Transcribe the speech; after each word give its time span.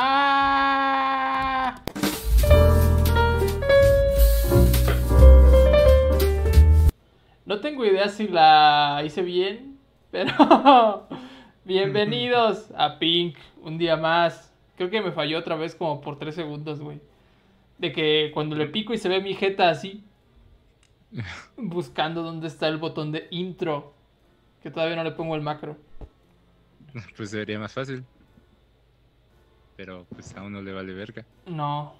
¡Ah! 0.00 1.82
No 7.44 7.60
tengo 7.60 7.84
idea 7.84 8.08
si 8.08 8.28
la 8.28 9.02
hice 9.04 9.22
bien, 9.22 9.76
pero 10.12 11.08
bienvenidos 11.64 12.70
a 12.76 13.00
Pink, 13.00 13.38
un 13.60 13.76
día 13.76 13.96
más. 13.96 14.54
Creo 14.76 14.88
que 14.88 15.02
me 15.02 15.10
falló 15.10 15.36
otra 15.36 15.56
vez 15.56 15.74
como 15.74 16.00
por 16.00 16.16
tres 16.16 16.36
segundos, 16.36 16.78
güey. 16.78 17.00
De 17.78 17.90
que 17.90 18.30
cuando 18.32 18.54
le 18.54 18.66
pico 18.68 18.94
y 18.94 18.98
se 18.98 19.08
ve 19.08 19.20
mi 19.20 19.34
jeta 19.34 19.68
así, 19.68 20.04
buscando 21.56 22.22
dónde 22.22 22.46
está 22.46 22.68
el 22.68 22.76
botón 22.76 23.10
de 23.10 23.26
intro, 23.32 23.94
que 24.62 24.70
todavía 24.70 24.94
no 24.94 25.02
le 25.02 25.10
pongo 25.10 25.34
el 25.34 25.42
macro. 25.42 25.76
Pues 27.16 27.30
sería 27.30 27.58
más 27.58 27.72
fácil. 27.72 28.04
Pero 29.78 30.08
pues 30.10 30.36
a 30.36 30.42
uno 30.42 30.60
le 30.60 30.72
vale 30.72 30.92
verga. 30.92 31.24
No, 31.46 31.94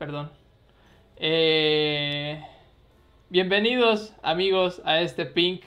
perdón. 0.00 0.32
Eh, 1.16 2.42
bienvenidos 3.28 4.16
amigos 4.24 4.82
a 4.84 5.00
este 5.00 5.26
Pink 5.26 5.62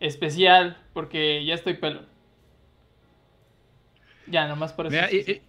especial 0.00 0.76
porque 0.92 1.44
ya 1.44 1.54
estoy 1.54 1.74
pelo. 1.74 2.00
Ya, 4.26 4.48
nomás 4.48 4.72
por 4.72 4.86
eso. 4.86 4.96
Mira, 4.96 5.08
y- 5.12 5.18
y- 5.30 5.42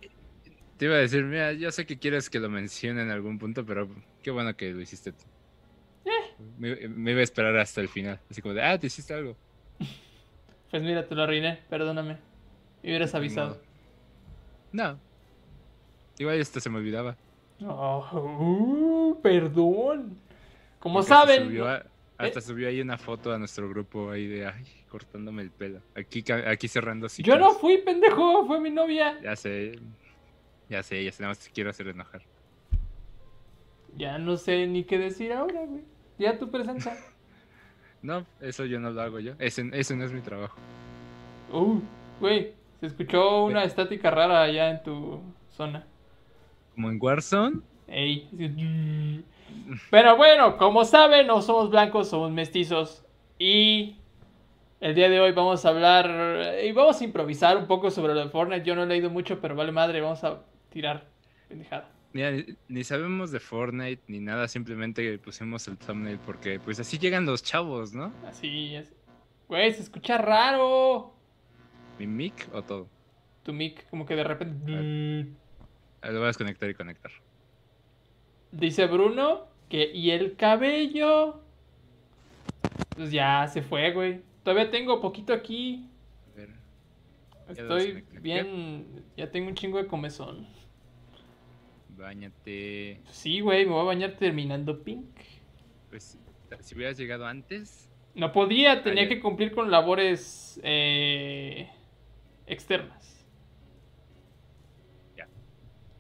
te 0.78 0.86
iba 0.86 0.94
a 0.94 1.00
decir, 1.00 1.24
mira, 1.24 1.52
yo 1.54 1.72
sé 1.72 1.88
que 1.88 1.98
quieres 1.98 2.30
que 2.30 2.40
lo 2.40 2.48
mencione 2.50 3.02
en 3.02 3.10
algún 3.10 3.40
punto, 3.40 3.66
pero 3.66 3.90
qué 4.22 4.30
bueno 4.30 4.56
que 4.56 4.72
lo 4.72 4.82
hiciste 4.82 5.14
tú. 5.14 5.24
Me, 6.60 6.76
me 6.90 7.12
iba 7.14 7.22
a 7.22 7.24
esperar 7.24 7.58
hasta 7.58 7.82
el 7.82 7.90
final. 7.90 8.20
Así 8.30 8.44
como 8.44 8.54
de, 8.54 8.62
ah, 8.62 8.78
te 8.78 8.86
hiciste 8.86 9.16
algo. 9.16 9.36
Pues 10.70 10.84
mira, 10.84 11.08
te 11.08 11.16
lo 11.16 11.24
arruiné, 11.24 11.62
perdóname. 11.72 12.18
Me 12.84 12.90
hubieras 12.90 13.16
avisado. 13.16 13.60
No. 14.74 15.00
Igual 16.20 16.40
esto 16.40 16.60
se 16.60 16.70
me 16.70 16.78
olvidaba. 16.78 17.16
Oh, 17.66 18.06
uh, 18.14 19.22
perdón. 19.22 20.18
Como 20.80 21.00
Porque 21.00 21.14
hasta 21.14 21.26
saben, 21.28 21.46
subió 21.48 21.68
a- 21.68 21.84
hasta 22.18 22.42
subió 22.42 22.68
ahí 22.68 22.82
una 22.82 22.98
foto 22.98 23.32
a 23.34 23.38
nuestro 23.40 23.70
grupo 23.70 24.10
ahí 24.12 24.26
de, 24.28 24.48
ay, 24.48 24.66
cortándome 24.90 25.42
el 25.44 25.52
pelo. 25.52 25.82
Aquí, 25.96 26.24
aquí 26.32 26.68
cerrando 26.68 27.06
yo 27.06 27.10
ciclos. 27.10 27.40
no 27.40 27.54
fui 27.54 27.78
pendejo, 27.80 28.46
fue 28.46 28.60
mi 28.60 28.70
novia. 28.72 29.20
Ya 29.22 29.36
sé. 29.36 29.80
Ya 30.70 30.84
sé, 30.84 31.04
ya 31.04 31.12
sé, 31.12 31.22
nada 31.24 31.32
más 31.32 31.40
te 31.40 31.52
quiero 31.52 31.70
hacer 31.70 31.88
enojar. 31.88 32.22
Ya 33.96 34.18
no 34.18 34.38
sé 34.38 34.68
ni 34.68 34.84
qué 34.84 34.98
decir 34.98 35.34
ahora, 35.34 35.62
güey. 35.66 35.84
Ya 36.18 36.38
tu 36.38 36.50
presencia. 36.50 36.96
No, 38.04 38.24
eso 38.42 38.64
yo 38.66 38.80
no 38.80 38.92
lo 38.92 39.02
hago 39.02 39.20
yo. 39.20 39.34
Ese, 39.40 39.68
ese 39.74 39.96
no 39.96 40.06
es 40.06 40.12
mi 40.14 40.22
trabajo. 40.22 40.56
Uh, 41.52 41.80
güey, 42.20 42.54
se 42.80 42.86
escuchó 42.86 43.44
una 43.46 43.64
estática 43.64 44.12
rara 44.12 44.44
allá 44.44 44.70
en 44.70 44.84
tu 44.84 45.20
zona. 45.50 45.84
Como 46.78 46.92
en 46.92 47.00
Warzone, 47.02 47.62
Ey. 47.88 48.30
Pero 49.90 50.16
bueno, 50.16 50.58
como 50.58 50.86
saben, 50.86 51.26
no 51.26 51.42
somos 51.42 51.72
blancos, 51.72 52.08
somos 52.08 52.30
mestizos. 52.30 53.04
Y 53.40 53.96
el 54.80 54.94
día 54.94 55.10
de 55.10 55.20
hoy 55.20 55.32
vamos 55.32 55.66
a 55.66 55.70
hablar 55.70 56.54
y 56.64 56.72
vamos 56.74 57.02
a 57.02 57.04
improvisar 57.04 57.58
un 57.58 57.66
poco 57.66 57.90
sobre 57.90 58.14
lo 58.14 58.20
de 58.20 58.30
Fortnite. 58.30 58.64
Yo 58.64 58.76
no 58.76 58.84
he 58.84 58.86
leído 58.86 59.10
mucho, 59.10 59.42
pero 59.42 59.56
vale 59.56 59.72
madre, 59.72 60.02
vamos 60.02 60.24
a 60.24 60.44
tirar 60.70 61.08
pendejada. 61.48 61.90
Mira, 62.14 62.30
ni, 62.30 62.46
ni 62.68 62.84
sabemos 62.84 63.32
de 63.32 63.40
Fortnite 63.40 64.04
ni 64.06 64.20
nada, 64.20 64.48
simplemente 64.48 65.18
pusimos 65.18 65.68
el 65.68 65.80
thumbnail 65.80 66.20
porque 66.20 66.60
pues 66.60 66.80
así 66.80 67.00
llegan 67.00 67.26
los 67.26 67.42
chavos, 67.42 67.92
¿no? 67.92 68.14
Así 68.28 68.76
es. 68.76 68.94
Güey, 69.48 69.74
se 69.74 69.82
escucha 69.82 70.20
raro. 70.20 71.12
Mi 71.98 72.06
mic 72.06 72.48
o 72.54 72.62
todo. 72.62 72.88
Tu 73.42 73.52
mic, 73.52 73.90
como 73.90 74.06
que 74.06 74.16
de 74.16 74.24
repente. 74.24 75.47
Lo 76.12 76.20
voy 76.20 76.24
a 76.24 76.28
desconectar 76.28 76.70
y 76.70 76.74
conectar. 76.74 77.12
Dice 78.52 78.86
Bruno 78.88 79.48
que. 79.70 79.92
¿Y 79.94 80.12
el 80.12 80.36
cabello? 80.36 81.42
Pues 82.96 83.12
ya 83.12 83.48
se 83.48 83.62
fue, 83.62 83.92
güey. 83.92 84.22
Todavía 84.44 84.72
tengo 84.72 85.02
poquito 85.02 85.34
aquí. 85.34 85.90
A 86.34 86.38
ver. 86.38 86.50
Estoy 87.50 88.04
bien. 88.22 89.04
Ya 89.18 89.30
tengo 89.30 89.50
un 89.50 89.56
chingo 89.56 89.78
de 89.78 89.88
comezón. 89.88 90.48
Báñate. 91.90 93.02
Sí, 93.10 93.40
güey, 93.42 93.66
me 93.66 93.72
voy 93.72 93.82
a 93.82 93.86
bañar 93.86 94.12
terminando 94.14 94.84
Pink. 94.84 95.10
Pues 95.90 96.18
si 96.62 96.76
hubieras 96.76 96.98
llegado 96.98 97.26
antes, 97.26 97.90
No 98.14 98.32
podía, 98.32 98.84
tenía 98.84 99.08
que 99.08 99.20
cumplir 99.20 99.52
con 99.52 99.70
labores 99.72 100.60
eh, 100.64 101.70
externas. 102.46 103.17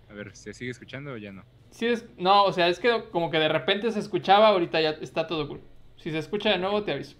A 0.09 0.13
ver, 0.13 0.35
¿se 0.35 0.53
sigue 0.53 0.71
escuchando 0.71 1.13
o 1.13 1.17
ya 1.17 1.31
no? 1.31 1.43
Sí, 1.69 1.87
es, 1.87 2.05
no, 2.17 2.45
o 2.45 2.53
sea, 2.53 2.67
es 2.67 2.79
que 2.79 3.09
como 3.11 3.29
que 3.29 3.39
de 3.39 3.49
repente 3.49 3.91
se 3.91 3.99
escuchaba, 3.99 4.49
ahorita 4.49 4.79
ya 4.81 4.91
está 4.91 5.27
todo 5.27 5.47
cool. 5.47 5.61
Si 5.97 6.11
se 6.11 6.17
escucha 6.17 6.49
de 6.51 6.57
nuevo, 6.59 6.83
te 6.83 6.93
aviso. 6.93 7.17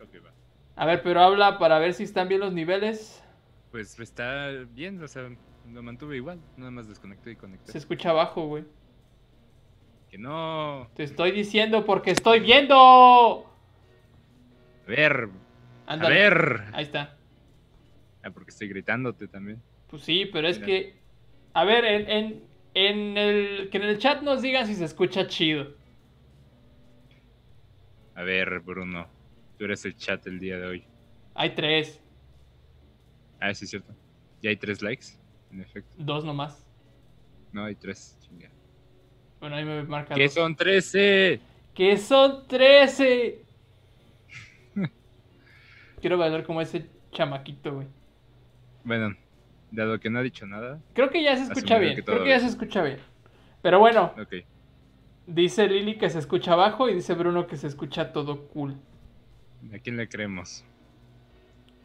Ok, 0.00 0.24
va. 0.24 0.32
A 0.76 0.86
ver, 0.86 1.02
pero 1.02 1.20
habla 1.20 1.58
para 1.58 1.78
ver 1.78 1.94
si 1.94 2.02
están 2.02 2.28
bien 2.28 2.40
los 2.40 2.52
niveles. 2.52 3.22
Pues 3.70 3.98
está 3.98 4.48
bien, 4.72 5.02
o 5.02 5.08
sea, 5.08 5.30
lo 5.72 5.82
mantuve 5.82 6.16
igual. 6.16 6.40
Nada 6.56 6.70
más 6.70 6.88
desconecté 6.88 7.32
y 7.32 7.36
conecté. 7.36 7.72
Se 7.72 7.78
escucha 7.78 8.10
abajo, 8.10 8.46
güey. 8.46 8.64
Que 10.10 10.18
no. 10.18 10.90
Te 10.94 11.04
estoy 11.04 11.30
diciendo 11.30 11.84
porque 11.84 12.10
estoy 12.10 12.40
viendo. 12.40 13.46
A 14.84 14.88
ver. 14.88 15.28
Ándale. 15.86 16.14
A 16.14 16.30
ver. 16.30 16.64
Ahí 16.72 16.82
está. 16.84 17.16
Ah, 18.22 18.30
porque 18.30 18.50
estoy 18.50 18.68
gritándote 18.68 19.28
también. 19.28 19.62
Pues 19.86 20.02
sí, 20.02 20.26
pero 20.32 20.48
es 20.48 20.56
Mira. 20.58 20.66
que. 20.66 20.99
A 21.52 21.64
ver, 21.64 21.84
en, 21.84 22.10
en, 22.10 22.44
en 22.74 23.16
el. 23.18 23.68
Que 23.70 23.78
en 23.78 23.84
el 23.84 23.98
chat 23.98 24.22
nos 24.22 24.42
digan 24.42 24.66
si 24.66 24.74
se 24.74 24.84
escucha 24.84 25.26
chido. 25.26 25.68
A 28.14 28.22
ver, 28.22 28.60
Bruno. 28.60 29.06
Tú 29.58 29.64
eres 29.64 29.84
el 29.84 29.96
chat 29.96 30.26
el 30.26 30.38
día 30.38 30.58
de 30.58 30.66
hoy. 30.66 30.84
Hay 31.34 31.54
tres, 31.54 32.00
Ah, 33.40 33.54
sí, 33.54 33.64
es 33.64 33.70
cierto. 33.70 33.94
Ya 34.42 34.50
hay 34.50 34.56
tres 34.56 34.82
likes, 34.82 35.06
en 35.50 35.60
efecto. 35.62 35.94
dos 35.98 36.24
nomás. 36.24 36.66
No, 37.52 37.64
hay 37.64 37.74
tres. 37.74 38.18
Chinga. 38.20 38.50
Bueno, 39.40 39.56
ahí 39.56 39.64
me 39.64 39.82
marca. 39.84 40.14
¿Qué 40.14 40.24
dos. 40.24 40.34
son 40.34 40.54
13? 40.54 41.40
¡Que 41.74 41.96
son 41.96 42.46
13! 42.46 43.42
Quiero 46.00 46.18
bailar 46.18 46.44
como 46.44 46.60
ese 46.60 46.86
chamaquito, 47.12 47.74
güey. 47.74 47.86
Bueno, 48.84 49.16
dado 49.70 50.00
que 50.00 50.10
no 50.10 50.18
ha 50.18 50.22
dicho 50.22 50.46
nada. 50.46 50.80
Creo 50.94 51.10
que 51.10 51.22
ya 51.22 51.36
se 51.36 51.44
escucha 51.44 51.78
bien. 51.78 51.96
que 51.96 52.02
Creo 52.02 52.22
que 52.22 52.30
ya 52.30 52.40
se 52.40 52.46
escucha 52.46 52.82
bien. 52.82 52.98
Pero 53.62 53.78
bueno, 53.78 54.14
dice 55.26 55.68
Lili 55.68 55.96
que 55.96 56.10
se 56.10 56.18
escucha 56.18 56.56
bajo 56.56 56.88
y 56.88 56.94
dice 56.94 57.14
Bruno 57.14 57.46
que 57.46 57.56
se 57.56 57.66
escucha 57.66 58.12
todo 58.12 58.48
cool. 58.48 58.76
¿A 59.74 59.78
quién 59.78 59.96
le 59.96 60.08
creemos? 60.08 60.64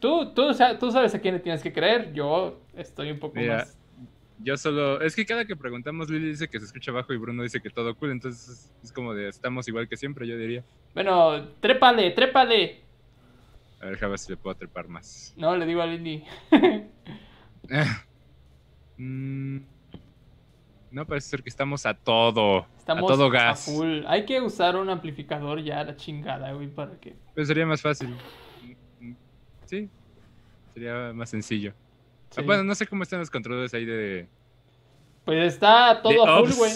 Tú, 0.00 0.32
tú, 0.34 0.44
o 0.44 0.54
sea, 0.54 0.78
tú 0.78 0.90
sabes 0.90 1.14
a 1.14 1.20
quién 1.20 1.34
le 1.34 1.40
tienes 1.40 1.62
que 1.62 1.72
creer. 1.72 2.12
Yo 2.12 2.60
estoy 2.74 3.10
un 3.10 3.18
poco 3.18 3.36
Mira, 3.36 3.58
más. 3.58 3.78
Yo 4.38 4.56
solo. 4.56 5.00
Es 5.00 5.14
que 5.14 5.24
cada 5.24 5.44
que 5.44 5.56
preguntamos, 5.56 6.10
Lili 6.10 6.28
dice 6.28 6.48
que 6.48 6.58
se 6.58 6.66
escucha 6.66 6.92
bajo 6.92 7.12
y 7.12 7.16
Bruno 7.16 7.42
dice 7.42 7.60
que 7.60 7.70
todo 7.70 7.94
cool. 7.96 8.10
Entonces 8.10 8.72
es, 8.82 8.92
como 8.92 9.14
de 9.14 9.28
estamos 9.28 9.68
igual 9.68 9.88
que 9.88 9.96
siempre, 9.96 10.26
yo 10.26 10.36
diría. 10.36 10.64
Bueno, 10.94 11.48
trépale, 11.60 12.10
trépale. 12.10 12.80
A 13.80 13.86
ver, 13.86 14.04
a 14.04 14.08
ver 14.08 14.18
si 14.18 14.32
le 14.32 14.36
puedo 14.36 14.56
trepar 14.56 14.88
más. 14.88 15.34
No, 15.36 15.56
le 15.56 15.66
digo 15.66 15.82
a 15.82 15.86
Lili. 15.86 16.24
Mm, 18.98 19.58
no 20.90 21.06
parece 21.06 21.28
ser 21.28 21.42
que 21.42 21.50
estamos 21.50 21.84
a 21.84 21.92
todo. 21.92 22.66
Estamos 22.78 23.10
a 23.10 23.14
todo 23.14 23.28
gas. 23.28 23.66
full. 23.66 24.04
Hay 24.06 24.24
que 24.24 24.40
usar 24.40 24.76
un 24.76 24.88
amplificador 24.88 25.62
ya, 25.62 25.84
la 25.84 25.96
chingada, 25.96 26.52
güey, 26.52 26.68
para 26.68 26.98
que. 26.98 27.14
Pero 27.34 27.46
sería 27.46 27.66
más 27.66 27.82
fácil. 27.82 28.16
Sí. 29.66 29.90
Sería 30.72 31.12
más 31.12 31.28
sencillo. 31.28 31.74
Sí. 32.30 32.40
Ah, 32.40 32.44
bueno, 32.46 32.64
no 32.64 32.74
sé 32.74 32.86
cómo 32.86 33.02
están 33.02 33.18
los 33.18 33.30
controles 33.30 33.74
ahí 33.74 33.84
de. 33.84 34.28
Pues 35.26 35.52
está 35.52 36.00
todo 36.02 36.12
de 36.24 36.32
a 36.32 36.38
full, 36.38 36.52
güey. 36.56 36.72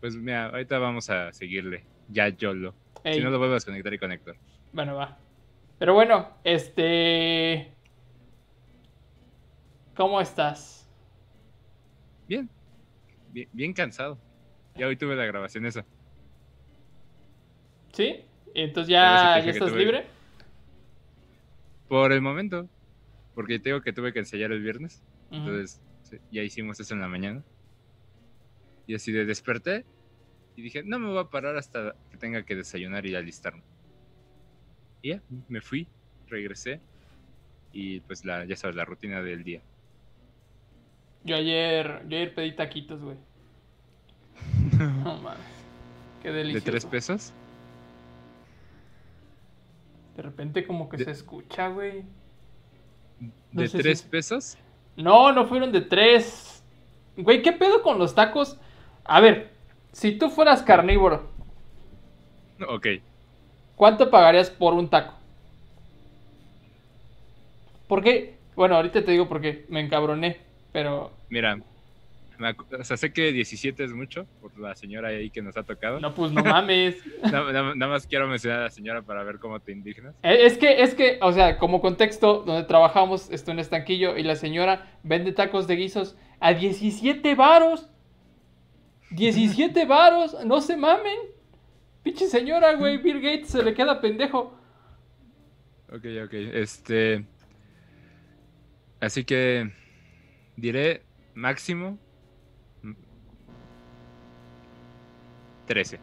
Pues 0.00 0.14
mira, 0.16 0.46
ahorita 0.46 0.78
vamos 0.78 1.10
a 1.10 1.32
seguirle. 1.32 1.84
Ya 2.08 2.28
YOLO. 2.28 2.74
Ey. 3.02 3.14
Si 3.14 3.20
no 3.20 3.30
lo 3.30 3.38
vuelvo 3.38 3.54
a 3.54 3.56
desconectar 3.56 3.92
y 3.92 3.98
conectar. 3.98 4.36
Bueno, 4.72 4.94
va. 4.94 5.18
Pero 5.78 5.94
bueno, 5.94 6.28
este. 6.44 7.72
¿Cómo 9.94 10.20
estás? 10.20 10.88
Bien. 12.26 12.48
Bien, 13.32 13.48
bien 13.52 13.72
cansado. 13.72 14.18
Ya 14.76 14.86
hoy 14.86 14.96
tuve 14.96 15.16
la 15.16 15.24
grabación 15.24 15.66
esa. 15.66 15.84
¿Sí? 17.92 18.24
Entonces 18.54 18.90
ya, 18.90 19.38
estás 19.38 19.70
tuve- 19.70 19.78
libre. 19.78 20.06
Por 21.88 22.12
el 22.12 22.20
momento. 22.20 22.68
Porque 23.34 23.58
te 23.58 23.70
digo 23.70 23.80
que 23.80 23.92
tuve 23.92 24.12
que 24.12 24.20
ensayar 24.20 24.52
el 24.52 24.62
viernes. 24.62 25.02
Entonces, 25.30 25.80
ya 26.30 26.42
hicimos 26.42 26.78
eso 26.80 26.94
en 26.94 27.00
la 27.00 27.08
mañana. 27.08 27.44
Y 28.86 28.94
así 28.94 29.12
de 29.12 29.24
desperté. 29.24 29.84
Y 30.56 30.62
dije, 30.62 30.82
no 30.82 30.98
me 30.98 31.08
voy 31.08 31.18
a 31.18 31.24
parar 31.24 31.56
hasta 31.56 31.94
que 32.10 32.16
tenga 32.18 32.44
que 32.44 32.56
desayunar 32.56 33.06
y 33.06 33.14
alistarme. 33.14 33.62
Y 35.02 35.10
ya, 35.10 35.22
me 35.48 35.60
fui, 35.60 35.86
regresé. 36.26 36.80
Y 37.72 38.00
pues 38.00 38.24
la, 38.24 38.44
ya 38.44 38.56
sabes, 38.56 38.76
la 38.76 38.84
rutina 38.84 39.22
del 39.22 39.44
día. 39.44 39.62
Yo 41.24 41.36
ayer, 41.36 42.02
yo 42.08 42.16
ayer 42.16 42.34
pedí 42.34 42.52
taquitos, 42.52 43.00
güey. 43.02 43.16
No 44.78 45.16
mames. 45.18 45.38
Qué 46.22 46.28
¿De 46.30 46.38
delicioso. 46.38 46.64
tres 46.66 46.86
pesos? 46.86 47.32
De 50.16 50.22
repente 50.22 50.66
como 50.66 50.88
que 50.88 50.96
De- 50.98 51.04
se 51.04 51.10
escucha, 51.12 51.68
güey. 51.68 52.04
No 53.52 53.62
¿De 53.62 53.68
si- 53.68 53.78
tres 53.78 54.02
pesos? 54.02 54.56
No, 54.96 55.32
no 55.32 55.46
fueron 55.46 55.72
de 55.72 55.80
tres. 55.82 56.62
Güey, 57.16 57.42
¿qué 57.42 57.52
pedo 57.52 57.82
con 57.82 57.98
los 57.98 58.14
tacos? 58.14 58.58
A 59.04 59.20
ver, 59.20 59.50
si 59.92 60.12
tú 60.18 60.30
fueras 60.30 60.62
carnívoro, 60.62 61.28
Ok. 62.68 62.86
¿cuánto 63.76 64.10
pagarías 64.10 64.50
por 64.50 64.74
un 64.74 64.88
taco? 64.88 65.14
¿Por 67.88 68.02
qué? 68.02 68.36
Bueno, 68.54 68.76
ahorita 68.76 69.04
te 69.04 69.10
digo 69.10 69.28
por 69.28 69.40
qué. 69.40 69.64
Me 69.68 69.80
encabroné, 69.80 70.40
pero 70.72 71.12
Mira, 71.28 71.58
o 72.78 72.84
sea, 72.84 72.96
sé 72.96 73.12
que 73.12 73.32
17 73.32 73.84
es 73.84 73.92
mucho 73.92 74.26
por 74.40 74.58
la 74.58 74.74
señora 74.74 75.08
ahí 75.08 75.28
que 75.30 75.42
nos 75.42 75.56
ha 75.58 75.62
tocado. 75.62 76.00
no, 76.00 76.14
pues 76.14 76.32
no 76.32 76.42
mames. 76.42 76.96
Nada, 77.22 77.52
nada- 77.52 77.74
nada 77.74 77.92
más 77.92 78.06
quiero 78.06 78.26
mencionar 78.28 78.60
a 78.60 78.64
la 78.64 78.70
señora 78.70 79.02
para 79.02 79.22
ver 79.24 79.38
cómo 79.38 79.60
te 79.60 79.72
indignas. 79.72 80.14
Eh, 80.22 80.38
Es 80.46 80.56
que, 80.56 80.82
es 80.82 80.94
que, 80.94 81.18
o 81.20 81.32
sea, 81.32 81.58
como 81.58 81.80
contexto, 81.82 82.42
donde 82.46 82.64
trabajamos, 82.64 83.30
estoy 83.30 83.52
en 83.52 83.58
estanquillo 83.58 84.16
y 84.16 84.22
la 84.22 84.36
señora 84.36 84.90
vende 85.02 85.32
tacos 85.32 85.66
de 85.66 85.76
guisos 85.76 86.16
a 86.40 86.54
17 86.54 87.34
varos. 87.34 87.90
17 89.10 89.84
varos, 89.86 90.36
no 90.46 90.60
se 90.62 90.76
mamen. 90.78 91.18
Pinche 92.02 92.26
señora, 92.28 92.72
güey, 92.76 92.96
Bill 93.02 93.20
Gates 93.20 93.48
se 93.50 93.62
le 93.62 93.74
queda 93.74 94.00
pendejo. 94.00 94.56
Ok, 95.92 96.04
ok. 96.24 96.32
Este. 96.32 97.26
Así 99.00 99.24
que 99.24 99.70
diré 100.60 101.02
máximo 101.34 101.98
mm, 102.82 102.92
13. 105.66 105.98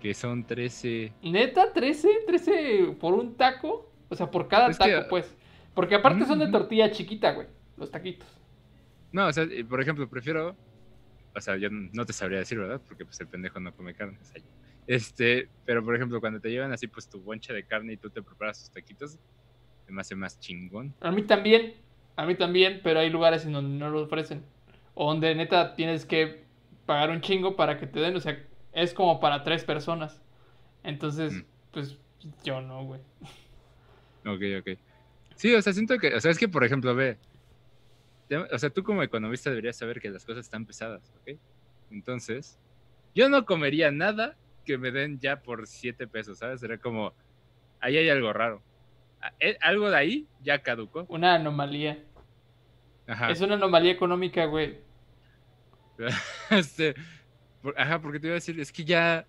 Que 0.00 0.14
son 0.14 0.44
13. 0.44 1.12
¿Neta? 1.22 1.72
¿13? 1.72 2.08
¿13 2.26 2.96
por 2.98 3.14
un 3.14 3.36
taco? 3.36 3.90
O 4.08 4.14
sea, 4.14 4.30
por 4.30 4.48
cada 4.48 4.68
Es 4.68 4.78
que- 4.78 4.90
taco, 4.90 5.08
pues. 5.08 5.34
Porque 5.74 5.96
aparte 5.96 6.24
son 6.26 6.38
de 6.38 6.46
tortilla 6.48 6.90
chiquita, 6.92 7.32
güey, 7.32 7.48
los 7.76 7.90
taquitos. 7.90 8.28
No, 9.10 9.26
o 9.26 9.32
sea, 9.32 9.44
por 9.68 9.80
ejemplo, 9.80 10.08
prefiero. 10.08 10.54
O 11.34 11.40
sea, 11.40 11.56
yo 11.56 11.68
no 11.70 12.06
te 12.06 12.12
sabría 12.12 12.38
decir, 12.38 12.58
¿verdad? 12.58 12.80
Porque 12.86 13.04
pues 13.04 13.18
el 13.20 13.26
pendejo 13.26 13.58
no 13.58 13.74
come 13.74 13.92
carne. 13.94 14.16
o 14.22 14.24
sea, 14.24 14.40
yo. 14.40 14.46
Este, 14.86 15.48
pero 15.64 15.82
por 15.84 15.96
ejemplo, 15.96 16.20
cuando 16.20 16.38
te 16.40 16.50
llevan 16.50 16.70
así, 16.72 16.86
pues 16.86 17.08
tu 17.08 17.18
bonche 17.20 17.52
de 17.52 17.64
carne 17.64 17.94
y 17.94 17.96
tú 17.96 18.08
te 18.10 18.22
preparas 18.22 18.60
tus 18.60 18.70
taquitos, 18.70 19.18
me 19.88 20.00
hace 20.00 20.14
más 20.14 20.38
chingón. 20.38 20.94
A 21.00 21.10
mí 21.10 21.22
también, 21.22 21.74
a 22.16 22.26
mí 22.26 22.34
también, 22.34 22.80
pero 22.82 23.00
hay 23.00 23.10
lugares 23.10 23.44
en 23.44 23.52
donde 23.52 23.78
no 23.78 23.90
lo 23.90 24.02
ofrecen. 24.02 24.44
O 24.94 25.08
donde 25.08 25.34
neta 25.34 25.74
tienes 25.74 26.04
que 26.06 26.44
pagar 26.86 27.10
un 27.10 27.20
chingo 27.20 27.56
para 27.56 27.78
que 27.78 27.86
te 27.86 28.00
den, 28.00 28.14
o 28.16 28.20
sea, 28.20 28.42
es 28.72 28.94
como 28.94 29.20
para 29.20 29.42
tres 29.42 29.64
personas. 29.64 30.22
Entonces, 30.82 31.32
Mm. 31.32 31.44
pues 31.72 31.98
yo 32.44 32.60
no, 32.60 32.84
güey. 32.84 33.00
Ok, 34.26 34.42
ok. 34.60 34.78
Sí, 35.34 35.54
o 35.54 35.60
sea, 35.62 35.72
siento 35.72 35.98
que, 35.98 36.14
o 36.14 36.20
sea, 36.20 36.30
es 36.30 36.38
que, 36.38 36.48
por 36.48 36.64
ejemplo, 36.64 36.94
ve, 36.94 37.18
o 38.52 38.58
sea, 38.58 38.70
tú 38.70 38.82
como 38.82 39.02
economista 39.02 39.50
deberías 39.50 39.76
saber 39.76 40.00
que 40.00 40.10
las 40.10 40.24
cosas 40.24 40.44
están 40.44 40.64
pesadas, 40.64 41.12
¿ok? 41.16 41.38
Entonces, 41.90 42.58
yo 43.14 43.28
no 43.28 43.44
comería 43.44 43.90
nada 43.90 44.36
que 44.64 44.78
me 44.78 44.90
den 44.90 45.18
ya 45.18 45.42
por 45.42 45.66
7 45.66 46.06
pesos, 46.06 46.38
¿sabes? 46.38 46.60
Sería 46.60 46.78
como, 46.78 47.14
ahí 47.80 47.96
hay 47.96 48.08
algo 48.08 48.32
raro. 48.32 48.62
A- 49.24 49.32
eh, 49.40 49.56
Algo 49.62 49.88
de 49.90 49.96
ahí 49.96 50.26
ya 50.42 50.62
caducó. 50.62 51.06
Una 51.08 51.34
anomalía. 51.34 52.04
Ajá. 53.06 53.30
Es 53.30 53.40
una 53.40 53.54
anomalía 53.54 53.92
económica, 53.92 54.44
güey. 54.46 54.78
Este, 56.50 56.94
por- 57.62 57.78
ajá, 57.78 58.00
porque 58.00 58.20
te 58.20 58.26
iba 58.26 58.34
a 58.34 58.40
decir, 58.42 58.58
es 58.60 58.70
que 58.72 58.84
ya, 58.84 59.26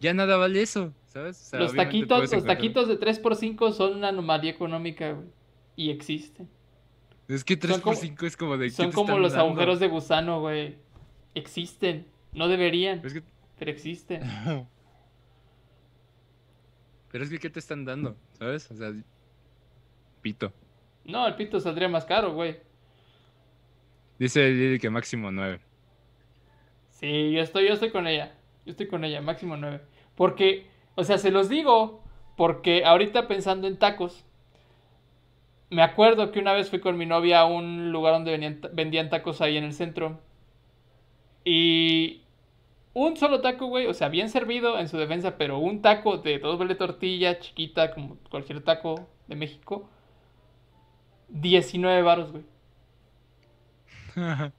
ya 0.00 0.12
nada 0.14 0.36
vale 0.36 0.60
eso, 0.62 0.92
¿sabes? 1.06 1.40
O 1.40 1.44
sea, 1.50 1.58
los 1.60 1.74
taquitos, 1.74 2.20
los 2.20 2.32
encontrar- 2.32 2.56
taquitos 2.56 2.88
de 2.88 2.98
3x5 3.00 3.72
son 3.72 3.96
una 3.96 4.08
anomalía 4.08 4.50
económica, 4.50 5.12
güey. 5.12 5.28
Y 5.76 5.90
existen. 5.90 6.48
Es 7.28 7.44
que 7.44 7.56
3 7.56 7.74
son 7.74 7.82
por 7.82 7.94
como- 7.94 8.02
5 8.02 8.26
es 8.26 8.36
como 8.36 8.56
de... 8.56 8.66
¿qué 8.66 8.72
Son 8.72 8.90
como 8.92 9.18
los 9.18 9.32
dando? 9.32 9.46
agujeros 9.46 9.80
de 9.80 9.88
gusano, 9.88 10.40
güey. 10.40 10.76
Existen. 11.34 12.06
No 12.32 12.48
deberían, 12.48 13.00
Es 13.04 13.12
que 13.14 13.22
pero 13.58 13.70
existen. 13.70 14.22
Pero 17.10 17.24
es 17.24 17.30
que, 17.30 17.38
¿qué 17.38 17.48
te 17.50 17.58
están 17.58 17.84
dando? 17.86 18.16
¿Sabes? 18.38 18.70
O 18.70 18.76
sea, 18.76 18.92
pito. 20.28 20.52
No, 21.04 21.26
el 21.26 21.34
pito 21.36 21.58
saldría 21.58 21.88
más 21.88 22.04
caro, 22.04 22.34
güey. 22.34 22.58
Dice 24.18 24.48
Lili 24.50 24.78
que 24.78 24.90
máximo 24.90 25.30
9. 25.30 25.60
Sí, 26.90 27.32
yo 27.32 27.40
estoy, 27.40 27.66
yo 27.68 27.74
estoy 27.74 27.90
con 27.90 28.06
ella. 28.06 28.34
Yo 28.66 28.72
estoy 28.72 28.88
con 28.88 29.04
ella, 29.04 29.20
máximo 29.22 29.56
9. 29.56 29.80
Porque, 30.16 30.66
o 30.96 31.04
sea, 31.04 31.16
se 31.16 31.30
los 31.30 31.48
digo, 31.48 32.02
porque 32.36 32.84
ahorita 32.84 33.26
pensando 33.28 33.68
en 33.68 33.78
tacos, 33.78 34.24
me 35.70 35.82
acuerdo 35.82 36.30
que 36.32 36.40
una 36.40 36.52
vez 36.52 36.68
fui 36.68 36.80
con 36.80 36.98
mi 36.98 37.06
novia 37.06 37.40
a 37.40 37.46
un 37.46 37.92
lugar 37.92 38.12
donde 38.14 38.32
venían- 38.32 38.60
vendían 38.72 39.08
tacos 39.08 39.40
ahí 39.40 39.56
en 39.56 39.64
el 39.64 39.72
centro. 39.72 40.20
Y 41.44 42.22
un 42.92 43.16
solo 43.16 43.40
taco, 43.40 43.66
güey, 43.66 43.86
o 43.86 43.94
sea, 43.94 44.08
bien 44.08 44.28
servido 44.28 44.78
en 44.78 44.88
su 44.88 44.98
defensa, 44.98 45.38
pero 45.38 45.58
un 45.58 45.80
taco 45.80 46.18
de 46.18 46.38
doble 46.38 46.74
tortilla, 46.74 47.38
chiquita, 47.38 47.94
como 47.94 48.16
cualquier 48.30 48.60
taco 48.62 49.08
de 49.28 49.36
México, 49.36 49.88
19 51.28 52.02
varos, 52.02 52.32
güey. 52.32 52.44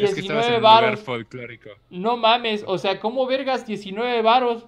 es 0.00 0.14
que 0.14 0.20
estabas 0.20 0.48
19 0.48 0.48
en 0.48 0.56
un 0.56 0.66
lugar 0.66 0.84
varos. 0.84 1.00
folclórico. 1.00 1.70
No 1.90 2.16
mames, 2.16 2.64
o 2.66 2.78
sea, 2.78 3.00
¿cómo 3.00 3.26
vergas 3.26 3.66
19 3.66 4.22
varos? 4.22 4.66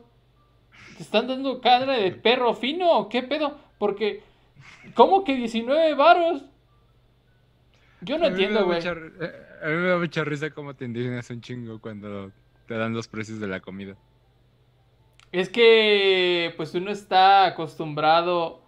¿Te 0.96 1.02
están 1.02 1.26
dando 1.26 1.60
carne 1.60 2.00
de 2.00 2.12
perro 2.12 2.54
fino 2.54 2.92
o 2.92 3.08
qué 3.08 3.22
pedo? 3.22 3.58
Porque, 3.78 4.22
¿cómo 4.94 5.24
que 5.24 5.34
19 5.36 5.94
varos? 5.94 6.44
Yo 8.00 8.18
no 8.18 8.26
entiendo, 8.26 8.64
güey. 8.66 8.80
eh, 9.20 9.32
A 9.62 9.66
mí 9.68 9.74
me 9.76 9.88
da 9.88 9.98
mucha 9.98 10.24
risa 10.24 10.50
cómo 10.50 10.74
te 10.74 10.84
indignas 10.84 11.30
un 11.30 11.40
chingo 11.40 11.80
cuando 11.80 12.32
te 12.66 12.74
dan 12.74 12.94
los 12.94 13.08
precios 13.08 13.38
de 13.40 13.48
la 13.48 13.60
comida. 13.60 13.96
Es 15.32 15.48
que, 15.48 16.52
pues 16.56 16.74
uno 16.74 16.90
está 16.90 17.46
acostumbrado 17.46 18.62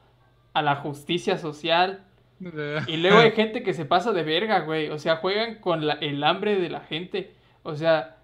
a 0.54 0.62
la 0.62 0.76
justicia 0.76 1.36
social. 1.38 2.04
Y 2.88 2.96
luego 2.98 3.18
hay 3.18 3.30
gente 3.32 3.62
que 3.62 3.72
se 3.74 3.84
pasa 3.84 4.12
de 4.12 4.22
verga, 4.22 4.60
güey. 4.60 4.88
O 4.90 4.98
sea, 4.98 5.16
juegan 5.16 5.56
con 5.56 5.86
la- 5.86 5.94
el 5.94 6.22
hambre 6.24 6.56
de 6.60 6.68
la 6.70 6.80
gente. 6.80 7.32
O 7.62 7.74
sea, 7.76 8.16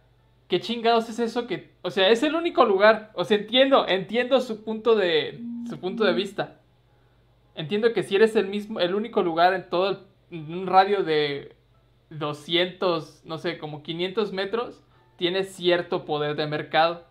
¿qué 0.49 0.61
chingados 0.61 1.09
es 1.09 1.19
eso 1.19 1.47
que... 1.47 1.71
O 1.83 1.91
sea, 1.91 2.09
es 2.11 2.23
el 2.23 2.35
único 2.35 2.65
lugar. 2.65 3.11
O 3.15 3.25
sea, 3.25 3.39
entiendo, 3.39 3.87
entiendo 3.89 4.41
su 4.41 4.63
punto 4.65 4.95
de, 4.97 5.41
su 5.69 5.79
punto 5.79 6.05
de 6.05 6.13
vista. 6.13 6.59
Entiendo 7.55 7.93
que 7.93 8.03
si 8.03 8.17
eres 8.17 8.37
el 8.37 8.47
mismo, 8.49 8.81
el 8.81 8.95
único 8.95 9.23
lugar 9.23 9.55
en 9.55 9.69
todo 9.69 9.91
el, 9.91 9.99
en 10.31 10.53
un 10.53 10.67
radio 10.67 11.03
de 11.03 11.55
200, 12.11 13.23
no 13.25 13.39
sé, 13.39 13.59
como 13.59 13.83
500 13.83 14.33
metros, 14.33 14.83
tienes 15.17 15.55
cierto 15.55 16.05
poder 16.05 16.37
de 16.37 16.47
mercado. 16.47 17.05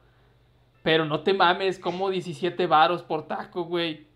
Pero 0.84 1.06
no 1.06 1.22
te 1.22 1.34
mames, 1.34 1.78
como 1.78 2.10
17 2.10 2.66
varos 2.68 3.04
por 3.04 3.28
taco, 3.28 3.63
güey. 3.66 4.08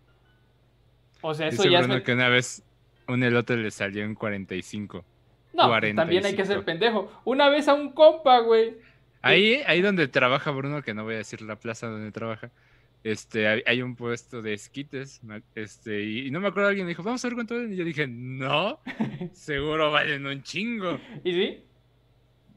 O 1.20 1.34
sea, 1.34 1.48
eso 1.48 1.62
Dice 1.62 1.72
ya 1.72 1.78
es... 1.80 1.84
Bruno 1.84 1.94
men- 1.96 2.04
que 2.04 2.12
una 2.12 2.28
vez 2.28 2.63
un 3.08 3.22
elote 3.22 3.56
le 3.56 3.70
salió 3.70 4.04
en 4.04 4.14
45. 4.14 5.04
No, 5.52 5.68
pues, 5.68 5.94
también 5.94 6.24
hay 6.24 6.34
que 6.34 6.44
ser 6.44 6.62
45. 6.62 6.64
pendejo. 6.64 7.22
Una 7.24 7.48
vez 7.48 7.68
a 7.68 7.74
un 7.74 7.92
compa, 7.92 8.40
güey. 8.40 8.76
Ahí, 9.22 9.62
ahí 9.66 9.80
donde 9.80 10.08
trabaja 10.08 10.50
Bruno, 10.50 10.82
que 10.82 10.92
no 10.94 11.04
voy 11.04 11.14
a 11.14 11.18
decir 11.18 11.40
la 11.40 11.56
plaza 11.56 11.86
donde 11.86 12.12
trabaja, 12.12 12.50
este, 13.04 13.46
hay, 13.48 13.62
hay 13.66 13.82
un 13.82 13.96
puesto 13.96 14.42
de 14.42 14.52
esquites, 14.54 15.20
este, 15.54 16.02
y, 16.02 16.26
y 16.26 16.30
no 16.30 16.40
me 16.40 16.48
acuerdo, 16.48 16.68
alguien 16.68 16.86
me 16.86 16.90
dijo, 16.90 17.02
vamos 17.02 17.24
a 17.24 17.28
ver 17.28 17.34
cuánto 17.34 17.54
valen, 17.54 17.72
y 17.72 17.76
yo 17.76 17.84
dije, 17.84 18.06
no, 18.06 18.80
seguro 19.32 19.90
valen 19.90 20.26
un 20.26 20.42
chingo. 20.42 20.98
¿Y 21.22 21.32
sí? 21.32 21.64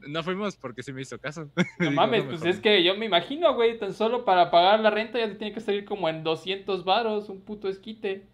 No 0.00 0.22
fuimos 0.22 0.56
porque 0.56 0.82
sí 0.82 0.92
me 0.92 1.02
hizo 1.02 1.18
caso. 1.18 1.50
No 1.56 1.64
Digo, 1.90 1.92
mames, 1.92 2.24
me 2.26 2.30
pues 2.30 2.40
jodí". 2.40 2.50
es 2.50 2.60
que 2.60 2.82
yo 2.84 2.96
me 2.96 3.06
imagino, 3.06 3.54
güey, 3.54 3.78
tan 3.78 3.92
solo 3.94 4.24
para 4.24 4.50
pagar 4.50 4.80
la 4.80 4.90
renta 4.90 5.18
ya 5.18 5.28
te 5.28 5.34
tiene 5.36 5.54
que 5.54 5.60
salir 5.60 5.84
como 5.84 6.08
en 6.08 6.22
200 6.24 6.84
varos 6.84 7.28
un 7.28 7.40
puto 7.42 7.68
esquite. 7.68 8.26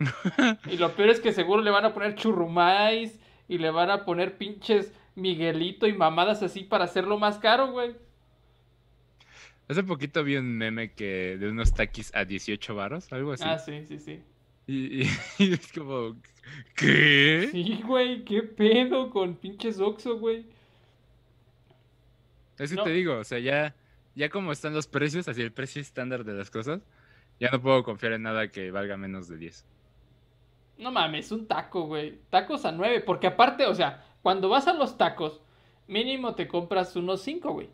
y 0.70 0.76
lo 0.78 0.94
peor 0.96 1.10
es 1.10 1.20
que 1.20 1.32
seguro 1.32 1.62
le 1.62 1.70
van 1.70 1.84
a 1.84 1.92
poner 1.94 2.14
churrumais 2.14 3.18
y 3.48 3.58
le 3.58 3.70
van 3.70 3.90
a 3.90 4.04
poner 4.04 4.36
pinches 4.38 4.92
Miguelito 5.16 5.86
y 5.86 5.92
mamadas 5.92 6.42
así 6.42 6.64
para 6.64 6.84
hacerlo 6.84 7.18
más 7.18 7.38
caro, 7.38 7.72
güey. 7.72 7.94
Hace 9.68 9.82
poquito 9.84 10.24
vi 10.24 10.36
un 10.36 10.56
meme 10.56 10.92
que 10.94 11.36
de 11.38 11.48
unos 11.48 11.74
taquis 11.74 12.14
a 12.14 12.24
18 12.24 12.74
varos, 12.74 13.12
algo 13.12 13.32
así. 13.32 13.44
Ah, 13.46 13.58
sí, 13.58 13.84
sí, 13.86 13.98
sí. 13.98 14.20
Y, 14.66 15.02
y- 15.02 15.10
y 15.38 15.52
es 15.52 15.72
como, 15.72 16.16
¿qué? 16.76 17.48
Sí, 17.52 17.80
güey, 17.84 18.24
qué 18.24 18.42
pedo 18.42 19.10
con 19.10 19.34
pinches 19.36 19.78
Oxxo, 19.80 20.18
güey. 20.18 20.46
Es 22.58 22.70
que 22.70 22.76
No. 22.76 22.84
te 22.84 22.90
digo, 22.90 23.18
o 23.18 23.24
sea, 23.24 23.38
ya, 23.38 23.74
ya 24.14 24.28
como 24.28 24.52
están 24.52 24.74
los 24.74 24.86
precios, 24.86 25.28
así 25.28 25.40
el 25.42 25.52
precio 25.52 25.80
estándar 25.82 26.24
de 26.24 26.34
las 26.34 26.50
cosas, 26.50 26.80
ya 27.38 27.50
no 27.50 27.60
puedo 27.60 27.82
confiar 27.82 28.12
en 28.14 28.22
nada 28.22 28.48
que 28.48 28.70
valga 28.70 28.96
menos 28.96 29.28
de 29.28 29.36
10. 29.38 29.64
No 30.80 30.90
mames, 30.90 31.30
un 31.30 31.46
taco, 31.46 31.82
güey. 31.82 32.18
Tacos 32.30 32.64
a 32.64 32.72
9. 32.72 33.00
Porque 33.00 33.26
aparte, 33.26 33.66
o 33.66 33.74
sea, 33.74 34.04
cuando 34.22 34.48
vas 34.48 34.66
a 34.66 34.72
los 34.72 34.96
tacos, 34.96 35.40
mínimo 35.86 36.34
te 36.34 36.48
compras 36.48 36.96
unos 36.96 37.20
5, 37.20 37.52
güey. 37.52 37.68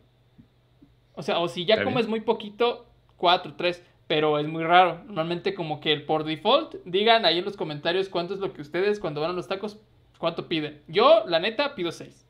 O 1.15 1.23
sea, 1.23 1.39
o 1.39 1.47
si 1.47 1.65
ya 1.65 1.83
comes 1.83 2.05
bien. 2.05 2.09
muy 2.09 2.21
poquito, 2.21 2.85
4, 3.15 3.55
3. 3.55 3.83
Pero 4.07 4.39
es 4.39 4.47
muy 4.47 4.63
raro. 4.63 5.03
Normalmente 5.05 5.53
como 5.53 5.79
que 5.79 5.97
por 5.97 6.23
default, 6.23 6.75
digan 6.85 7.25
ahí 7.25 7.39
en 7.39 7.45
los 7.45 7.57
comentarios 7.57 8.09
cuánto 8.09 8.33
es 8.33 8.39
lo 8.39 8.53
que 8.53 8.61
ustedes 8.61 8.99
cuando 8.99 9.21
van 9.21 9.31
a 9.31 9.33
los 9.33 9.47
tacos, 9.47 9.79
cuánto 10.17 10.47
piden. 10.47 10.81
Yo, 10.87 11.23
la 11.27 11.39
neta, 11.39 11.75
pido 11.75 11.91
6. 11.91 12.25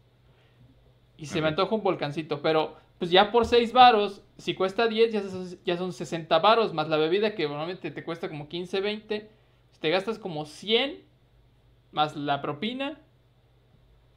Y 1.18 1.26
se 1.26 1.42
me 1.42 1.48
antoja 1.48 1.76
un 1.76 1.84
volcancito. 1.84 2.42
Pero, 2.42 2.76
pues 3.00 3.12
ya 3.12 3.32
por 3.32 3.46
6 3.46 3.74
varos, 3.74 4.24
si 4.38 4.54
cuesta 4.54 4.88
10, 4.88 5.12
ya 5.12 5.22
son, 5.22 5.48
ya 5.66 5.78
son 5.78 5.92
60 5.92 6.38
varos. 6.40 6.74
Más 6.74 6.88
la 6.88 6.98
bebida 6.98 7.34
que 7.34 7.48
normalmente 7.48 7.92
te 7.92 8.04
cuesta 8.04 8.30
como 8.30 8.48
15, 8.48 8.82
20. 8.82 9.37
Te 9.80 9.90
gastas 9.90 10.20
como 10.20 10.46
100. 10.46 11.04
Más 11.92 12.16
la 12.16 12.42
propina. 12.42 13.00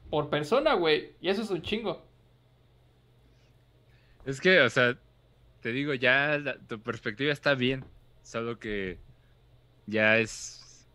Por 0.09 0.29
persona, 0.29 0.73
güey. 0.73 1.13
Y 1.21 1.29
eso 1.29 1.41
es 1.41 1.49
un 1.49 1.61
chingo. 1.61 2.05
Es 4.25 4.39
que, 4.41 4.61
o 4.61 4.69
sea, 4.69 4.97
te 5.61 5.71
digo, 5.71 5.93
ya 5.93 6.37
la- 6.37 6.57
tu 6.59 6.79
perspectiva 6.79 7.31
está 7.31 7.55
bien, 7.55 7.83
solo 8.21 8.59
que 8.59 8.99
ya 9.87 10.17
es 10.17 10.87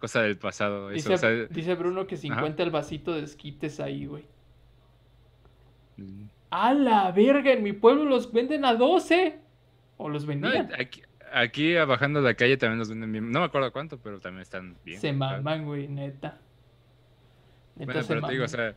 cosa 0.00 0.22
del 0.22 0.36
pasado. 0.38 0.90
Eso, 0.90 1.10
Dice, 1.10 1.14
o 1.14 1.18
sea, 1.18 1.30
dice 1.46 1.74
Bruno 1.74 2.06
que 2.06 2.16
50 2.16 2.62
el 2.62 2.70
vasito 2.70 3.12
de 3.12 3.22
esquites 3.22 3.78
ahí, 3.80 4.06
güey. 4.06 4.24
mm, 5.96 6.24
¡A 6.50 6.74
la 6.74 7.10
verga! 7.12 7.52
En 7.52 7.62
mi 7.62 7.72
pueblo 7.72 8.04
los 8.04 8.32
venden 8.32 8.64
a 8.64 8.74
12. 8.74 9.40
O 9.98 10.08
los 10.08 10.24
no, 10.24 10.28
vendían. 10.28 10.70
aquí, 10.78 11.02
aquí 11.36 11.74
bajando 11.74 12.20
la 12.20 12.34
calle 12.34 12.56
también 12.56 12.78
los 12.78 12.88
venden 12.88 13.12
bien. 13.12 13.30
No 13.30 13.40
me 13.40 13.46
acuerdo 13.46 13.72
cuánto, 13.72 13.98
pero 13.98 14.20
también 14.20 14.42
están 14.42 14.76
bien. 14.84 15.00
se 15.00 15.12
maman, 15.12 15.64
güey, 15.64 15.86
neta. 15.88 16.38
Neta 17.76 17.92
Bueno, 17.92 18.06
pero 18.08 18.22
te 18.22 18.32
digo, 18.32 18.44
o 18.44 18.48
sea, 18.48 18.74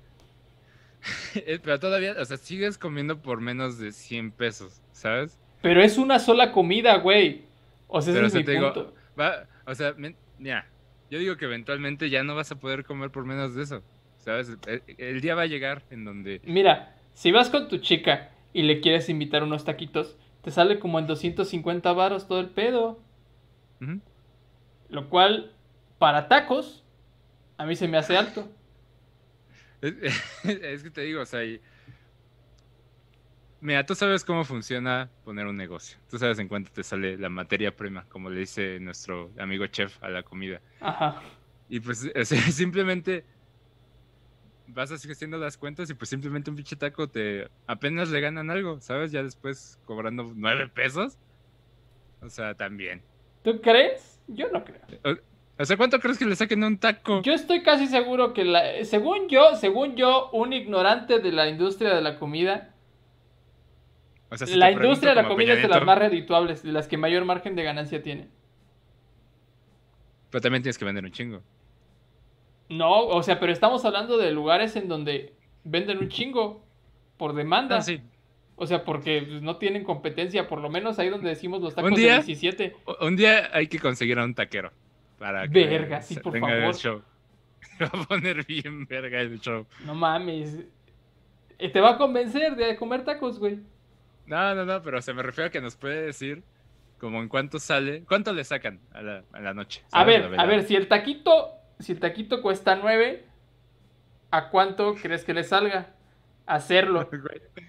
eh, 1.36 1.60
pero 1.63 1.80
todavía, 1.80 2.16
o 2.20 2.25
sea, 2.25 2.38
sigues 2.38 2.78
comiendo 2.78 3.22
por 3.22 3.39
menos 3.39 3.80
de 3.80 3.92
100 3.92 4.32
pesos, 4.32 4.82
¿sabes? 4.92 5.39
Pero 5.62 5.82
es 5.82 5.98
una 5.98 6.20
sola 6.20 6.51
comida, 6.51 6.98
güey. 6.98 7.44
O 7.88 8.01
sea, 8.01 8.13
Pero, 8.13 8.28
es 8.28 8.34
o 8.34 8.36
sea, 8.36 8.39
mi 8.39 8.46
te 8.46 8.51
digo. 8.51 8.94
Va, 9.20 9.48
o 9.66 9.75
sea, 9.75 9.96
mira, 10.38 10.68
yo 11.10 11.20
digo 11.20 11.38
que 11.38 11.46
eventualmente 11.46 12.10
ya 12.10 12.24
no 12.24 12.36
vas 12.36 12.51
a 12.51 12.60
poder 12.60 12.84
comer 12.84 13.10
por 13.10 13.25
menos 13.25 13.56
de 13.56 13.63
eso, 13.63 13.82
¿sabes? 14.18 14.51
El, 14.68 14.84
el 14.98 15.22
día 15.22 15.36
va 15.36 15.44
a 15.44 15.48
llegar 15.48 15.84
en 15.89 16.06
donde... 16.06 16.42
Mira, 16.44 16.96
si 17.13 17.32
vas 17.32 17.50
con 17.50 17.68
tu 17.68 17.80
chica 17.80 18.32
y 18.54 18.63
le 18.63 18.80
quieres 18.80 19.10
invitar 19.10 19.44
unos 19.44 19.66
taquitos, 19.66 20.18
te 20.41 20.51
sale 20.51 20.79
como 20.79 21.00
en 21.00 21.08
250 21.08 21.91
varos 21.93 22.27
todo 22.27 22.39
el 22.39 22.50
pedo. 22.50 23.00
Lo 24.89 25.10
cual, 25.10 25.53
para 25.98 26.27
tacos, 26.27 26.84
a 27.58 27.65
mí 27.65 27.75
se 27.75 27.88
me 27.88 27.98
hace 27.98 28.17
alto. 28.17 28.48
Es, 29.81 29.93
es 30.43 30.84
que 30.84 30.91
te 30.91 31.01
digo, 31.01 31.22
o 31.22 31.25
sea, 31.25 31.41
y- 31.46 31.62
mira, 33.62 33.86
tú 33.86 33.96
sabes 33.96 34.25
cómo 34.25 34.43
funciona 34.43 35.10
poner 35.24 35.48
un 35.48 35.55
negocio. 35.55 35.98
Tú 36.10 36.17
sabes 36.17 36.38
en 36.39 36.50
cuánto 36.50 36.69
te 36.72 36.84
sale 36.84 37.17
la 37.17 37.29
materia 37.29 37.74
prima, 37.75 38.05
como 38.10 38.29
le 38.29 38.41
dice 38.41 38.79
nuestro 38.81 39.31
amigo 39.39 39.65
chef 39.67 40.01
a 40.03 40.10
la 40.10 40.24
comida. 40.24 40.60
Ajá. 40.81 41.22
Y 41.69 41.79
pues 41.79 42.10
o 42.15 42.25
sea, 42.25 42.41
simplemente 42.51 43.25
vas 44.74 44.92
así 44.92 45.12
haciendo 45.12 45.38
las 45.38 45.58
cuentas 45.58 45.90
y 45.90 45.94
pues 45.94 46.10
simplemente 46.10 46.50
un 46.50 46.56
pinche 46.56 46.76
taco 46.76 47.08
te 47.08 47.48
apenas 47.68 48.10
le 48.10 48.22
ganan 48.22 48.50
algo, 48.50 48.80
¿sabes? 48.82 49.12
Ya 49.12 49.24
después 49.24 49.80
cobrando 49.86 50.32
nueve 50.36 50.68
pesos. 50.68 51.18
O 52.22 52.30
sea, 52.30 52.54
también. 52.54 53.02
¿Tú 53.44 53.62
crees? 53.62 54.20
Yo 54.28 54.50
no 54.52 54.64
creo. 54.64 54.82
O 55.58 55.66
sea, 55.66 55.78
¿cuánto 55.78 56.00
crees 56.00 56.18
que 56.18 56.26
le 56.26 56.36
saquen 56.36 56.64
un 56.64 56.78
taco? 56.78 57.22
Yo 57.22 57.34
estoy 57.34 57.64
casi 57.64 57.88
seguro 57.88 58.34
que 58.34 58.46
la, 58.46 58.84
según 58.86 59.28
yo, 59.28 59.56
según 59.56 59.96
yo, 59.96 60.30
un 60.32 60.54
ignorante 60.54 61.20
de 61.20 61.32
la 61.32 61.50
industria 61.50 61.94
de 61.94 62.02
la 62.02 62.18
comida, 62.18 62.74
O 64.30 64.38
sea, 64.38 64.48
si 64.48 64.56
la 64.56 64.72
industria 64.72 65.16
de 65.16 65.22
la 65.22 65.28
comida 65.28 65.54
es 65.54 65.62
de 65.62 65.68
las 65.68 65.84
más 65.84 65.98
redituables, 65.98 66.64
de 66.64 66.72
las 66.72 66.88
que 66.88 66.98
mayor 66.98 67.26
margen 67.26 67.56
de 67.56 67.64
ganancia 67.64 68.02
tiene. 68.02 68.30
Pero 70.30 70.42
también 70.42 70.62
tienes 70.62 70.78
que 70.78 70.86
vender 70.86 71.04
un 71.04 71.12
chingo. 71.12 71.42
No, 72.70 73.06
o 73.08 73.24
sea, 73.24 73.40
pero 73.40 73.52
estamos 73.52 73.84
hablando 73.86 74.18
de 74.18 74.32
lugares 74.32 74.76
en 74.76 74.88
donde 74.88 75.34
venden 75.64 75.98
un 75.98 76.10
chingo 76.10 76.64
por 77.18 77.34
demanda. 77.34 77.78
Ah, 77.78 77.82
sí. 77.82 78.02
O 78.56 78.68
sea, 78.68 78.84
porque 78.84 79.24
pues, 79.28 79.42
no 79.42 79.58
tienen 79.58 79.84
competencia, 79.84 80.48
por 80.48 80.60
lo 80.62 80.70
menos 80.70 81.00
ahí 81.00 81.10
donde 81.10 81.30
decimos 81.30 81.62
los 81.62 81.74
tacos 81.76 81.92
Un 81.92 81.98
día- 81.98 82.20
de 82.20 82.24
17. 82.24 82.76
O- 82.86 83.06
Un 83.08 83.16
día 83.16 83.50
hay 83.54 83.68
que 83.68 83.80
conseguir 83.80 84.20
a 84.20 84.24
un 84.26 84.36
taquero. 84.36 84.72
Para 85.18 85.48
que 85.48 85.66
Verga, 85.66 86.02
sí, 86.02 86.16
por 86.20 86.36
el 86.36 86.42
favor. 86.42 86.76
show. 86.76 87.02
Va 87.82 87.88
a 87.88 88.06
poner 88.06 88.46
bien 88.46 88.86
verga 88.86 89.20
el 89.22 89.40
show. 89.42 89.66
No 89.86 89.96
mames. 89.96 90.60
Eh, 91.58 91.70
Te 91.70 91.80
va 91.82 91.92
a 91.92 91.98
convencer 91.98 92.56
de 92.56 92.76
comer 92.78 93.04
tacos, 93.04 93.40
güey. 93.40 93.60
No, 94.26 94.54
no, 94.56 94.64
no, 94.66 94.82
pero 94.82 95.02
se 95.02 95.14
me 95.14 95.24
refiero 95.24 95.48
a 95.48 95.52
que 95.52 95.60
nos 95.62 95.76
puede 95.76 96.02
decir 96.04 96.44
como 97.00 97.22
en 97.22 97.28
cuánto 97.30 97.60
sale, 97.60 98.04
cuánto 98.08 98.32
le 98.34 98.44
sacan 98.44 98.80
a 98.94 99.02
la, 99.02 99.24
a 99.34 99.40
la 99.40 99.54
noche. 99.54 99.82
A 99.92 100.04
ver, 100.04 100.38
a 100.38 100.46
ver, 100.46 100.64
si 100.64 100.76
el 100.76 100.88
taquito, 100.88 101.50
si 101.80 101.94
el 101.94 102.00
taquito 102.00 102.42
cuesta 102.42 102.76
9, 102.76 103.26
¿a 104.32 104.50
cuánto 104.50 104.96
crees 104.96 105.24
que 105.24 105.34
le 105.34 105.44
salga? 105.44 105.94
Hacerlo. 106.46 107.10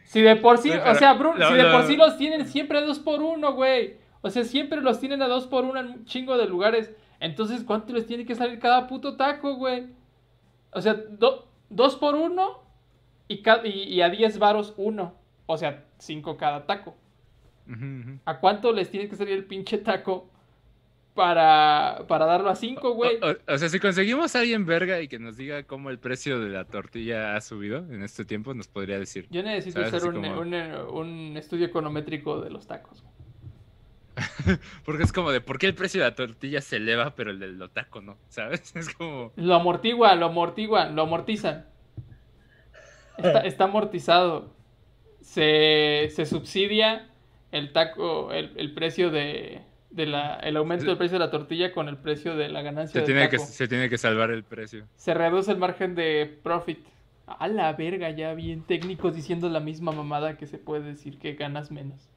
Si 0.05 0.23
de 0.23 0.35
por 0.35 0.59
sí, 0.59 0.73
o 0.73 0.95
sea, 0.97 1.15
Bruno, 1.15 1.39
no, 1.39 1.49
si 1.49 1.55
de 1.55 1.65
por 1.71 1.85
sí 1.85 1.97
los 1.97 2.17
tienen 2.17 2.45
siempre 2.47 2.79
a 2.79 2.81
2 2.81 2.99
por 2.99 3.23
1 3.23 3.53
güey. 3.53 3.99
O 4.23 4.31
sea, 4.31 4.43
siempre 4.43 4.81
los 4.81 4.99
tienen 4.99 5.23
a 5.23 5.29
2 5.29 5.47
por 5.47 5.65
1 5.65 5.79
en 5.79 5.87
un 5.87 6.05
chingo 6.05 6.37
de 6.37 6.47
lugares. 6.47 6.91
Entonces, 7.21 7.63
¿cuánto 7.63 7.93
les 7.93 8.07
tiene 8.07 8.25
que 8.27 8.35
salir 8.35 8.59
cada 8.59 8.89
puto 8.89 9.17
taco, 9.17 9.55
güey? 9.55 9.87
O 10.73 10.81
sea, 10.81 10.95
2 10.95 11.97
por 11.97 12.17
1 12.17 12.63
y, 13.29 13.43
y, 13.65 13.69
y 13.95 14.03
a 14.03 14.09
10 14.09 14.39
varos 14.41 14.75
uno. 14.77 15.15
O 15.47 15.57
sea, 15.57 15.85
5 15.99 16.37
cada 16.37 16.67
taco. 16.67 16.97
ujú, 17.69 17.85
ujú. 18.01 18.19
¿A 18.25 18.41
cuánto 18.41 18.73
les 18.73 18.91
tiene 18.91 19.09
que 19.09 19.15
salir 19.17 19.35
el 19.35 19.45
pinche 19.45 19.79
taco 19.79 20.29
para, 21.15 22.05
para 22.09 22.25
darlo 22.27 22.49
a 22.51 22.55
5, 22.55 22.93
güey? 22.95 23.19
O, 23.23 23.31
o- 23.31 23.55
o 23.55 23.59
sea, 23.59 23.69
si 23.69 23.79
conseguimos 23.81 24.35
a 24.37 24.41
alguien 24.41 24.65
verga 24.67 25.01
y 25.01 25.09
que 25.09 25.19
nos 25.19 25.37
diga 25.37 25.65
cómo 25.65 25.91
el 25.91 25.99
precio 25.99 26.39
de 26.41 26.49
la 26.51 26.65
tortilla 26.65 27.37
ha 27.37 27.41
subido 27.41 27.79
en 27.79 28.03
este 28.03 28.25
tiempo, 28.25 28.55
nos 28.55 28.69
podría 28.69 28.99
decir. 28.99 29.27
Yo 29.31 29.43
necesito 29.43 29.81
¿Sabes? 29.81 29.95
hacer 29.95 30.09
un, 30.09 30.23
como- 30.23 30.41
un, 30.41 30.55
un 30.55 31.37
estudio 31.37 31.67
econométrico 31.67 32.41
de 32.41 32.51
los 32.51 32.67
tacos. 32.67 33.05
Porque 34.85 35.03
es 35.05 35.13
como 35.13 35.31
de 35.31 35.41
por 35.41 35.59
qué 35.59 35.67
el 35.67 35.75
precio 35.75 36.03
de 36.03 36.09
la 36.09 36.15
tortilla 36.15 36.61
se 36.61 36.77
eleva, 36.77 37.15
pero 37.15 37.31
el 37.31 37.39
del 37.39 37.71
taco 37.71 38.01
no, 38.01 38.17
¿sabes? 38.29 38.73
Es 38.77 38.93
como. 38.95 39.33
Lo 39.37 39.55
amortiguan, 39.55 40.21
lo 40.21 40.27
amortiguan, 40.27 40.95
lo 40.97 41.03
amortizan. 41.03 41.67
Está, 43.17 43.41
está 43.45 43.65
amortizado. 43.65 44.53
Se, 45.21 46.09
se 46.15 46.27
subsidia 46.27 47.09
el 47.53 47.73
taco, 47.73 48.33
el, 48.33 48.53
el 48.57 48.75
precio 48.75 49.11
de, 49.11 49.61
de 49.91 50.07
la, 50.07 50.35
el 50.37 50.57
aumento 50.57 50.87
del 50.87 50.97
precio 50.97 51.19
de 51.19 51.25
la 51.25 51.31
tortilla 51.31 51.73
con 51.73 51.89
el 51.89 51.97
precio 51.97 52.37
de 52.37 52.49
la 52.49 52.63
ganancia 52.63 53.01
Se 53.01 53.07
tiene, 53.07 53.29
que, 53.29 53.39
se 53.39 53.69
tiene 53.69 53.89
que 53.89 53.99
salvar 53.99 54.31
el 54.31 54.45
precio. 54.45 54.87
Se 54.97 55.15
reduce 55.15 55.51
el 55.51 55.59
margen 55.59 55.95
de 55.95 56.39
profit. 56.43 56.79
A 57.27 57.47
la 57.47 57.73
verga, 57.75 58.11
ya 58.11 58.35
bien 58.35 58.63
técnicos 58.63 59.15
diciendo 59.15 59.49
la 59.49 59.61
misma 59.61 59.93
mamada 59.93 60.37
que 60.37 60.47
se 60.47 60.59
puede 60.59 60.83
decir 60.83 61.19
que 61.19 61.35
ganas 61.35 61.71
menos. 61.71 62.11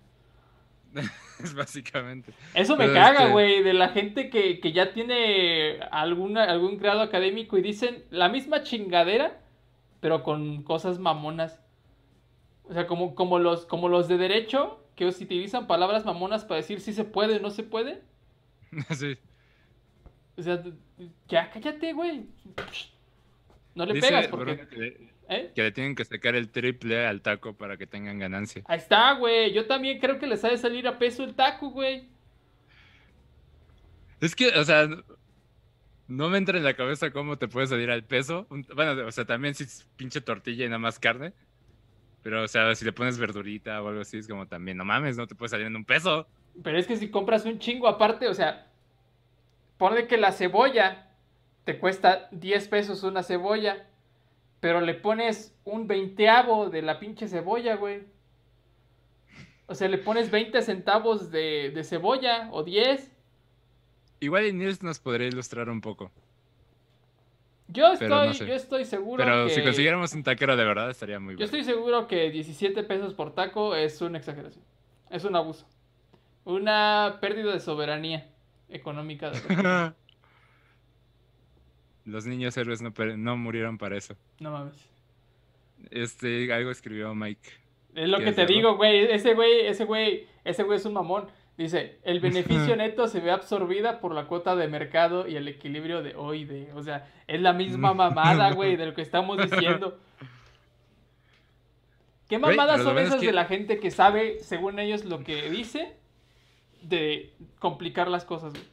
Es 1.44 1.53
básicamente. 1.56 2.32
Eso 2.53 2.77
me 2.77 2.86
Pero, 2.86 2.94
caga, 2.94 3.20
este- 3.22 3.32
güey, 3.32 3.63
de 3.63 3.74
la 3.74 3.89
gente 3.89 4.30
que, 4.30 4.60
que 4.60 4.72
ya 4.72 4.94
tiene 4.94 5.80
alguna, 5.92 6.44
algún 6.46 6.77
grado 6.77 7.01
académico 7.01 7.58
y 7.58 7.62
dicen 7.62 8.03
la 8.12 8.30
misma 8.30 8.63
chingadera, 8.63 9.39
pero 10.00 10.24
con 10.24 10.63
cosas 10.63 11.00
mamonas. 11.00 11.60
O 12.63 12.74
sea, 12.74 12.88
como, 12.88 13.15
como, 13.15 13.39
los, 13.39 13.65
como 13.65 13.89
los 13.89 14.08
de 14.08 14.18
derecho, 14.18 14.83
que 14.96 15.12
se 15.12 15.24
utilizan 15.24 15.68
palabras 15.68 16.06
mamonas 16.06 16.46
para 16.46 16.58
decir 16.58 16.80
si 16.80 16.94
se 16.94 17.04
puede 17.04 17.38
o 17.38 17.40
no 17.40 17.50
se 17.50 17.64
puede. 17.64 18.02
Sí. 18.96 19.18
O 20.36 20.42
sea, 20.42 20.64
ya 21.28 21.50
cállate, 21.52 21.94
güey. 21.94 22.26
No 23.76 23.86
le 23.86 23.94
Dice 23.94 24.08
pegas 24.08 24.28
porque... 24.28 24.54
Bruno 24.54 24.70
que, 24.70 24.76
le, 24.78 24.88
¿eh? 25.30 25.52
que 25.54 25.62
le 25.62 25.72
tienen 25.72 25.96
que 25.96 26.06
sacar 26.06 26.36
el 26.36 26.50
triple 26.50 27.06
al 27.06 27.22
taco 27.22 27.54
para 27.54 27.78
que 27.78 27.86
tengan 27.86 28.18
ganancia. 28.18 28.64
Ahí 28.66 28.80
está, 28.80 29.14
güey. 29.14 29.54
Yo 29.54 29.68
también 29.68 30.00
creo 30.00 30.18
que 30.18 30.26
les 30.26 30.44
ha 30.44 30.50
de 30.50 30.58
salir 30.58 30.88
a 30.88 30.98
peso 30.98 31.24
el 31.24 31.36
taco, 31.36 31.70
güey. 31.70 32.08
Es 34.22 34.36
que, 34.36 34.48
o 34.48 34.64
sea, 34.64 34.88
no 36.08 36.30
me 36.30 36.38
entra 36.38 36.58
en 36.58 36.64
la 36.64 36.76
cabeza 36.76 37.12
cómo 37.12 37.38
te 37.38 37.48
puede 37.48 37.68
salir 37.68 37.92
al 37.92 38.04
peso. 38.04 38.48
Bueno, 38.50 39.06
o 39.06 39.12
sea, 39.12 39.26
también 39.26 39.54
si 39.54 39.66
es 39.66 39.88
pinche 39.98 40.22
tortilla 40.22 40.66
y 40.66 40.70
nada 40.70 40.80
más 40.80 41.00
carne. 41.00 41.34
Pero, 42.24 42.44
o 42.44 42.48
sea, 42.48 42.74
si 42.74 42.86
le 42.86 42.94
pones 42.94 43.18
verdurita 43.18 43.82
o 43.82 43.89
algo 43.89 44.01
así, 44.01 44.18
es 44.18 44.27
como 44.27 44.48
también, 44.48 44.77
no 44.77 44.86
mames, 44.86 45.18
no 45.18 45.27
te 45.27 45.36
puede 45.36 45.50
salir 45.50 45.68
en 45.68 45.75
un 45.75 45.84
peso. 45.84 46.25
Pero 46.63 46.77
es 46.77 46.88
que 46.88 46.96
si 46.96 47.10
compras 47.10 47.46
un 47.46 47.60
chingo 47.60 47.88
aparte, 47.88 48.30
o 48.30 48.34
sea, 48.34 48.68
ponle 49.77 50.08
que 50.08 50.18
la 50.18 50.32
cebolla 50.32 51.10
te 51.65 51.77
cuesta 51.80 52.30
10 52.32 52.68
pesos 52.70 53.03
una 53.03 53.24
cebolla, 53.24 53.88
pero 54.62 54.80
le 54.80 54.94
pones 54.94 55.53
un 55.65 55.88
veinteavo 55.88 56.70
de 56.70 56.82
la 56.82 57.00
pinche 57.00 57.27
cebolla, 57.27 57.75
güey. 57.75 58.03
O 59.68 59.75
sea, 59.75 59.89
le 59.89 59.98
pones 59.98 60.32
20 60.32 60.62
centavos 60.62 61.32
de, 61.32 61.72
de 61.74 61.84
cebolla 61.84 62.50
o 62.51 62.63
10. 62.63 63.12
igual 64.20 64.58
Nils 64.58 64.82
nos 64.84 65.00
podría 65.00 65.27
ilustrar 65.27 65.70
un 65.70 65.82
poco. 65.82 66.12
Yo 67.70 67.88
no 67.88 67.93
estoy, 67.93 68.34
sé. 68.34 68.46
yo 68.48 68.53
estoy 68.53 68.86
seguro 68.86 69.24
Pero 69.24 69.48
que... 69.48 69.53
si 69.55 69.63
consiguiéramos 69.63 70.13
un 70.13 70.24
taquero 70.24 70.55
de 70.55 70.65
verdad 70.65 70.89
estaría 70.89 71.20
muy 71.20 71.34
Yo 71.34 71.38
bueno. 71.38 71.46
estoy 71.46 71.63
seguro 71.63 72.08
que 72.08 72.29
17 72.29 72.84
pesos 72.84 73.13
por 73.13 73.34
taco 73.34 73.75
es 73.75 74.01
una 74.01 74.17
exageración. 74.17 74.63
Es 75.10 75.24
un 75.24 75.36
abuso. 75.36 75.65
Una 76.46 77.20
pérdida 77.22 77.53
de 77.53 77.60
soberanía 77.60 78.29
económica. 78.70 79.32
de 79.32 79.39
los- 82.05 82.25
niños 82.25 82.58
héroes 82.58 82.82
no, 82.82 82.91
no 83.17 83.38
murieron 83.38 83.77
para 83.77 83.98
eso. 83.98 84.15
No 84.39 84.51
mames. 84.51 84.89
Este, 85.89 86.51
algo 86.53 86.72
escribió 86.72 87.13
Mike. 87.15 87.50
Es 87.96 88.10
lo 88.10 88.17
que 88.17 88.24
¿Quieres 88.34 88.36
te 88.36 88.46
digo, 88.53 88.75
güey. 88.75 89.05
Ese 89.12 89.34
güey, 89.36 89.67
ese 89.67 89.86
güey, 89.86 90.27
ese 90.43 90.63
güey 90.63 90.77
es 90.77 90.86
un 90.86 90.93
mamón. 90.93 91.27
Dice, 91.57 92.00
el 92.03 92.19
beneficio 92.19 92.75
neto 92.75 93.07
se 93.07 93.19
ve 93.19 93.29
absorbida 93.29 94.00
por 94.00 94.15
la 94.15 94.25
cuota 94.25 94.55
de 94.55 94.67
mercado 94.67 95.27
y 95.27 95.36
el 95.36 95.48
equilibrio 95.48 96.01
de 96.01 96.15
hoy 96.15 96.45
de. 96.45 96.72
O 96.74 96.81
sea, 96.81 97.07
es 97.27 97.39
la 97.41 97.53
misma 97.53 97.93
mamada, 97.93 98.51
güey, 98.53 98.75
de 98.77 98.88
lo 98.88 98.93
que 98.95 99.03
estamos 99.03 99.38
diciendo. 99.38 100.00
¿Qué 102.27 102.39
mamadas 102.39 102.81
son 102.81 102.98
es 102.98 103.07
esas 103.07 103.19
que- 103.19 103.27
de 103.27 103.33
la 103.33 103.45
gente 103.45 103.79
que 103.79 103.91
sabe, 103.91 104.39
según 104.39 104.79
ellos, 104.79 105.05
lo 105.05 105.24
que 105.24 105.50
dice 105.50 105.93
de 106.81 107.33
complicar 107.60 108.07
las 108.07 108.25
cosas, 108.25 108.53
güey? 108.53 108.65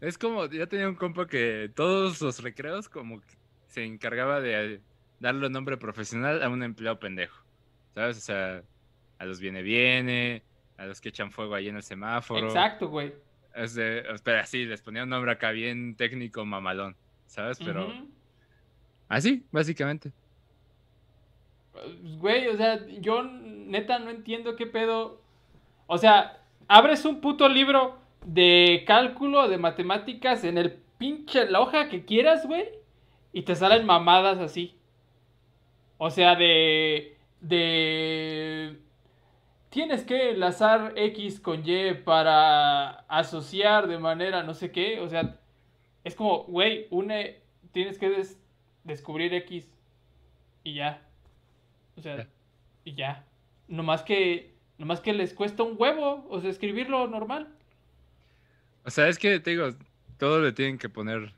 Es 0.00 0.18
como, 0.18 0.46
ya 0.46 0.66
tenía 0.66 0.88
un 0.88 0.94
compa 0.94 1.26
que 1.26 1.70
todos 1.74 2.20
los 2.20 2.42
recreos 2.42 2.88
como 2.88 3.20
que 3.20 3.34
se 3.68 3.84
encargaba 3.84 4.40
de 4.40 4.80
darle 5.18 5.46
un 5.46 5.52
nombre 5.52 5.76
profesional 5.76 6.42
a 6.42 6.48
un 6.48 6.62
empleado 6.62 6.98
pendejo. 6.98 7.42
¿Sabes? 7.94 8.16
O 8.18 8.20
sea, 8.20 8.62
a 9.18 9.24
los 9.24 9.40
viene 9.40 9.62
viene, 9.62 10.42
a 10.80 10.86
los 10.86 11.00
que 11.00 11.10
echan 11.10 11.30
fuego 11.30 11.54
ahí 11.54 11.68
en 11.68 11.76
el 11.76 11.82
semáforo. 11.82 12.46
Exacto, 12.46 12.88
güey. 12.88 13.12
Es 13.54 13.74
de, 13.74 14.02
pero 14.24 14.40
así, 14.40 14.64
les 14.64 14.80
ponía 14.80 15.02
un 15.02 15.10
nombre 15.10 15.30
acá 15.30 15.50
bien 15.50 15.94
técnico, 15.94 16.44
mamalón. 16.46 16.96
¿Sabes? 17.26 17.58
Pero 17.62 17.92
así, 19.08 19.44
básicamente. 19.52 20.10
Pues, 21.72 22.18
Güey, 22.18 22.48
o 22.48 22.56
sea, 22.56 22.86
yo 22.98 23.22
neta 23.22 23.98
no 23.98 24.08
entiendo 24.08 24.56
qué 24.56 24.66
pedo. 24.66 25.20
O 25.86 25.98
sea, 25.98 26.40
abres 26.66 27.04
un 27.04 27.20
puto 27.20 27.46
libro 27.48 27.98
de 28.24 28.84
cálculo, 28.86 29.48
de 29.48 29.58
matemáticas 29.58 30.44
en 30.44 30.56
el 30.56 30.72
pinche 30.96 31.44
la 31.50 31.60
hoja 31.60 31.90
que 31.90 32.06
quieras, 32.06 32.46
güey, 32.46 32.68
y 33.34 33.42
te 33.42 33.54
salen 33.54 33.84
mamadas 33.84 34.38
así. 34.38 34.74
O 35.98 36.08
sea, 36.08 36.36
de 36.36 37.18
de 37.40 38.78
tienes 39.70 40.02
que 40.04 40.30
enlazar 40.30 40.92
X 40.96 41.40
con 41.40 41.62
Y 41.66 41.94
para 42.04 42.90
asociar 43.08 43.86
de 43.88 43.98
manera 43.98 44.42
no 44.42 44.52
sé 44.54 44.70
qué, 44.70 45.00
o 45.00 45.08
sea, 45.08 45.38
es 46.04 46.14
como, 46.14 46.44
güey, 46.44 46.86
une 46.90 47.38
tienes 47.72 47.98
que 47.98 48.10
des- 48.10 48.38
descubrir 48.84 49.32
X 49.34 49.68
y 50.64 50.74
ya. 50.74 51.02
O 51.96 52.02
sea, 52.02 52.26
y 52.84 52.94
ya. 52.94 53.24
Nomás 53.68 54.02
que, 54.02 54.54
nomás 54.78 55.00
que 55.00 55.12
les 55.12 55.32
cuesta 55.34 55.62
un 55.62 55.76
huevo, 55.78 56.26
o 56.28 56.40
sea, 56.40 56.50
escribirlo 56.50 57.06
normal. 57.06 57.48
O 58.84 58.90
sea, 58.90 59.08
es 59.08 59.18
que 59.18 59.38
te 59.40 59.50
digo, 59.50 59.68
todo 60.18 60.40
le 60.40 60.52
tienen 60.52 60.78
que 60.78 60.88
poner 60.88 61.32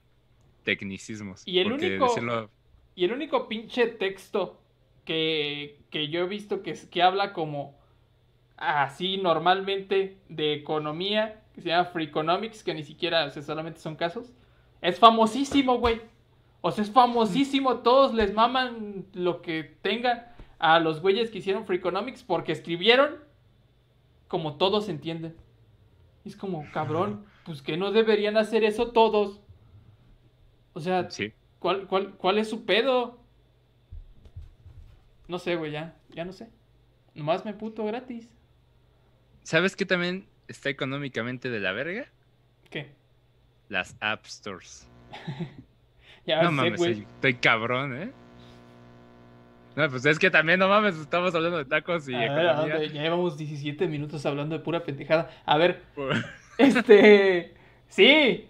tecnicismos. 0.64 1.42
Y 1.46 1.58
el 1.58 1.72
único- 1.72 2.06
decirlo- 2.06 2.50
Y 2.94 3.04
el 3.04 3.12
único 3.12 3.48
pinche 3.48 3.86
texto 3.88 4.60
que, 5.04 5.80
que 5.90 6.08
yo 6.08 6.20
he 6.24 6.28
visto 6.28 6.62
que, 6.62 6.74
que 6.74 7.02
habla 7.02 7.32
como 7.32 7.74
así 8.56 9.16
normalmente 9.16 10.18
de 10.28 10.54
economía, 10.54 11.42
que 11.54 11.62
se 11.62 11.68
llama 11.68 11.86
Freakonomics, 11.86 12.62
que 12.62 12.74
ni 12.74 12.82
siquiera, 12.82 13.24
o 13.26 13.30
sea, 13.30 13.42
solamente 13.42 13.80
son 13.80 13.96
casos, 13.96 14.32
es 14.80 14.98
famosísimo, 14.98 15.78
güey. 15.78 16.00
O 16.60 16.70
sea, 16.70 16.84
es 16.84 16.90
famosísimo, 16.90 17.78
todos 17.78 18.14
les 18.14 18.32
maman 18.34 19.06
lo 19.14 19.42
que 19.42 19.64
tengan 19.82 20.26
a 20.58 20.78
los 20.78 21.00
güeyes 21.00 21.30
que 21.30 21.38
hicieron 21.38 21.66
Freakonomics 21.66 22.22
porque 22.22 22.52
escribieron 22.52 23.16
como 24.28 24.56
todos 24.56 24.88
entienden. 24.88 25.36
Es 26.24 26.36
como, 26.36 26.64
cabrón, 26.72 27.26
pues 27.44 27.62
que 27.62 27.76
no 27.76 27.90
deberían 27.90 28.36
hacer 28.36 28.62
eso 28.64 28.92
todos. 28.92 29.40
O 30.72 30.80
sea, 30.80 31.10
Sí. 31.10 31.32
¿Cuál, 31.58 31.86
cuál, 31.86 32.14
cuál 32.14 32.38
es 32.38 32.48
su 32.50 32.64
pedo? 32.64 33.18
No 35.28 35.38
sé, 35.38 35.54
güey, 35.54 35.70
ya. 35.70 35.96
Ya 36.10 36.24
no 36.24 36.32
sé. 36.32 36.50
Nomás 37.14 37.44
me 37.44 37.54
puto 37.54 37.84
gratis. 37.84 38.28
¿Sabes 39.42 39.76
qué 39.76 39.84
también 39.84 40.26
está 40.48 40.68
económicamente 40.68 41.50
de 41.50 41.60
la 41.60 41.72
verga? 41.72 42.06
¿Qué? 42.70 42.92
Las 43.68 43.96
App 44.00 44.24
Stores. 44.26 44.88
Ya 46.24 46.40
no 46.40 46.50
sé, 46.50 46.54
mames, 46.54 46.80
estoy, 46.80 47.34
cabrón, 47.34 48.00
¿eh? 48.00 48.12
No, 49.74 49.90
pues 49.90 50.06
es 50.06 50.20
que 50.20 50.30
también, 50.30 50.60
no 50.60 50.68
mames, 50.68 50.96
estamos 50.96 51.34
hablando 51.34 51.58
de 51.58 51.64
tacos 51.64 52.08
y 52.08 52.14
A. 52.14 52.64
Ya 52.64 52.78
llevamos 52.78 53.36
17 53.36 53.88
minutos 53.88 54.24
hablando 54.24 54.56
de 54.56 54.62
pura 54.62 54.84
pendejada. 54.84 55.30
A 55.44 55.56
ver, 55.56 55.82
este. 56.58 57.54
Sí. 57.88 58.48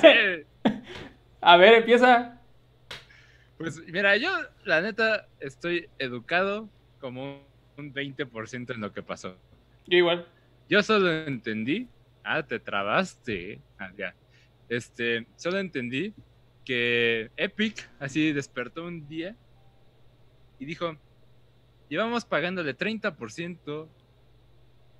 Sí. 0.00 0.44
A 1.42 1.56
ver, 1.58 1.74
empieza. 1.74 2.40
Pues 3.58 3.78
mira, 3.88 4.16
yo 4.16 4.30
la 4.64 4.80
neta 4.80 5.28
estoy 5.38 5.88
educado 5.98 6.68
como 6.98 7.42
un 7.78 7.92
20% 7.92 8.74
en 8.74 8.80
lo 8.80 8.92
que 8.92 9.02
pasó. 9.02 9.36
Yo 9.86 9.98
igual. 9.98 10.26
Yo 10.68 10.82
solo 10.82 11.10
entendí. 11.26 11.88
Ah, 12.24 12.42
te 12.42 12.58
trabaste. 12.58 13.60
Ah, 13.78 13.90
ya. 13.96 14.14
Este, 14.68 15.26
solo 15.36 15.58
entendí 15.58 16.12
que 16.64 17.30
Epic 17.36 17.88
así 18.00 18.32
despertó 18.32 18.84
un 18.84 19.06
día 19.08 19.36
y 20.58 20.64
dijo: 20.64 20.96
Llevamos 21.88 22.24
pagándole 22.24 22.76
30% 22.76 23.88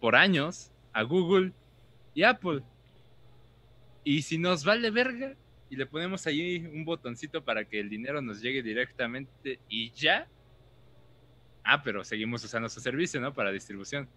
por 0.01 0.15
años 0.15 0.71
a 0.93 1.03
Google 1.03 1.53
y 2.15 2.23
Apple. 2.23 2.63
Y 4.05 4.23
si 4.23 4.39
nos 4.39 4.65
vale 4.65 4.91
verga 4.91 5.35
y 5.69 5.77
le 5.77 5.87
ponemos 5.87 6.27
ahí 6.27 6.59
un 6.73 6.85
botoncito 6.85 7.45
para 7.45 7.65
que 7.65 7.81
el 7.81 7.89
dinero 7.89 8.23
nos 8.23 8.41
llegue 8.41 8.63
directamente 8.63 9.59
y 9.69 9.91
ya. 9.91 10.29
Ah, 11.69 11.83
pero 11.83 12.05
seguimos 12.05 12.45
usando 12.45 12.69
su 12.69 12.79
servicio, 12.79 13.21
¿no? 13.21 13.35
Para 13.35 13.51
distribución. 13.51 14.09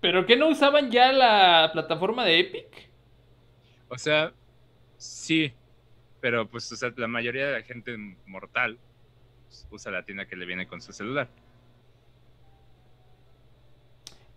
¿Pero 0.00 0.24
qué 0.24 0.36
no 0.36 0.48
usaban 0.48 0.88
ya 0.88 1.10
la 1.10 1.70
plataforma 1.72 2.24
de 2.24 2.38
Epic? 2.38 2.90
O 3.88 3.98
sea, 3.98 4.32
sí, 4.96 5.52
pero 6.20 6.48
pues 6.48 6.70
o 6.70 6.76
sea, 6.76 6.92
la 6.96 7.08
mayoría 7.08 7.46
de 7.46 7.52
la 7.54 7.62
gente 7.62 7.96
mortal 8.26 8.78
usa 9.70 9.90
la 9.90 10.04
tienda 10.04 10.26
que 10.26 10.36
le 10.36 10.46
viene 10.46 10.68
con 10.68 10.80
su 10.80 10.92
celular. 10.92 11.28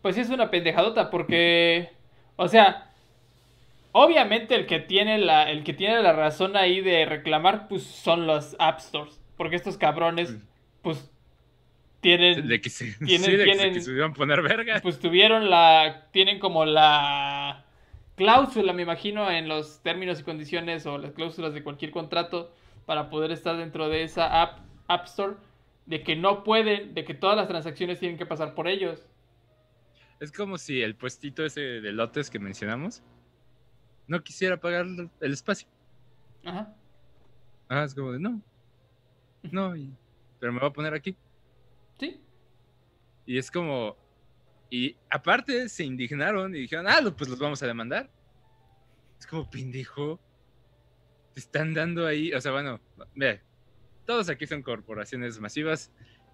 Pues 0.02 0.16
sí 0.16 0.22
es 0.22 0.30
una 0.30 0.50
pendejadota 0.50 1.12
porque, 1.12 1.92
o 2.36 2.48
sea, 2.48 2.92
obviamente 3.92 4.56
el 4.56 4.66
que 4.66 4.80
tiene 4.80 5.20
la, 5.20 5.52
el 5.52 5.64
que 5.64 5.74
tiene 5.74 6.02
la 6.02 6.14
razón 6.14 6.58
ahí 6.58 6.82
de 6.82 7.06
reclamar, 7.06 7.68
pues 7.68 7.84
son 7.84 8.26
los 8.26 8.56
App 8.58 8.80
Stores, 8.80 9.22
porque 9.38 9.56
estos 9.56 9.78
cabrones, 9.78 10.36
pues 10.82 11.12
tienen, 12.02 12.48
De 12.48 12.62
que 12.62 12.70
se, 12.70 12.94
tienen- 13.06 13.26
sí, 13.26 13.36
de 13.38 13.46
que 13.46 13.56
se 13.56 13.72
quisieron 13.72 14.14
poner 14.14 14.42
verga. 14.42 14.80
pues 14.82 15.00
tuvieron 15.00 15.50
la, 15.50 16.08
tienen 16.12 16.40
como 16.40 16.66
la 16.66 17.66
cláusula, 18.16 18.74
me 18.74 18.82
imagino, 18.84 19.30
en 19.32 19.48
los 19.48 19.82
términos 19.82 20.20
y 20.20 20.24
condiciones 20.24 20.86
o 20.86 20.98
las 20.98 21.12
cláusulas 21.14 21.54
de 21.54 21.64
cualquier 21.64 21.92
contrato 21.92 22.54
para 22.86 23.10
poder 23.10 23.32
estar 23.32 23.56
dentro 23.58 23.88
de 23.90 24.04
esa 24.04 24.42
app, 24.42 24.60
app 24.88 25.06
Store, 25.06 25.36
de 25.86 26.04
que 26.04 26.16
no 26.16 26.44
pueden, 26.44 26.94
de 26.94 27.04
que 27.06 27.14
todas 27.14 27.36
las 27.38 27.48
transacciones 27.48 28.00
tienen 28.00 28.18
que 28.18 28.26
pasar 28.26 28.56
por 28.56 28.68
ellos. 28.68 29.06
Es 30.20 30.32
como 30.32 30.58
si 30.58 30.82
el 30.82 30.96
puestito 30.96 31.46
ese 31.46 31.62
de 31.62 31.92
lotes 31.94 32.30
que 32.30 32.40
mencionamos 32.40 33.02
no 34.08 34.22
quisiera 34.22 34.58
pagar 34.58 34.86
el 35.22 35.34
espacio. 35.34 35.68
Ajá. 36.44 36.74
Ah, 37.70 37.84
es 37.84 37.94
como 37.96 38.12
de 38.12 38.20
no. 38.20 38.42
No, 39.44 39.76
y- 39.76 39.94
pero 40.40 40.52
me 40.52 40.60
voy 40.60 40.70
a 40.70 40.74
poner 40.74 40.94
aquí. 40.94 41.16
Y 43.30 43.38
es 43.38 43.52
como. 43.52 43.96
Y 44.72 44.98
aparte 45.08 45.70
se 45.70 45.84
indignaron 45.84 46.56
y 46.56 46.62
dijeron, 46.62 46.88
ah, 46.88 47.00
pues 47.16 47.30
los 47.30 47.38
vamos 47.38 47.62
a 47.62 47.68
demandar. 47.68 48.10
Es 49.20 49.28
como 49.28 49.48
pendejo. 49.48 50.20
Te 51.36 51.40
están 51.40 51.76
dando 51.76 52.08
ahí. 52.08 52.34
O 52.34 52.42
sea, 52.42 52.52
bueno, 52.52 52.82
ve, 53.14 53.40
todos 54.08 54.30
aquí 54.30 54.48
son 54.48 54.64
corporaciones 54.64 55.40
masivas 55.40 55.92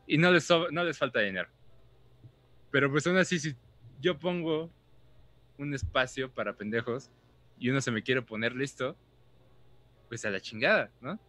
y 0.08 0.17
no 0.17 0.31
les, 0.31 0.49
no 0.49 0.86
les 0.86 0.97
falta 0.97 1.19
dinero. 1.19 1.49
Pero 2.71 2.89
pues 2.89 3.05
aún 3.08 3.17
así, 3.17 3.39
si 3.39 3.58
yo 3.99 4.17
pongo 4.17 4.71
un 5.58 5.73
espacio 5.73 6.34
para 6.34 6.55
pendejos 6.55 7.12
y 7.60 7.71
uno 7.71 7.81
se 7.81 7.91
me 7.91 8.03
quiere 8.03 8.21
poner 8.21 8.55
listo, 8.55 8.95
pues 10.08 10.23
a 10.23 10.29
la 10.29 10.39
chingada, 10.39 10.89
¿no? 11.01 11.19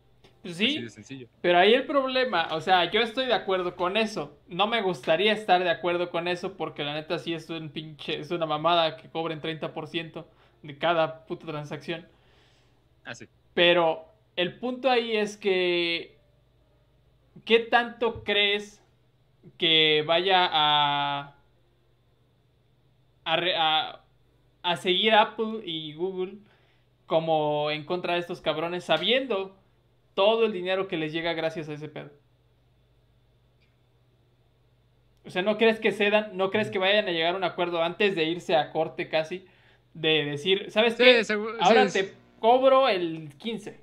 Pues 0.46 0.61
Así 0.61 0.78
sí, 0.78 0.82
de 0.82 0.90
sencillo. 0.90 1.28
pero 1.40 1.59
ahí 1.59 1.74
el 1.74 1.87
problema, 1.87 2.48
o 2.52 2.61
sea, 2.61 2.90
yo 2.90 3.00
estoy 3.00 3.26
de 3.26 3.35
acuerdo 3.35 3.76
con 3.76 3.96
eso. 3.96 4.38
No 4.48 4.66
me 4.66 4.82
gustaría 4.82 5.32
estar 5.32 5.62
de 5.64 5.70
acuerdo 5.70 6.11
con 6.11 6.28
eso 6.28 6.56
porque 6.56 6.85
la 6.85 6.94
neta 6.94 7.18
sí 7.18 7.35
es 7.35 7.48
un 7.50 7.70
pinche, 7.70 8.20
es 8.20 8.30
una 8.30 8.46
mamada 8.46 8.96
que 8.96 9.11
cobren 9.11 9.40
30%. 9.40 10.26
de 10.62 10.78
cada 10.78 11.26
puta 11.26 11.46
transacción. 11.46 12.09
Ah, 13.04 13.14
sí. 13.14 13.26
Pero 13.54 14.06
el 14.37 14.59
punto 14.59 14.90
ahí 14.90 15.16
es 15.16 15.37
que. 15.37 16.16
¿Qué 17.44 17.61
tanto 17.61 18.24
crees 18.24 18.82
que 19.59 20.04
vaya 20.06 20.48
a. 20.50 21.37
a, 23.24 24.00
a 24.62 24.76
seguir 24.76 25.14
Apple 25.14 25.61
y 25.64 25.94
Google 25.94 26.38
como 27.06 27.70
en 27.70 27.85
contra 27.85 28.14
de 28.14 28.20
estos 28.20 28.40
cabrones, 28.40 28.85
sabiendo 28.85 29.56
todo 30.16 30.46
el 30.46 30.52
dinero 30.52 30.88
que 30.88 30.96
les 30.96 31.12
llega 31.12 31.35
gracias 31.35 31.68
a 31.68 31.74
ese 31.74 31.88
pedo? 31.88 32.11
O 35.24 35.31
sea, 35.31 35.42
¿no 35.42 35.59
crees 35.59 35.79
que 35.81 35.92
cedan? 35.92 36.37
¿No 36.37 36.50
crees 36.50 36.70
que 36.70 36.79
vayan 36.79 37.07
a 37.07 37.11
llegar 37.12 37.35
a 37.35 37.37
un 37.37 37.44
acuerdo 37.44 37.83
antes 37.83 38.14
de 38.14 38.24
irse 38.24 38.57
a 38.57 38.70
corte 38.72 39.09
casi? 39.09 39.44
De 39.92 40.24
decir, 40.24 40.70
¿sabes 40.70 40.94
Sí, 40.96 41.02
qué? 41.05 41.22
Ahora 41.61 41.88
sí, 41.88 42.00
te 42.02 42.14
cobro 42.38 42.88
el 42.88 43.31
15. 43.37 43.81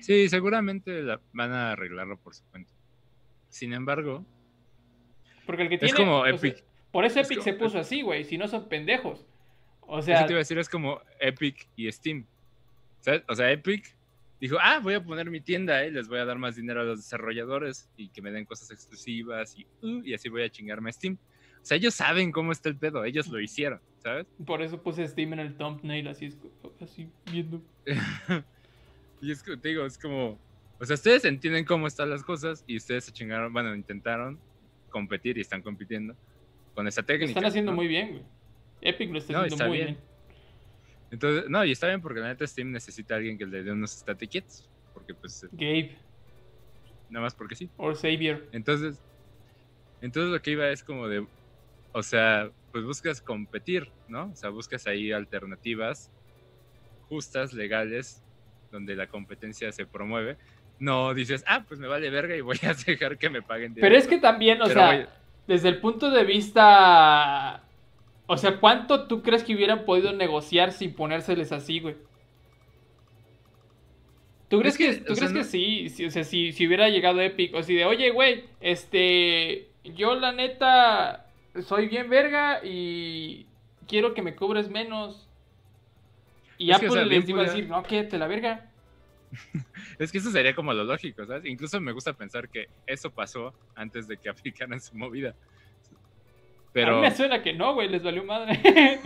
Sí, 0.00 0.28
seguramente 0.28 1.02
la- 1.02 1.20
van 1.32 1.52
a 1.52 1.72
arreglarlo 1.72 2.16
por 2.18 2.34
su 2.34 2.44
cuenta. 2.50 2.70
Sin 3.48 3.72
embargo, 3.72 4.24
Porque 5.46 5.62
el 5.62 5.68
que 5.68 5.74
Es 5.76 5.80
tiene. 5.80 5.96
como 5.96 6.20
o 6.20 6.24
sea, 6.24 6.34
Epic. 6.34 6.64
por 6.90 7.04
eso 7.04 7.20
Es 7.20 7.26
Epic 7.26 7.38
como- 7.38 7.44
se 7.44 7.52
puso 7.54 7.78
así, 7.78 8.02
güey. 8.02 8.24
Si 8.24 8.36
no 8.38 8.48
son 8.48 8.68
pendejos. 8.68 9.24
O 9.82 9.98
eso 9.98 10.06
sea, 10.06 10.26
te 10.26 10.32
iba 10.32 10.38
a 10.38 10.44
decir, 10.44 10.58
es 10.58 10.68
como 10.68 11.00
Epic 11.20 11.68
y 11.76 11.90
Steam. 11.92 12.26
¿Sabes? 13.00 13.22
O 13.28 13.34
sea, 13.34 13.50
Epic 13.52 13.93
dijo, 14.44 14.56
ah, 14.60 14.78
voy 14.82 14.94
a 14.94 15.02
poner 15.04 15.30
mi 15.30 15.40
tienda, 15.40 15.84
eh, 15.84 15.90
les 15.90 16.08
voy 16.08 16.18
a 16.18 16.24
dar 16.24 16.38
más 16.38 16.56
dinero 16.56 16.80
a 16.80 16.84
los 16.84 16.98
desarrolladores 16.98 17.88
y 17.96 18.08
que 18.08 18.22
me 18.22 18.30
den 18.30 18.44
cosas 18.44 18.70
exclusivas 18.70 19.56
y, 19.58 19.66
uh, 19.82 20.02
y 20.04 20.14
así 20.14 20.28
voy 20.28 20.42
a 20.42 20.50
chingarme 20.50 20.90
a 20.90 20.92
Steam. 20.92 21.14
O 21.62 21.66
sea, 21.66 21.76
ellos 21.78 21.94
saben 21.94 22.30
cómo 22.30 22.52
está 22.52 22.68
el 22.68 22.76
pedo, 22.76 23.04
ellos 23.04 23.26
lo 23.28 23.40
hicieron, 23.40 23.80
¿sabes? 23.98 24.26
por 24.44 24.60
eso 24.62 24.82
puse 24.82 25.06
Steam 25.08 25.32
en 25.34 25.40
el 25.40 25.54
thumbnail, 25.56 26.08
así 26.08 26.26
es, 26.26 26.36
así 26.80 27.08
viendo. 27.32 27.62
y 29.22 29.30
es 29.30 29.42
que 29.42 29.56
te 29.56 29.68
digo, 29.70 29.86
es 29.86 29.96
como, 29.96 30.38
o 30.78 30.84
sea, 30.84 30.94
ustedes 30.94 31.24
entienden 31.24 31.64
cómo 31.64 31.86
están 31.86 32.10
las 32.10 32.22
cosas 32.22 32.64
y 32.66 32.76
ustedes 32.76 33.04
se 33.04 33.12
chingaron, 33.12 33.52
bueno, 33.52 33.74
intentaron 33.74 34.38
competir 34.90 35.38
y 35.38 35.40
están 35.40 35.62
compitiendo 35.62 36.14
con 36.74 36.86
esa 36.86 37.00
Lo 37.00 37.06
técnica. 37.06 37.30
están 37.30 37.44
haciendo 37.46 37.70
¿no? 37.72 37.76
muy 37.76 37.86
bien, 37.88 38.10
güey. 38.10 38.22
Epic 38.82 39.10
lo 39.10 39.18
está 39.18 39.32
No, 39.32 39.38
haciendo 39.40 39.54
está 39.54 39.66
muy 39.68 39.76
bien. 39.78 39.88
bien. 39.94 39.98
Entonces, 41.14 41.48
no, 41.48 41.64
y 41.64 41.70
está 41.70 41.86
bien 41.86 42.00
porque 42.00 42.18
la 42.18 42.26
neta 42.26 42.44
Steam 42.44 42.72
necesita 42.72 43.14
a 43.14 43.18
alguien 43.18 43.38
que 43.38 43.46
le 43.46 43.62
dé 43.62 43.70
unos 43.70 43.92
static 43.92 44.28
kits, 44.30 44.68
porque 44.92 45.14
pues, 45.14 45.46
Gabe 45.52 45.96
nada 47.08 47.22
más 47.22 47.34
porque 47.36 47.54
sí. 47.54 47.70
o 47.76 47.94
Xavier. 47.94 48.48
Entonces, 48.50 49.00
entonces 50.00 50.32
lo 50.32 50.42
que 50.42 50.50
iba 50.50 50.68
es 50.70 50.82
como 50.82 51.06
de, 51.06 51.24
o 51.92 52.02
sea, 52.02 52.50
pues 52.72 52.84
buscas 52.84 53.20
competir, 53.20 53.86
¿no? 54.08 54.30
O 54.32 54.34
sea, 54.34 54.50
buscas 54.50 54.88
ahí 54.88 55.12
alternativas 55.12 56.10
justas, 57.02 57.52
legales, 57.52 58.24
donde 58.72 58.96
la 58.96 59.06
competencia 59.06 59.70
se 59.70 59.86
promueve. 59.86 60.36
No 60.80 61.14
dices, 61.14 61.44
ah, 61.46 61.64
pues 61.68 61.78
me 61.78 61.86
vale 61.86 62.10
verga 62.10 62.34
y 62.36 62.40
voy 62.40 62.58
a 62.62 62.74
dejar 62.86 63.18
que 63.18 63.30
me 63.30 63.42
paguen. 63.42 63.72
Pero 63.74 63.94
es 63.94 64.04
directo". 64.04 64.10
que 64.10 64.18
también, 64.20 64.60
o 64.60 64.64
Pero 64.66 64.80
sea, 64.80 64.96
voy- 64.96 65.06
desde 65.46 65.68
el 65.68 65.80
punto 65.80 66.10
de 66.10 66.24
vista. 66.24 67.63
O 68.26 68.36
sea, 68.36 68.58
¿cuánto 68.58 69.06
tú 69.06 69.22
crees 69.22 69.44
que 69.44 69.54
hubieran 69.54 69.84
podido 69.84 70.12
negociar 70.12 70.72
sin 70.72 70.94
ponérseles 70.94 71.52
así, 71.52 71.80
güey? 71.80 71.96
¿Tú 74.48 74.60
crees 74.60 74.74
Es 74.74 74.78
que, 74.78 74.98
que, 75.00 75.04
tú 75.06 75.12
o 75.12 75.16
sea, 75.16 75.28
crees 75.28 75.32
que 75.32 75.38
no- 75.38 75.44
sí? 75.44 75.88
Sí, 75.90 76.04
O 76.06 76.10
sea, 76.10 76.24
si, 76.24 76.52
si 76.52 76.66
hubiera 76.66 76.88
llegado 76.88 77.20
Epic, 77.20 77.54
o 77.54 77.62
si 77.62 77.74
de, 77.74 77.84
oye, 77.84 78.10
güey, 78.10 78.44
este. 78.60 79.68
Yo 79.84 80.14
la 80.14 80.32
neta. 80.32 81.26
Soy 81.66 81.88
bien 81.88 82.08
verga 82.08 82.64
y. 82.64 83.46
Quiero 83.86 84.14
que 84.14 84.22
me 84.22 84.34
cobres 84.34 84.70
menos. 84.70 85.28
Y 86.56 86.70
Es 86.70 86.78
que, 86.78 86.86
Apple 86.86 86.88
o 86.88 86.92
sea, 86.92 87.04
bien 87.04 87.20
les 87.20 87.28
iba 87.28 87.40
a 87.42 87.44
decir, 87.44 87.68
no, 87.68 87.82
quédate 87.82 88.18
la 88.18 88.26
verga. 88.26 88.70
Es 89.98 90.10
que 90.10 90.18
eso 90.18 90.30
sería 90.32 90.54
como 90.56 90.72
lo 90.72 90.82
lógico, 90.82 91.24
¿sabes? 91.24 91.44
Incluso 91.44 91.80
me 91.80 91.92
gusta 91.92 92.12
pensar 92.14 92.48
que 92.48 92.66
eso 92.84 93.10
pasó 93.12 93.54
antes 93.76 94.08
de 94.08 94.16
que 94.16 94.28
aplicaran 94.30 94.80
su 94.80 94.96
movida. 94.96 95.34
A 96.82 96.90
mí 96.90 97.00
me 97.00 97.14
suena 97.14 97.42
que 97.42 97.52
no, 97.52 97.74
güey, 97.74 97.88
les 97.88 98.02
valió 98.02 98.24
madre. 98.24 98.60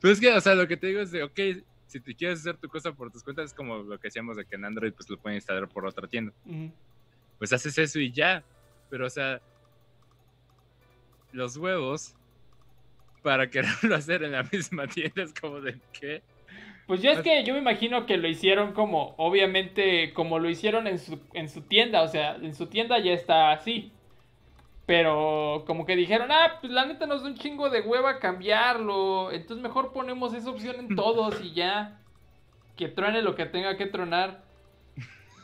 Pero 0.00 0.12
es 0.12 0.20
que, 0.20 0.32
o 0.32 0.40
sea, 0.40 0.54
lo 0.54 0.68
que 0.68 0.76
te 0.76 0.88
digo 0.88 1.00
es 1.00 1.10
de, 1.10 1.22
ok, 1.22 1.40
si 1.86 2.00
te 2.00 2.14
quieres 2.14 2.40
hacer 2.40 2.56
tu 2.58 2.68
cosa 2.68 2.92
por 2.92 3.10
tus 3.10 3.22
cuentas, 3.22 3.46
es 3.46 3.54
como 3.54 3.78
lo 3.78 3.98
que 3.98 4.08
decíamos 4.08 4.36
de 4.36 4.44
que 4.44 4.56
en 4.56 4.64
Android 4.64 4.92
pues 4.92 5.08
lo 5.08 5.16
pueden 5.16 5.36
instalar 5.36 5.68
por 5.68 5.86
otra 5.86 6.06
tienda. 6.06 6.32
Pues 7.38 7.52
haces 7.52 7.78
eso 7.78 7.98
y 7.98 8.12
ya. 8.12 8.42
Pero, 8.90 9.06
o 9.06 9.10
sea, 9.10 9.40
los 11.32 11.56
huevos 11.56 12.14
para 13.22 13.48
quererlo 13.50 13.94
hacer 13.94 14.22
en 14.22 14.32
la 14.32 14.42
misma 14.42 14.86
tienda 14.86 15.22
es 15.22 15.32
como 15.32 15.60
de, 15.60 15.78
¿qué? 15.92 16.22
Pues 16.86 17.02
yo 17.02 17.10
es 17.10 17.20
que 17.20 17.44
yo 17.44 17.52
me 17.52 17.60
imagino 17.60 18.06
que 18.06 18.16
lo 18.16 18.28
hicieron 18.28 18.72
como, 18.72 19.14
obviamente, 19.18 20.14
como 20.14 20.38
lo 20.38 20.48
hicieron 20.48 20.86
en 20.86 20.98
su, 20.98 21.20
en 21.34 21.50
su 21.50 21.60
tienda, 21.62 22.00
o 22.00 22.08
sea, 22.08 22.36
en 22.36 22.54
su 22.54 22.66
tienda 22.66 22.98
ya 22.98 23.12
está 23.12 23.52
así. 23.52 23.92
Pero 24.88 25.64
como 25.66 25.84
que 25.84 25.96
dijeron, 25.96 26.30
ah, 26.32 26.56
pues 26.62 26.72
la 26.72 26.86
neta 26.86 27.04
nos 27.04 27.22
da 27.22 27.28
un 27.28 27.34
chingo 27.36 27.68
de 27.68 27.82
hueva 27.82 28.18
cambiarlo, 28.18 29.30
entonces 29.30 29.62
mejor 29.62 29.92
ponemos 29.92 30.32
esa 30.32 30.48
opción 30.48 30.76
en 30.78 30.96
todos 30.96 31.42
y 31.44 31.52
ya. 31.52 32.00
Que 32.74 32.88
truene 32.88 33.20
lo 33.20 33.34
que 33.34 33.44
tenga 33.44 33.76
que 33.76 33.84
tronar. 33.84 34.42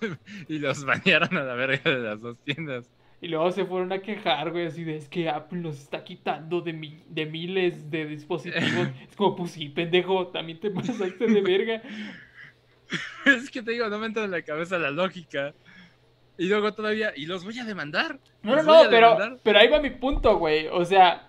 Y 0.49 0.61
los 0.61 0.87
banearon 0.87 1.37
a 1.37 1.43
la 1.43 1.55
verga 1.55 1.91
de 1.91 1.99
las 2.01 2.23
dos 2.23 2.39
tiendas. 2.39 2.91
Y 3.21 3.29
luego 3.29 3.51
se 3.51 3.67
fueron 3.67 3.93
a 3.93 4.01
quejar, 4.01 4.51
güey, 4.51 4.65
así 4.67 4.83
de, 4.83 4.97
es 4.97 5.11
que 5.11 5.29
Apple 5.29 5.59
nos 5.61 5.79
está 5.79 6.05
quitando 6.05 6.63
de, 6.63 6.73
mi- 6.73 7.03
de 7.09 7.27
miles 7.27 7.91
de 7.91 8.07
dispositivos. 8.07 8.89
es 9.11 9.15
como, 9.15 9.37
pues 9.37 9.51
sí, 9.51 9.69
pendejo, 9.69 10.29
también 10.29 10.59
te 10.59 10.71
pasaste 10.71 11.27
de 11.27 11.41
verga. 11.43 11.83
es 13.27 13.51
que 13.51 13.63
te 13.63 13.73
digo, 13.73 13.91
no 13.91 13.99
me 13.99 14.07
entra 14.07 14.25
en 14.25 14.31
la 14.31 14.41
cabeza 14.43 14.79
la 14.79 14.91
lógica. 14.91 15.55
Y 16.37 16.47
luego 16.49 16.73
todavía, 16.75 17.13
y 17.17 17.27
los 17.27 17.45
voy 17.45 17.59
a 17.59 17.65
demandar. 17.65 18.19
No, 18.43 18.57
no, 18.57 18.63
no, 18.63 18.91
pero, 18.91 19.39
pero 19.43 19.59
ahí 19.59 19.69
va 19.69 19.81
mi 19.81 19.91
punto, 19.91 20.37
güey. 20.39 20.67
O 20.69 20.85
sea, 20.85 21.29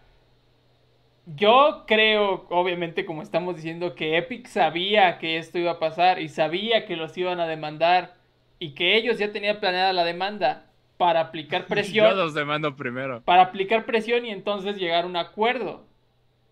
yo 1.25 1.85
creo, 1.87 2.45
obviamente, 2.49 3.05
como 3.05 3.21
estamos 3.23 3.55
diciendo, 3.55 3.95
que 3.95 4.17
Epic 4.17 4.47
sabía 4.47 5.17
que 5.17 5.37
esto 5.37 5.57
iba 5.57 5.71
a 5.71 5.79
pasar 5.79 6.19
y 6.19 6.29
sabía 6.29 6.85
que 6.85 6.95
los 6.95 7.17
iban 7.17 7.39
a 7.39 7.47
demandar 7.47 8.15
y 8.59 8.73
que 8.75 8.95
ellos 8.95 9.17
ya 9.17 9.31
tenían 9.31 9.59
planeada 9.59 9.91
la 9.93 10.03
demanda 10.03 10.67
para 10.97 11.19
aplicar 11.21 11.63
Yo 11.67 11.67
presión, 11.67 12.17
los 12.17 12.33
demando 12.33 12.75
primero. 12.75 13.21
para 13.23 13.43
aplicar 13.43 13.85
presión 13.85 14.25
y 14.25 14.29
entonces 14.29 14.77
llegar 14.77 15.03
a 15.05 15.07
un 15.07 15.17
acuerdo. 15.17 15.87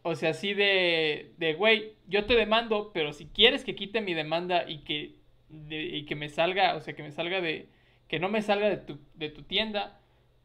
O 0.01 0.15
sea, 0.15 0.31
así 0.31 0.53
de, 0.53 1.31
de, 1.37 1.53
güey, 1.53 1.93
yo 2.07 2.25
te 2.25 2.35
demando, 2.35 2.91
pero 2.93 3.13
si 3.13 3.27
quieres 3.27 3.63
que 3.63 3.75
quite 3.75 4.01
mi 4.01 4.13
demanda 4.13 4.67
y 4.67 4.79
que, 4.79 5.15
de- 5.49 5.83
y 5.83 6.05
que 6.05 6.15
me 6.15 6.29
salga, 6.29 6.75
o 6.75 6.81
sea, 6.81 6.93
que 6.95 7.03
me 7.03 7.11
salga 7.11 7.39
de, 7.41 7.69
que 8.13 8.19
no 8.19 8.29
me 8.29 8.43
salga 8.43 8.69
de 8.69 8.77
tu, 8.77 8.99
de 9.15 9.29
tu 9.29 9.41
tienda, 9.41 9.99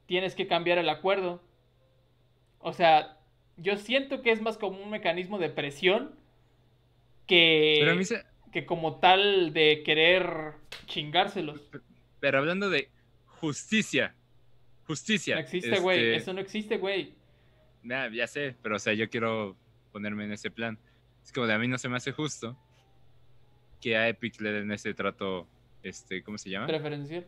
tienes 0.07 0.35
que 0.35 0.47
cambiar 0.47 0.79
el 0.79 0.89
acuerdo. 0.89 1.43
O 2.61 2.73
sea, 2.73 3.19
yo 3.59 3.77
siento 3.77 4.23
que 4.23 4.33
es 4.33 4.41
más 4.41 4.57
como 4.57 4.83
un 4.83 4.89
mecanismo 4.89 5.39
de 5.39 5.51
presión 5.51 6.15
que, 7.27 8.03
se... 8.05 8.25
que 8.53 8.65
como 8.65 9.01
tal 9.01 9.53
de 9.53 9.83
querer 9.85 10.55
chingárselos. 10.87 11.61
Pero 12.21 12.39
hablando 12.39 12.71
de 12.71 12.89
justicia. 13.27 14.15
Justicia. 14.87 15.35
No 15.35 15.43
existe, 15.43 15.79
güey. 15.79 15.99
este, 15.99 16.17
Eso 16.17 16.33
no 16.33 16.41
existe, 16.41 16.79
güey. 16.79 17.13
nah, 17.83 18.09
ya 18.09 18.27
sé, 18.27 18.57
pero 18.63 18.77
o 18.77 18.79
sea, 18.79 18.95
yo 18.95 19.11
quiero 19.11 19.59
ponerme 19.93 20.25
en 20.25 20.33
ese 20.33 20.51
plan. 20.51 20.79
Es 21.23 21.33
como 21.33 21.47
de 21.47 21.53
a 21.53 21.59
mí 21.59 21.69
no 21.69 21.77
se 21.77 21.91
me 21.91 21.99
hace 21.99 22.13
justo 22.13 22.57
que 23.79 23.95
a 23.99 24.09
Epic 24.09 24.41
le 24.41 24.53
den 24.53 24.73
ese 24.73 24.95
trato, 24.95 25.47
este, 25.83 26.23
¿cómo 26.23 26.39
se 26.39 26.49
llama? 26.49 26.67
Preferencial. 26.67 27.27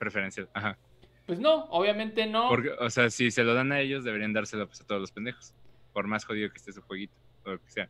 Preferencial. 0.00 0.48
Ajá. 0.54 0.78
Pues 1.26 1.38
no, 1.38 1.66
obviamente 1.66 2.26
no. 2.26 2.48
Porque, 2.48 2.70
o 2.70 2.88
sea, 2.90 3.10
si 3.10 3.30
se 3.30 3.44
lo 3.44 3.52
dan 3.54 3.70
a 3.70 3.80
ellos, 3.80 4.02
deberían 4.02 4.32
dárselo 4.32 4.66
pues, 4.66 4.80
a 4.80 4.86
todos 4.86 5.00
los 5.00 5.12
pendejos. 5.12 5.54
Por 5.92 6.06
más 6.06 6.24
jodido 6.24 6.50
que 6.50 6.56
esté 6.56 6.72
su 6.72 6.80
jueguito, 6.82 7.14
o 7.44 7.50
lo 7.50 7.62
que 7.62 7.70
sea. 7.70 7.88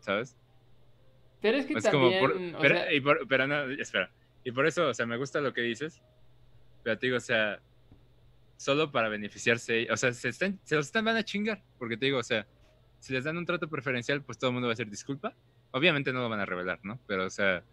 ¿Sabes? 0.00 0.36
Pero 1.40 1.56
es 1.56 1.66
que 1.66 1.72
Es 1.72 1.88
como, 1.88 2.10
también, 2.10 2.20
por- 2.20 2.58
o 2.58 2.60
pero, 2.60 2.74
sea, 2.76 2.92
y 2.92 3.00
por- 3.00 3.26
pero 3.26 3.46
no, 3.46 3.62
espera. 3.70 4.12
Y 4.44 4.52
por 4.52 4.66
eso, 4.66 4.88
o 4.88 4.94
sea, 4.94 5.06
me 5.06 5.16
gusta 5.16 5.40
lo 5.40 5.52
que 5.54 5.62
dices. 5.62 6.02
Pero 6.84 6.98
te 6.98 7.06
digo, 7.06 7.16
o 7.16 7.20
sea, 7.20 7.60
solo 8.56 8.92
para 8.92 9.08
beneficiarse, 9.08 9.88
o 9.90 9.96
sea, 9.96 10.12
se, 10.12 10.28
están, 10.28 10.60
se 10.64 10.76
los 10.76 10.86
están, 10.86 11.04
van 11.04 11.16
a 11.16 11.22
chingar. 11.24 11.62
Porque 11.78 11.96
te 11.96 12.04
digo, 12.06 12.18
o 12.18 12.22
sea, 12.22 12.46
si 12.98 13.12
les 13.14 13.24
dan 13.24 13.38
un 13.38 13.46
trato 13.46 13.68
preferencial, 13.68 14.22
pues 14.22 14.38
todo 14.38 14.50
el 14.50 14.54
mundo 14.54 14.68
va 14.68 14.72
a 14.72 14.74
hacer 14.74 14.88
disculpa. 14.90 15.34
Obviamente 15.72 16.12
no 16.12 16.20
lo 16.20 16.28
van 16.28 16.40
a 16.40 16.46
revelar, 16.46 16.78
¿no? 16.82 17.00
Pero, 17.06 17.24
o 17.24 17.30
sea, 17.30 17.64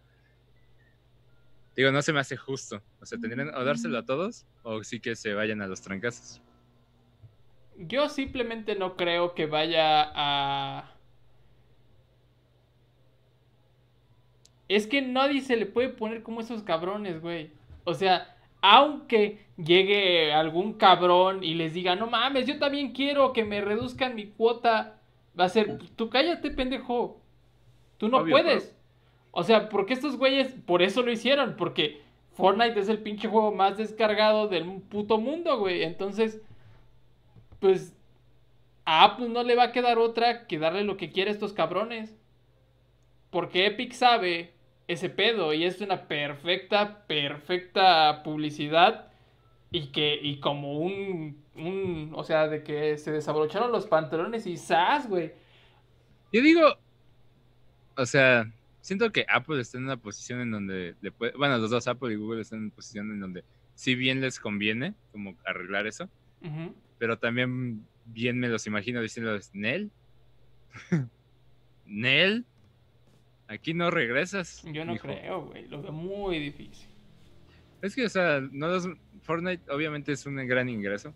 digo, 1.80 1.92
no 1.92 2.02
se 2.02 2.12
me 2.12 2.20
hace 2.20 2.36
justo. 2.36 2.82
O 3.00 3.06
sea, 3.06 3.18
tendrían 3.20 3.56
o 3.56 3.64
dárselo 3.64 3.98
a 3.98 4.06
todos 4.06 4.46
o 4.64 4.84
sí 4.84 5.00
que 5.00 5.16
se 5.16 5.34
vayan 5.34 5.62
a 5.62 5.68
los 5.68 5.82
trancazos. 5.82 6.42
yo 7.78 8.10
simplemente 8.10 8.76
no 8.76 8.98
creo 8.98 9.34
que 9.34 9.46
vaya 9.46 10.12
a... 10.14 10.96
Es 14.68 14.86
que 14.86 15.02
nadie 15.02 15.42
se 15.42 15.56
le 15.56 15.66
puede 15.66 15.90
poner 15.90 16.22
como 16.22 16.42
esos 16.42 16.62
cabrones, 16.62 17.22
güey. 17.22 17.52
O 17.86 17.94
sea, 17.94 18.36
aunque 18.62 19.46
llegue 19.58 20.34
algún 20.34 20.74
cabrón 20.74 21.44
y 21.44 21.54
les 21.56 21.74
diga, 21.74 21.96
no 21.96 22.08
mames, 22.08 22.46
yo 22.46 22.60
también 22.60 22.92
quiero 22.92 23.34
que 23.34 23.46
me 23.46 23.62
reduzcan 23.62 24.16
mi 24.16 24.28
cuota, 24.28 25.00
va 25.40 25.46
a 25.46 25.50
ser, 25.50 25.80
tú 25.96 26.10
cállate, 26.10 26.52
pendejo. 26.52 27.22
Tú 27.98 28.10
no 28.10 28.18
Obvio, 28.18 28.34
puedes. 28.34 28.76
O 29.32 29.44
sea, 29.44 29.70
porque 29.70 29.94
estos 29.94 30.18
güeyes 30.18 30.54
por 30.66 30.82
eso 30.82 31.02
lo 31.02 31.12
hicieron, 31.12 31.56
porque 31.56 32.02
Fortnite 32.34 32.80
es 32.80 32.90
el 32.90 33.00
pinche 33.00 33.28
juego 33.28 33.52
más 33.52 33.78
descargado 33.78 34.48
del 34.48 34.66
puto 34.82 35.18
mundo, 35.18 35.60
güey. 35.60 35.84
Entonces, 35.84 36.42
pues 37.60 37.96
a 38.86 39.04
Apple 39.04 39.30
no 39.30 39.44
le 39.44 39.56
va 39.56 39.66
a 39.66 39.72
quedar 39.72 40.00
otra 40.00 40.48
que 40.48 40.58
darle 40.58 40.84
lo 40.84 40.98
que 40.98 41.12
quiere 41.12 41.32
a 41.32 41.34
estos 41.34 41.54
cabrones. 41.54 42.16
Porque 43.30 43.68
Epic 43.68 43.94
sabe 43.94 44.54
ese 44.88 45.10
pedo 45.10 45.54
y 45.54 45.66
es 45.66 45.82
una 45.82 46.08
perfecta, 46.08 47.06
perfecta 47.06 48.24
publicidad 48.24 49.12
y 49.72 49.88
que, 49.88 50.20
y 50.20 50.40
como 50.40 50.80
un, 50.80 51.44
un, 51.56 52.12
o 52.16 52.24
sea, 52.24 52.48
de 52.48 52.64
que 52.64 52.98
se 52.98 53.12
desabrocharon 53.12 53.72
los 53.72 53.86
pantalones 53.86 54.48
y 54.48 54.58
¡zas, 54.58 55.08
güey! 55.08 55.34
Yo 56.32 56.42
digo, 56.42 56.76
o 57.96 58.06
sea, 58.06 58.52
siento 58.82 59.12
que 59.12 59.26
Apple 59.30 59.60
está 59.62 59.78
en 59.78 59.86
una 59.86 59.98
posición 59.98 60.42
en 60.42 60.52
donde, 60.52 60.96
le 61.02 61.12
puede, 61.12 61.34
bueno, 61.34 61.58
los 61.58 61.70
dos, 61.70 61.88
Apple 61.88 62.14
y 62.14 62.16
Google, 62.18 62.42
están 62.42 62.60
en 62.60 62.66
una 62.66 62.76
posición 62.76 63.12
en 63.12 63.20
donde 63.20 63.44
si 63.76 63.96
bien 63.96 64.22
les 64.22 64.40
conviene 64.40 64.94
como 65.12 65.36
arreglar 65.46 65.88
eso, 65.88 66.10
pero 66.98 67.18
también 67.18 67.86
bien 68.06 68.40
me 68.40 68.50
los 68.50 68.66
imagino 68.68 69.02
diciéndoles, 69.02 69.52
Nel, 69.54 69.92
Nel, 71.86 72.46
aquí 73.48 73.74
no 73.74 73.90
regresas. 73.92 74.64
Yo 74.66 74.86
no 74.86 74.94
mijo". 74.94 75.08
creo, 75.08 75.46
güey. 75.46 75.68
Lo 75.68 75.82
veo 75.82 75.92
muy 75.92 76.40
difícil. 76.40 76.88
Es 77.82 77.96
que, 77.96 78.06
o 78.06 78.10
sea, 78.10 78.42
no 78.52 78.68
los, 78.68 78.90
Fortnite 79.22 79.72
obviamente 79.72 80.12
es 80.12 80.26
un 80.26 80.36
gran 80.48 80.70
ingreso. 80.70 81.14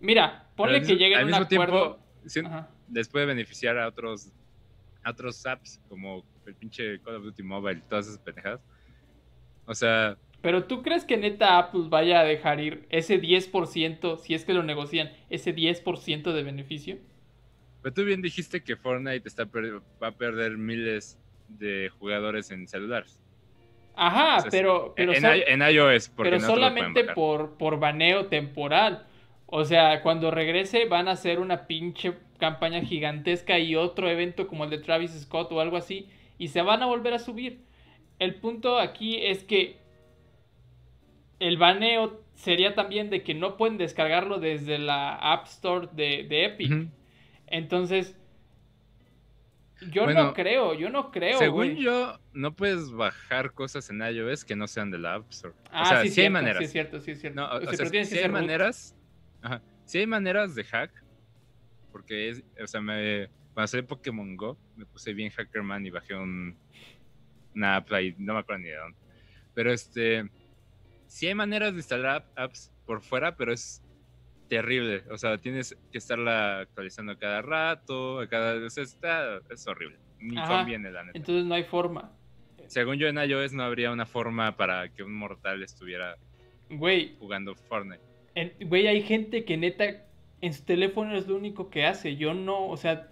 Mira, 0.00 0.48
ponle 0.56 0.80
que 0.82 0.96
lleguen 0.96 1.18
a 1.18 1.22
un 1.22 1.26
mismo 1.28 1.42
acuerdo. 1.44 2.00
tiempo, 2.26 2.48
Ajá. 2.54 2.70
les 2.92 3.08
puede 3.08 3.26
beneficiar 3.26 3.78
a 3.78 3.88
otros, 3.88 4.32
a 5.02 5.10
otros 5.10 5.44
apps 5.46 5.80
como 5.88 6.24
el 6.46 6.54
pinche 6.54 7.00
Call 7.00 7.16
of 7.16 7.24
Duty 7.24 7.42
Mobile, 7.42 7.82
todas 7.88 8.06
esas 8.06 8.18
pendejadas. 8.18 8.60
O 9.66 9.74
sea, 9.74 10.16
Pero 10.40 10.64
tú 10.64 10.82
crees 10.82 11.04
que 11.04 11.16
neta 11.16 11.58
Apple 11.58 11.86
vaya 11.88 12.20
a 12.20 12.24
dejar 12.24 12.60
ir 12.60 12.86
ese 12.90 13.20
10%, 13.20 14.18
si 14.18 14.34
es 14.34 14.44
que 14.44 14.54
lo 14.54 14.62
negocian, 14.62 15.10
ese 15.30 15.54
10% 15.54 16.32
de 16.32 16.42
beneficio? 16.42 16.98
pero 17.82 17.94
tú 17.94 18.04
bien 18.04 18.22
dijiste 18.22 18.62
que 18.62 18.76
Fortnite 18.76 19.28
está 19.28 19.44
va 19.44 20.08
a 20.08 20.12
perder 20.12 20.56
miles 20.58 21.18
de 21.48 21.90
jugadores 21.98 22.50
en 22.50 22.66
celulares. 22.66 23.20
Ajá, 23.94 24.36
O 24.36 24.40
sea, 24.42 24.50
pero, 24.50 24.92
pero, 24.96 25.12
en, 25.12 25.24
en 25.24 25.62
iOS, 25.62 26.08
porque 26.10 26.30
pero 26.30 26.40
no 26.40 26.46
solamente 26.46 27.04
por, 27.14 27.56
por 27.56 27.78
baneo 27.80 28.26
temporal. 28.26 29.06
O 29.46 29.64
sea, 29.64 30.02
cuando 30.02 30.30
regrese 30.30 30.84
van 30.84 31.08
a 31.08 31.12
hacer 31.12 31.40
una 31.40 31.66
pinche 31.66 32.12
campaña 32.38 32.80
gigantesca 32.82 33.58
y 33.58 33.74
otro 33.76 34.08
evento 34.08 34.46
como 34.46 34.64
el 34.64 34.70
de 34.70 34.78
Travis 34.78 35.12
Scott 35.12 35.52
o 35.52 35.60
algo 35.60 35.76
así, 35.76 36.08
y 36.38 36.48
se 36.48 36.62
van 36.62 36.82
a 36.82 36.86
volver 36.86 37.14
a 37.14 37.18
subir. 37.18 37.60
El 38.18 38.36
punto 38.36 38.78
aquí 38.78 39.16
es 39.16 39.44
que 39.44 39.78
el 41.38 41.56
baneo 41.56 42.22
sería 42.34 42.74
también 42.74 43.10
de 43.10 43.22
que 43.22 43.34
no 43.34 43.56
pueden 43.56 43.78
descargarlo 43.78 44.38
desde 44.38 44.78
la 44.78 45.14
App 45.14 45.46
Store 45.46 45.88
de, 45.92 46.24
de 46.28 46.44
Epic. 46.44 46.88
Entonces, 47.46 48.16
yo 49.90 50.06
no 50.06 50.34
creo, 50.34 50.74
yo 50.74 50.90
no 50.90 51.10
creo, 51.10 51.38
Según 51.38 51.74
güey. 51.74 51.82
yo, 51.82 52.18
no 52.32 52.54
puedes 52.54 52.90
bajar 52.90 53.52
cosas 53.52 53.88
en 53.90 54.00
iOS 54.02 54.44
que 54.44 54.56
no 54.56 54.66
sean 54.66 54.90
de 54.90 54.98
la 54.98 55.14
App 55.14 55.30
Store. 55.30 55.54
Ah, 55.70 55.82
o 55.82 55.86
sea, 55.86 56.02
sí, 56.02 56.10
sí, 56.10 56.20
hay 56.22 56.30
maneras. 56.30 56.58
Sí, 56.58 56.64
es 56.64 56.72
cierto, 56.72 57.00
sí, 57.00 57.12
es 57.12 57.20
cierto. 57.20 57.40
No, 57.40 57.46
o, 57.46 57.56
O 57.56 57.60
sea, 57.60 57.68
o 57.68 57.70
sea, 57.70 57.78
pero 57.78 57.90
tienes 57.90 58.08
sí 58.08 58.16
que 58.16 58.24
hay 58.24 58.28
maneras. 58.28 58.96
Ajá. 59.42 59.62
Sí 59.84 59.98
hay 59.98 60.06
maneras 60.06 60.54
de 60.54 60.64
hack. 60.64 60.90
Porque 61.92 62.28
es, 62.30 62.44
o 62.62 62.66
sea, 62.66 62.80
me, 62.80 63.28
cuando 63.54 63.66
salió 63.68 63.86
Pokémon 63.86 64.36
Go, 64.36 64.58
me 64.76 64.86
puse 64.86 65.12
bien 65.14 65.30
Hackerman 65.30 65.86
y 65.86 65.90
bajé 65.90 66.14
un, 66.14 66.56
una 67.54 67.76
app 67.76 67.92
ahí, 67.92 68.14
no 68.18 68.34
me 68.34 68.40
acuerdo 68.40 68.62
ni 68.62 68.68
de 68.68 68.76
dónde. 68.76 68.98
Pero 69.54 69.72
este, 69.72 70.28
sí 71.06 71.26
hay 71.26 71.34
maneras 71.34 71.72
de 71.72 71.78
instalar 71.78 72.16
app- 72.16 72.38
apps 72.38 72.72
por 72.86 73.02
fuera, 73.02 73.36
pero 73.36 73.52
es 73.52 73.82
terrible. 74.48 75.02
O 75.10 75.18
sea, 75.18 75.38
tienes 75.38 75.76
que 75.90 75.98
estarla 75.98 76.60
actualizando 76.60 77.18
cada 77.18 77.42
rato, 77.42 78.20
a 78.20 78.28
cada, 78.28 78.64
o 78.64 78.70
sea, 78.70 78.84
está, 78.84 79.40
es 79.50 79.66
horrible. 79.66 79.98
Ni 80.20 80.36
Ajá. 80.38 80.58
conviene, 80.58 80.90
la 80.90 81.04
neta. 81.04 81.18
Entonces 81.18 81.44
no 81.44 81.54
hay 81.54 81.64
forma. 81.64 82.12
Según 82.66 82.96
yo 82.96 83.08
en 83.08 83.16
iOS 83.18 83.52
no 83.54 83.62
habría 83.62 83.90
una 83.90 84.04
forma 84.06 84.56
para 84.56 84.88
que 84.90 85.02
un 85.02 85.14
mortal 85.14 85.62
estuviera 85.62 86.16
Güey, 86.70 87.16
jugando 87.18 87.54
Fortnite. 87.54 88.02
en- 88.34 88.68
güey, 88.68 88.86
hay 88.86 89.02
gente 89.02 89.44
que 89.44 89.56
neta 89.56 90.04
en 90.40 90.52
su 90.52 90.64
teléfono 90.64 91.16
es 91.16 91.26
lo 91.26 91.36
único 91.36 91.70
que 91.70 91.84
hace. 91.86 92.16
Yo 92.16 92.34
no, 92.34 92.68
o 92.68 92.76
sea, 92.76 93.08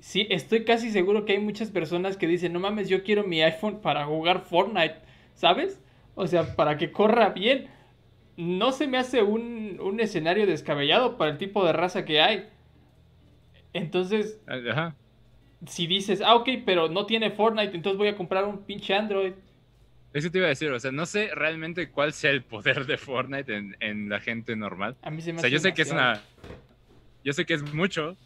sí, 0.00 0.26
estoy 0.30 0.64
casi 0.64 0.90
seguro 0.90 1.24
que 1.24 1.32
hay 1.32 1.40
muchas 1.40 1.70
personas 1.70 2.16
que 2.16 2.26
dicen, 2.26 2.52
no 2.52 2.60
mames, 2.60 2.88
yo 2.88 3.02
quiero 3.02 3.24
mi 3.24 3.42
iPhone 3.42 3.80
para 3.80 4.04
jugar 4.04 4.42
Fortnite, 4.42 4.96
¿sabes? 5.34 5.80
O 6.14 6.26
sea, 6.26 6.56
para 6.56 6.76
que 6.78 6.92
corra 6.92 7.30
bien. 7.30 7.68
No 8.36 8.72
se 8.72 8.86
me 8.86 8.98
hace 8.98 9.22
un, 9.22 9.78
un 9.80 10.00
escenario 10.00 10.46
descabellado 10.46 11.16
para 11.16 11.30
el 11.30 11.38
tipo 11.38 11.64
de 11.64 11.72
raza 11.72 12.04
que 12.04 12.20
hay. 12.20 12.48
Entonces, 13.72 14.40
Ajá. 14.46 14.94
si 15.66 15.86
dices, 15.86 16.22
ah, 16.24 16.34
ok, 16.34 16.48
pero 16.64 16.88
no 16.88 17.06
tiene 17.06 17.30
Fortnite, 17.30 17.74
entonces 17.74 17.98
voy 17.98 18.08
a 18.08 18.16
comprar 18.16 18.44
un 18.44 18.58
pinche 18.64 18.94
Android. 18.94 19.32
Eso 20.12 20.30
te 20.30 20.38
iba 20.38 20.46
a 20.46 20.50
decir, 20.50 20.70
o 20.70 20.80
sea, 20.80 20.92
no 20.92 21.04
sé 21.04 21.30
realmente 21.34 21.90
cuál 21.90 22.12
sea 22.12 22.30
el 22.30 22.42
poder 22.42 22.86
de 22.86 22.96
Fortnite 22.96 23.54
en, 23.54 23.76
en 23.80 24.08
la 24.08 24.20
gente 24.20 24.56
normal. 24.56 24.96
A 25.02 25.10
mí 25.10 25.20
se 25.20 25.32
me 25.32 25.38
O 25.38 25.40
sea, 25.40 25.48
hace 25.48 25.54
yo 25.54 25.58
sé 25.58 25.74
que 25.74 25.82
es 25.82 25.90
una. 25.90 26.22
Yo 27.26 27.32
sé 27.32 27.44
que 27.44 27.54
es 27.54 27.74
mucho, 27.74 28.16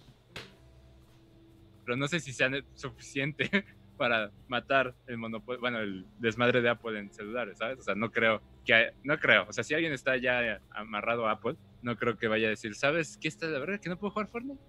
pero 1.86 1.96
no 1.96 2.06
sé 2.06 2.20
si 2.20 2.34
sea 2.34 2.50
suficiente 2.74 3.48
para 3.96 4.30
matar 4.46 4.94
el 5.06 5.16
monopolio, 5.16 5.58
bueno, 5.58 5.78
el 5.78 6.04
desmadre 6.18 6.60
de 6.60 6.68
Apple 6.68 6.98
en 6.98 7.10
celulares, 7.10 7.56
¿sabes? 7.56 7.78
O 7.78 7.82
sea, 7.82 7.94
no 7.94 8.10
creo 8.10 8.42
que. 8.62 8.74
hay- 8.74 8.90
no 9.02 9.18
creo. 9.18 9.46
O 9.48 9.54
sea, 9.54 9.64
si 9.64 9.72
alguien 9.72 9.94
está 9.94 10.18
ya 10.18 10.60
amarrado 10.70 11.26
a 11.26 11.32
Apple, 11.32 11.56
no 11.80 11.96
creo 11.96 12.18
que 12.18 12.28
vaya 12.28 12.48
a 12.48 12.50
decir, 12.50 12.74
¿sabes 12.74 13.16
qué 13.18 13.28
está 13.28 13.46
la 13.46 13.58
verdad? 13.58 13.80
Que 13.80 13.88
no 13.88 13.98
puedo 13.98 14.10
jugar 14.10 14.28
Fortnite. 14.28 14.60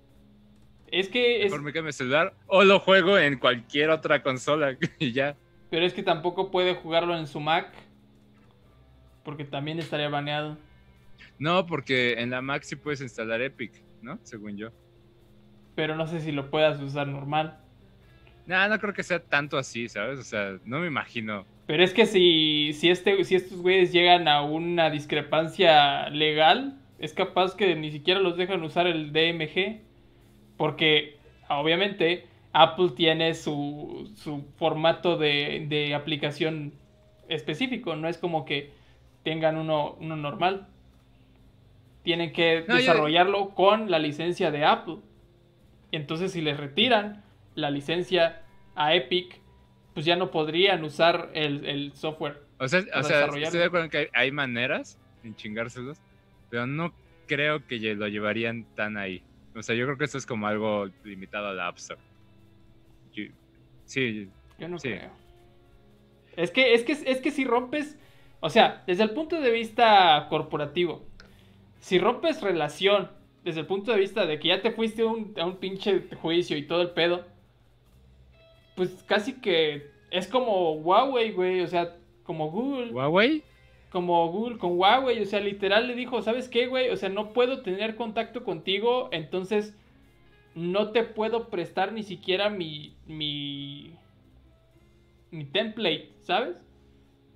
Es 0.87 1.09
que 1.09 1.39
es, 1.39 1.51
Mejor 1.51 1.63
me 1.63 1.73
cambio 1.73 1.87
de 1.87 1.93
celular 1.93 2.33
o 2.47 2.63
lo 2.63 2.79
juego 2.79 3.17
en 3.17 3.37
cualquier 3.37 3.89
otra 3.89 4.23
consola 4.23 4.77
y 4.99 5.11
ya. 5.11 5.35
Pero 5.69 5.85
es 5.85 5.93
que 5.93 6.03
tampoco 6.03 6.51
puede 6.51 6.73
jugarlo 6.75 7.17
en 7.17 7.27
su 7.27 7.41
Mac. 7.41 7.69
Porque 9.25 9.43
también 9.43 9.77
estaría 9.79 10.07
baneado. 10.07 10.57
No, 11.37 11.65
porque 11.65 12.13
en 12.13 12.29
la 12.29 12.41
Mac 12.41 12.63
sí 12.63 12.77
puedes 12.77 13.01
instalar 13.01 13.41
Epic, 13.41 13.83
¿no? 14.01 14.19
Según 14.23 14.57
yo. 14.57 14.69
Pero 15.75 15.95
no 15.95 16.07
sé 16.07 16.21
si 16.21 16.31
lo 16.31 16.49
puedas 16.49 16.81
usar 16.81 17.07
normal. 17.07 17.59
No, 18.45 18.67
no 18.67 18.79
creo 18.79 18.93
que 18.93 19.03
sea 19.03 19.19
tanto 19.19 19.57
así, 19.57 19.87
¿sabes? 19.87 20.19
O 20.19 20.23
sea, 20.23 20.57
no 20.65 20.79
me 20.79 20.87
imagino. 20.87 21.45
Pero 21.67 21.83
es 21.83 21.93
que 21.93 22.05
si, 22.05 22.73
si, 22.73 22.89
este, 22.89 23.23
si 23.23 23.35
estos 23.35 23.61
güeyes 23.61 23.93
llegan 23.93 24.27
a 24.27 24.41
una 24.41 24.89
discrepancia 24.89 26.09
legal, 26.09 26.77
es 26.99 27.13
capaz 27.13 27.55
que 27.55 27.75
ni 27.75 27.91
siquiera 27.91 28.19
los 28.19 28.37
dejan 28.37 28.63
usar 28.63 28.87
el 28.87 29.13
DMG. 29.13 29.81
Porque 30.57 31.17
obviamente 31.49 32.25
Apple 32.53 32.89
tiene 32.95 33.33
su, 33.35 34.11
su 34.15 34.43
formato 34.57 35.17
de, 35.17 35.65
de 35.69 35.95
aplicación 35.95 36.73
específico. 37.29 37.95
No 37.95 38.07
es 38.07 38.17
como 38.17 38.43
que 38.43 38.71
tengan 39.23 39.57
uno, 39.57 39.95
uno 39.99 40.15
normal. 40.15 40.67
Tienen 42.03 42.33
que 42.33 42.61
No, 42.67 42.73
yo- 42.73 42.75
desarrollarlo 42.75 43.49
con 43.49 43.91
la 43.91 43.99
licencia 43.99 44.51
de 44.51 44.65
Apple. 44.65 44.97
Entonces 45.91 46.31
si 46.31 46.41
les 46.41 46.57
retiran 46.57 47.23
la 47.55 47.69
licencia 47.69 48.41
a 48.75 48.95
Epic, 48.95 49.39
pues 49.93 50.05
ya 50.05 50.15
no 50.15 50.31
podrían 50.31 50.83
usar 50.83 51.29
el, 51.33 51.65
el 51.65 51.93
software. 51.93 52.41
O 52.59 52.67
sea, 52.67 52.81
o 52.95 53.03
sea 53.03 53.25
estoy 53.25 53.59
de 53.59 53.65
acuerdo 53.65 53.85
en 53.85 53.91
que 53.91 53.97
hay, 53.97 54.07
hay 54.13 54.31
maneras 54.31 54.97
en 55.23 55.35
chingárselos, 55.35 55.99
pero 56.49 56.65
no 56.65 56.93
creo 57.27 57.65
que 57.67 57.77
lo 57.95 58.07
llevarían 58.07 58.65
tan 58.75 58.97
ahí. 58.97 59.21
O 59.55 59.61
sea, 59.61 59.75
yo 59.75 59.85
creo 59.85 59.97
que 59.97 60.05
esto 60.05 60.17
es 60.17 60.25
como 60.25 60.47
algo 60.47 60.87
limitado 61.03 61.47
a 61.49 61.53
la 61.53 61.67
App 61.67 61.77
Store. 61.77 61.99
Yo- 63.13 63.25
sí, 63.85 64.29
Yo 64.57 64.67
no 64.69 64.79
Sí. 64.79 64.89
creo. 64.89 65.11
Es 66.37 66.51
que, 66.51 66.73
es 66.73 66.83
que, 66.83 66.93
es 66.93 67.19
que 67.19 67.31
si 67.31 67.43
rompes, 67.43 67.97
o 68.39 68.49
sea, 68.49 68.83
desde 68.87 69.03
el 69.03 69.09
punto 69.11 69.41
de 69.41 69.51
vista 69.51 70.27
corporativo, 70.29 71.05
si 71.81 71.99
rompes 71.99 72.41
relación, 72.41 73.11
desde 73.43 73.59
el 73.61 73.65
punto 73.67 73.91
de 73.91 73.99
vista 73.99 74.25
de 74.25 74.39
que 74.39 74.47
ya 74.47 74.61
te 74.61 74.71
fuiste 74.71 75.01
a 75.01 75.07
un, 75.07 75.33
a 75.37 75.45
un 75.45 75.57
pinche 75.57 76.03
juicio 76.21 76.55
y 76.57 76.65
todo 76.65 76.81
el 76.81 76.91
pedo, 76.91 77.25
pues 78.75 79.03
casi 79.07 79.33
que 79.41 79.87
es 80.09 80.27
como 80.27 80.73
Huawei, 80.75 81.31
güey, 81.33 81.61
o 81.61 81.67
sea, 81.67 81.97
como 82.23 82.49
Google, 82.51 82.91
Huawei. 82.91 83.43
como 83.91 84.31
Google 84.31 84.57
con 84.57 84.77
Huawei, 84.77 85.21
o 85.21 85.25
sea, 85.25 85.39
literal 85.41 85.87
le 85.87 85.95
dijo, 85.95 86.21
¿sabes 86.21 86.47
qué, 86.47 86.67
güey? 86.67 86.89
O 86.89 86.95
sea, 86.97 87.09
no 87.09 87.33
puedo 87.33 87.61
tener 87.61 87.95
contacto 87.95 88.43
contigo, 88.43 89.09
entonces 89.11 89.75
no 90.55 90.91
te 90.91 91.03
puedo 91.03 91.49
prestar 91.49 91.93
ni 91.93 92.03
siquiera 92.03 92.49
mi 92.49 92.95
mi 93.07 93.95
mi 95.31 95.45
template, 95.45 96.11
¿sabes? 96.21 96.57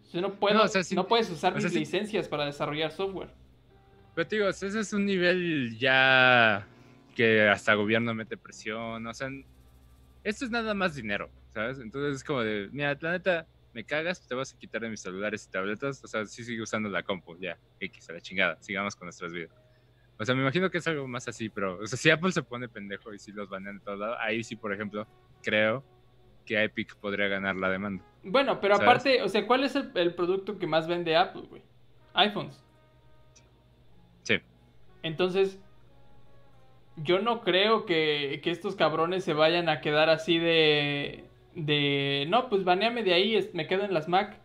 O 0.05 0.09
sea, 0.11 0.21
no 0.21 0.33
puedo, 0.33 0.53
No, 0.55 0.59
no, 0.61 0.65
o 0.65 0.67
sea, 0.69 0.83
sí- 0.83 0.95
puedes 1.07 1.29
usar 1.31 1.53
o 1.53 1.55
mis 1.55 1.63
licencias 1.79 2.27
para 2.27 2.45
desarrollar 2.45 2.91
software. 2.91 3.29
Pero 4.15 4.27
te 4.27 4.37
digo, 4.37 4.47
ese 4.47 4.67
es 4.67 4.93
un 4.93 5.05
nivel 5.05 5.77
ya 5.77 6.65
que 7.15 7.47
hasta 7.49 7.73
gobierno 7.73 8.13
mete 8.13 8.37
presión. 8.37 9.05
O 9.05 9.13
sea, 9.13 9.29
esto 10.23 10.45
es 10.45 10.51
nada 10.51 10.73
más 10.73 10.95
dinero, 10.95 11.29
¿sabes? 11.53 11.79
Entonces 11.79 12.15
es 12.15 12.23
como 12.23 12.41
de, 12.41 12.69
mira, 12.71 12.97
la 13.01 13.11
neta, 13.11 13.47
me 13.73 13.83
cagas, 13.83 14.25
te 14.25 14.33
vas 14.33 14.53
a 14.53 14.57
quitar 14.57 14.81
de 14.81 14.89
mis 14.89 15.01
celulares 15.01 15.45
y 15.45 15.51
tabletas, 15.51 16.03
o 16.03 16.07
sea, 16.07 16.25
sí 16.25 16.43
sigue 16.43 16.61
usando 16.61 16.89
la 16.89 17.03
compu, 17.03 17.37
ya, 17.37 17.57
X, 17.79 18.09
a 18.09 18.13
la 18.13 18.21
chingada, 18.21 18.57
sigamos 18.61 18.95
con 18.95 19.07
nuestras 19.07 19.33
vidas. 19.33 19.51
O 20.17 20.23
sea, 20.23 20.33
me 20.33 20.41
imagino 20.41 20.71
que 20.71 20.77
es 20.77 20.87
algo 20.87 21.07
más 21.09 21.27
así, 21.27 21.49
pero, 21.49 21.77
o 21.79 21.85
sea, 21.85 21.97
si 21.97 22.09
Apple 22.09 22.31
se 22.31 22.41
pone 22.41 22.69
pendejo 22.69 23.13
y 23.13 23.19
si 23.19 23.33
los 23.33 23.49
banean 23.49 23.79
de 23.79 23.83
todos 23.83 23.99
lados, 23.99 24.17
ahí 24.21 24.43
sí, 24.45 24.55
por 24.55 24.73
ejemplo, 24.73 25.05
creo 25.43 25.83
que 26.45 26.63
Epic 26.63 26.95
podría 26.95 27.27
ganar 27.27 27.57
la 27.57 27.69
demanda. 27.69 28.03
Bueno, 28.23 28.61
pero 28.61 28.75
¿Sabes? 28.77 28.89
aparte, 28.89 29.21
o 29.21 29.27
sea, 29.27 29.45
¿cuál 29.45 29.65
es 29.65 29.75
el, 29.75 29.91
el 29.95 30.15
producto 30.15 30.57
que 30.57 30.67
más 30.67 30.87
vende 30.87 31.17
Apple, 31.17 31.43
güey? 31.49 31.61
iPhones. 32.13 32.64
Entonces, 35.05 35.59
yo 36.95 37.19
no 37.19 37.41
creo 37.41 37.85
que, 37.85 38.39
que 38.43 38.49
estos 38.49 38.75
cabrones 38.75 39.23
se 39.23 39.33
vayan 39.33 39.69
a 39.69 39.79
quedar 39.79 40.09
así 40.09 40.39
de... 40.39 41.25
De... 41.53 42.25
No, 42.27 42.49
pues 42.49 42.63
baneame 42.63 43.03
de 43.03 43.13
ahí, 43.13 43.49
me 43.53 43.67
quedo 43.67 43.85
en 43.85 43.93
las 43.93 44.07
Mac. 44.07 44.41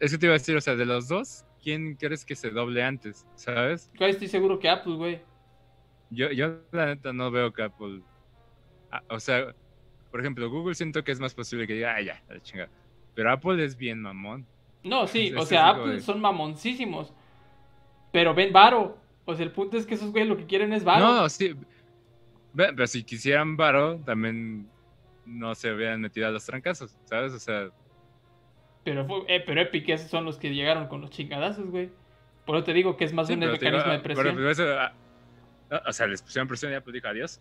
Es 0.00 0.12
que 0.12 0.18
te 0.18 0.26
iba 0.26 0.34
a 0.34 0.38
decir, 0.38 0.56
o 0.56 0.62
sea, 0.62 0.76
de 0.76 0.86
los 0.86 1.08
dos, 1.08 1.44
¿quién 1.62 1.96
crees 1.96 2.24
que 2.24 2.34
se 2.34 2.50
doble 2.50 2.82
antes? 2.82 3.26
¿Sabes? 3.34 3.90
Yo 4.00 4.06
estoy 4.06 4.28
seguro 4.28 4.58
que 4.58 4.70
Apple, 4.70 4.94
güey. 4.94 5.20
Yo, 6.08 6.30
yo 6.32 6.60
la 6.72 6.86
neta 6.86 7.12
no 7.12 7.30
veo 7.30 7.52
que 7.52 7.64
Apple. 7.64 8.00
ah, 8.90 9.02
o 9.10 9.20
sea, 9.20 9.54
por 10.10 10.20
ejemplo, 10.20 10.48
Google 10.48 10.74
siento 10.74 11.04
que 11.04 11.12
es 11.12 11.20
más 11.20 11.34
posible 11.34 11.66
que 11.66 11.74
diga, 11.74 11.96
ah, 11.96 12.00
ya, 12.00 12.22
la 12.30 12.40
chingada. 12.40 12.70
Pero 13.14 13.30
Apple 13.30 13.62
es 13.62 13.76
bien 13.76 14.00
mamón. 14.00 14.46
No, 14.82 15.06
sí, 15.06 15.26
Es 15.28 15.36
o 15.36 15.44
sea, 15.44 15.68
Apple 15.68 15.92
de- 15.96 16.00
son 16.00 16.22
mamoncísimos. 16.22 17.12
Pero 18.14 18.32
ven 18.32 18.52
varo. 18.52 18.96
O 19.24 19.34
sea, 19.34 19.44
el 19.44 19.50
punto 19.50 19.76
es 19.76 19.86
que 19.86 19.94
esos 19.94 20.12
güeyes 20.12 20.28
lo 20.28 20.36
que 20.36 20.46
quieren 20.46 20.72
es 20.72 20.84
varo. 20.84 21.04
No, 21.04 21.28
sí. 21.28 21.52
Pero 22.54 22.86
si 22.86 23.02
quisieran 23.02 23.56
varo, 23.56 23.98
también 24.04 24.68
no 25.26 25.52
se 25.56 25.72
hubieran 25.72 26.00
metido 26.00 26.28
a 26.28 26.30
los 26.30 26.46
trancazos, 26.46 26.96
¿sabes? 27.06 27.32
O 27.32 27.40
sea, 27.40 27.70
Pero, 28.84 29.04
fue- 29.04 29.24
eh, 29.26 29.42
pero 29.44 29.60
Epic 29.60 29.88
esos 29.88 30.08
son 30.08 30.24
los 30.24 30.38
que 30.38 30.54
llegaron 30.54 30.86
con 30.86 31.00
los 31.00 31.10
chingadazos, 31.10 31.68
güey. 31.68 31.90
Por 32.46 32.54
eso 32.54 32.64
te 32.66 32.72
digo 32.72 32.96
que 32.96 33.04
es 33.04 33.12
más 33.12 33.26
sí, 33.26 33.32
un 33.32 33.40
digo, 33.40 33.50
mecanismo 33.50 33.90
de 33.90 33.96
ah, 33.96 34.02
presión. 34.02 34.36
pero 34.36 34.50
eso, 34.50 34.64
ah, 34.78 34.92
o 35.88 35.92
sea, 35.92 36.06
les 36.06 36.22
pusieron 36.22 36.46
presión 36.46 36.70
y 36.70 36.76
Apple 36.76 36.92
dijo 36.92 37.08
adiós. 37.08 37.40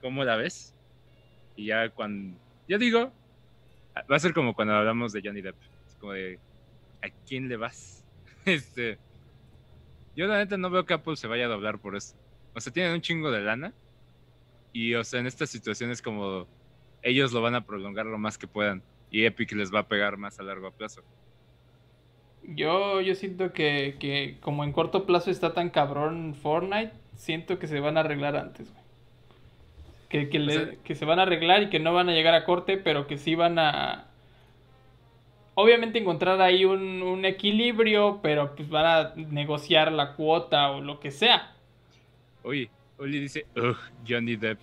¿Cómo 0.00 0.24
la 0.24 0.36
ves? 0.36 0.74
Y 1.54 1.66
ya 1.66 1.90
cuando. 1.90 2.38
Yo 2.66 2.78
digo, 2.78 3.12
ah, 3.94 4.04
va 4.10 4.16
a 4.16 4.20
ser 4.20 4.32
como 4.32 4.54
cuando 4.54 4.72
hablamos 4.74 5.12
de 5.12 5.20
Johnny 5.22 5.42
Depp. 5.42 5.56
Es 5.86 5.96
como 5.96 6.12
de, 6.12 6.38
¿a 7.02 7.10
quién 7.28 7.50
le 7.50 7.58
vas? 7.58 8.06
Este. 8.46 8.98
Yo 10.16 10.26
la 10.26 10.38
neta 10.38 10.56
no 10.56 10.70
veo 10.70 10.84
que 10.84 10.94
Apple 10.94 11.16
se 11.16 11.26
vaya 11.28 11.46
a 11.46 11.48
doblar 11.48 11.78
por 11.78 11.96
eso. 11.96 12.14
O 12.54 12.60
sea, 12.60 12.72
tienen 12.72 12.92
un 12.92 13.00
chingo 13.00 13.30
de 13.30 13.40
lana. 13.40 13.72
Y, 14.72 14.94
o 14.94 15.04
sea, 15.04 15.20
en 15.20 15.26
estas 15.26 15.50
situaciones 15.50 16.00
como 16.02 16.46
ellos 17.02 17.32
lo 17.32 17.42
van 17.42 17.54
a 17.54 17.64
prolongar 17.66 18.06
lo 18.06 18.18
más 18.18 18.38
que 18.38 18.46
puedan. 18.46 18.82
Y 19.10 19.24
Epic 19.24 19.52
les 19.52 19.72
va 19.72 19.80
a 19.80 19.88
pegar 19.88 20.16
más 20.16 20.38
a 20.38 20.42
largo 20.42 20.70
plazo. 20.70 21.02
Yo, 22.44 23.00
yo 23.00 23.14
siento 23.14 23.52
que, 23.52 23.96
que 24.00 24.38
como 24.40 24.64
en 24.64 24.72
corto 24.72 25.06
plazo 25.06 25.30
está 25.30 25.54
tan 25.54 25.70
cabrón 25.70 26.34
Fortnite, 26.34 26.92
siento 27.14 27.58
que 27.58 27.68
se 27.68 27.78
van 27.80 27.96
a 27.96 28.00
arreglar 28.00 28.36
antes, 28.36 28.72
güey. 28.72 28.82
Que, 30.08 30.28
que, 30.28 30.38
le- 30.38 30.52
sea- 30.52 30.74
que 30.84 30.94
se 30.94 31.04
van 31.04 31.18
a 31.20 31.22
arreglar 31.22 31.62
y 31.62 31.70
que 31.70 31.78
no 31.78 31.92
van 31.94 32.08
a 32.08 32.12
llegar 32.12 32.34
a 32.34 32.44
corte, 32.44 32.76
pero 32.78 33.06
que 33.06 33.16
sí 33.16 33.34
van 33.34 33.58
a... 33.58 34.08
Obviamente 35.54 35.98
encontrar 35.98 36.40
ahí 36.40 36.64
un, 36.64 37.02
un 37.02 37.24
equilibrio, 37.24 38.20
pero 38.22 38.54
pues 38.54 38.68
van 38.70 38.86
a 38.86 39.12
negociar 39.16 39.92
la 39.92 40.14
cuota 40.14 40.70
o 40.70 40.80
lo 40.80 40.98
que 40.98 41.10
sea. 41.10 41.54
Oye, 42.42 42.70
Oli 42.98 43.18
dice, 43.20 43.46
ugh, 43.56 43.76
Johnny 44.08 44.36
Depp. 44.36 44.60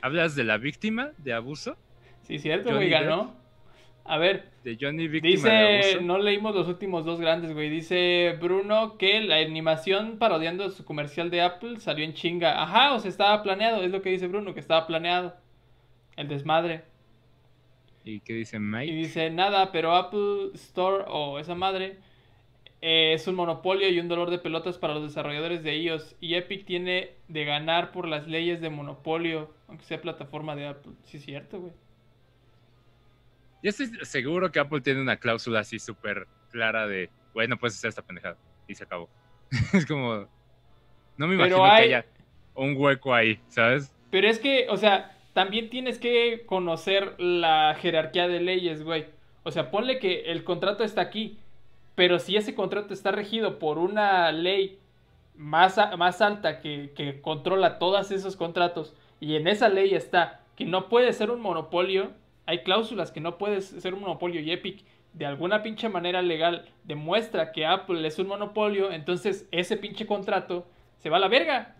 ¿Hablas 0.00 0.34
de 0.36 0.44
la 0.44 0.58
víctima 0.58 1.10
de 1.18 1.32
abuso? 1.32 1.76
Sí, 2.22 2.38
cierto, 2.38 2.72
güey, 2.74 2.88
ganó. 2.88 3.34
A 4.04 4.18
ver, 4.18 4.50
De 4.64 4.76
Johnny 4.80 5.06
víctima 5.06 5.48
de 5.50 5.76
Dice, 5.76 5.90
abuso. 5.90 6.00
no 6.06 6.18
leímos 6.18 6.54
los 6.54 6.66
últimos 6.68 7.04
dos 7.04 7.20
grandes, 7.20 7.52
güey. 7.52 7.68
Dice 7.70 8.36
Bruno 8.40 8.96
que 8.98 9.20
la 9.20 9.36
animación 9.36 10.18
parodiando 10.18 10.70
su 10.70 10.84
comercial 10.84 11.30
de 11.30 11.42
Apple 11.42 11.78
salió 11.80 12.04
en 12.04 12.14
chinga. 12.14 12.62
Ajá, 12.62 12.94
o 12.94 12.98
sea, 13.00 13.08
estaba 13.08 13.42
planeado, 13.42 13.82
es 13.82 13.90
lo 13.92 14.02
que 14.02 14.10
dice 14.10 14.26
Bruno, 14.28 14.54
que 14.54 14.60
estaba 14.60 14.86
planeado. 14.86 15.36
El 16.16 16.28
desmadre. 16.28 16.84
¿Y 18.04 18.20
qué 18.20 18.32
dice 18.34 18.56
Y 18.56 18.60
Mike? 18.60 18.92
dice, 18.92 19.30
nada, 19.30 19.70
pero 19.72 19.94
Apple 19.94 20.50
Store 20.54 21.04
o 21.08 21.38
esa 21.38 21.54
madre 21.54 21.98
eh, 22.80 23.12
es 23.14 23.26
un 23.28 23.36
monopolio 23.36 23.88
y 23.88 24.00
un 24.00 24.08
dolor 24.08 24.30
de 24.30 24.38
pelotas 24.38 24.76
para 24.78 24.94
los 24.94 25.04
desarrolladores 25.04 25.62
de 25.62 25.76
iOS. 25.76 26.16
Y 26.20 26.34
Epic 26.34 26.64
tiene 26.64 27.12
de 27.28 27.44
ganar 27.44 27.92
por 27.92 28.08
las 28.08 28.26
leyes 28.26 28.60
de 28.60 28.70
monopolio, 28.70 29.54
aunque 29.68 29.84
sea 29.84 30.00
plataforma 30.00 30.56
de 30.56 30.66
Apple. 30.66 30.92
Sí, 31.04 31.18
es 31.18 31.24
cierto, 31.24 31.60
güey. 31.60 31.72
Yo 33.62 33.70
estoy 33.70 33.86
seguro 34.02 34.50
que 34.50 34.58
Apple 34.58 34.80
tiene 34.80 35.00
una 35.00 35.16
cláusula 35.18 35.60
así 35.60 35.78
súper 35.78 36.26
clara 36.50 36.86
de, 36.88 37.10
güey, 37.32 37.46
no 37.46 37.56
puedes 37.58 37.76
hacer 37.76 37.88
esta 37.90 38.02
pendejada. 38.02 38.36
Y 38.66 38.74
se 38.74 38.84
acabó. 38.84 39.08
es 39.72 39.86
como, 39.86 40.26
no 41.16 41.26
me 41.28 41.34
imagino 41.36 41.64
hay- 41.64 41.88
que 41.88 41.94
haya 41.94 42.06
un 42.54 42.74
hueco 42.76 43.14
ahí, 43.14 43.38
¿sabes? 43.48 43.94
Pero 44.10 44.26
es 44.28 44.38
que, 44.40 44.66
o 44.68 44.76
sea, 44.76 45.11
también 45.32 45.70
tienes 45.70 45.98
que 45.98 46.44
conocer 46.46 47.14
la 47.18 47.74
jerarquía 47.78 48.28
de 48.28 48.40
leyes, 48.40 48.82
güey. 48.82 49.06
O 49.44 49.50
sea, 49.50 49.70
ponle 49.70 49.98
que 49.98 50.30
el 50.32 50.44
contrato 50.44 50.84
está 50.84 51.00
aquí, 51.00 51.38
pero 51.94 52.18
si 52.18 52.36
ese 52.36 52.54
contrato 52.54 52.94
está 52.94 53.10
regido 53.10 53.58
por 53.58 53.78
una 53.78 54.30
ley 54.32 54.78
más, 55.36 55.78
más 55.96 56.20
alta 56.20 56.60
que, 56.60 56.92
que 56.94 57.20
controla 57.20 57.78
todos 57.78 58.10
esos 58.10 58.36
contratos, 58.36 58.94
y 59.20 59.36
en 59.36 59.46
esa 59.46 59.68
ley 59.68 59.94
está 59.94 60.40
que 60.56 60.64
no 60.64 60.88
puede 60.88 61.12
ser 61.12 61.30
un 61.30 61.40
monopolio, 61.40 62.12
hay 62.46 62.62
cláusulas 62.62 63.10
que 63.10 63.20
no 63.20 63.38
puede 63.38 63.60
ser 63.60 63.94
un 63.94 64.00
monopolio 64.00 64.40
y 64.40 64.50
Epic 64.50 64.84
de 65.12 65.26
alguna 65.26 65.62
pinche 65.62 65.88
manera 65.88 66.22
legal 66.22 66.68
demuestra 66.84 67.52
que 67.52 67.66
Apple 67.66 68.06
es 68.06 68.18
un 68.18 68.28
monopolio, 68.28 68.92
entonces 68.92 69.46
ese 69.50 69.76
pinche 69.76 70.06
contrato 70.06 70.66
se 70.98 71.10
va 71.10 71.18
a 71.18 71.20
la 71.20 71.28
verga. 71.28 71.74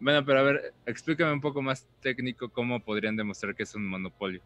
Bueno, 0.00 0.24
pero 0.24 0.38
a 0.40 0.42
ver, 0.42 0.74
explícame 0.86 1.32
un 1.32 1.40
poco 1.40 1.60
más 1.62 1.86
técnico 2.00 2.48
cómo 2.48 2.80
podrían 2.80 3.16
demostrar 3.16 3.54
que 3.54 3.62
es 3.64 3.74
un 3.74 3.86
monopolio. 3.86 4.40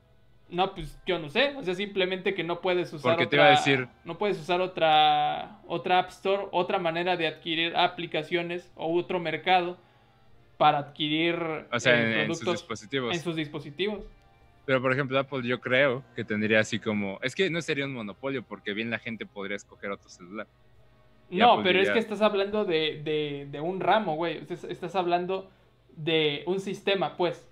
No, 0.48 0.74
pues 0.74 0.98
yo 1.06 1.18
no 1.18 1.30
sé, 1.30 1.54
o 1.56 1.62
sea, 1.62 1.74
simplemente 1.74 2.34
que 2.34 2.44
no 2.44 2.60
puedes 2.60 2.92
usar 2.92 3.12
Porque 3.12 3.26
te 3.26 3.36
otra, 3.36 3.38
iba 3.38 3.46
a 3.46 3.50
decir- 3.56 3.88
no 4.04 4.18
puedes 4.18 4.38
usar 4.38 4.60
otra 4.60 5.60
otra 5.66 6.00
App 6.00 6.10
Store, 6.10 6.48
otra 6.52 6.78
manera 6.78 7.16
de 7.16 7.26
adquirir 7.28 7.74
aplicaciones 7.76 8.70
o 8.74 8.94
otro 8.98 9.18
mercado 9.20 9.78
para 10.58 10.78
adquirir 10.78 11.34
O 11.72 11.80
sea, 11.80 11.98
eh, 11.98 12.24
en, 12.24 12.30
en 12.30 12.34
sus 12.34 12.50
dispositivos. 12.52 13.14
en 13.14 13.20
sus 13.22 13.36
dispositivos. 13.36 14.04
Pero 14.66 14.80
por 14.82 14.92
ejemplo, 14.92 15.18
Apple 15.18 15.46
yo 15.46 15.60
creo 15.60 16.04
que 16.14 16.24
tendría 16.24 16.60
así 16.60 16.78
como, 16.78 17.18
es 17.22 17.34
que 17.34 17.48
no 17.50 17.60
sería 17.62 17.84
un 17.86 17.92
monopolio 17.94 18.42
porque 18.42 18.72
bien 18.74 18.90
la 18.90 18.98
gente 18.98 19.26
podría 19.26 19.56
escoger 19.56 19.90
otro 19.90 20.08
celular. 20.10 20.46
No, 21.30 21.52
Apple 21.52 21.64
pero 21.64 21.80
es 21.80 21.90
que 21.90 21.98
estás 21.98 22.20
hablando 22.20 22.64
de, 22.64 23.00
de, 23.02 23.48
de 23.50 23.60
un 23.60 23.80
ramo, 23.80 24.14
güey. 24.16 24.38
Estás, 24.38 24.64
estás 24.64 24.94
hablando 24.94 25.50
de 25.96 26.42
un 26.46 26.60
sistema, 26.60 27.16
pues. 27.16 27.48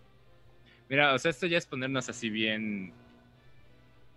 Mira, 0.88 1.14
o 1.14 1.18
sea, 1.18 1.30
esto 1.30 1.46
ya 1.46 1.58
es 1.58 1.66
ponernos 1.66 2.08
así 2.08 2.28
bien. 2.30 2.92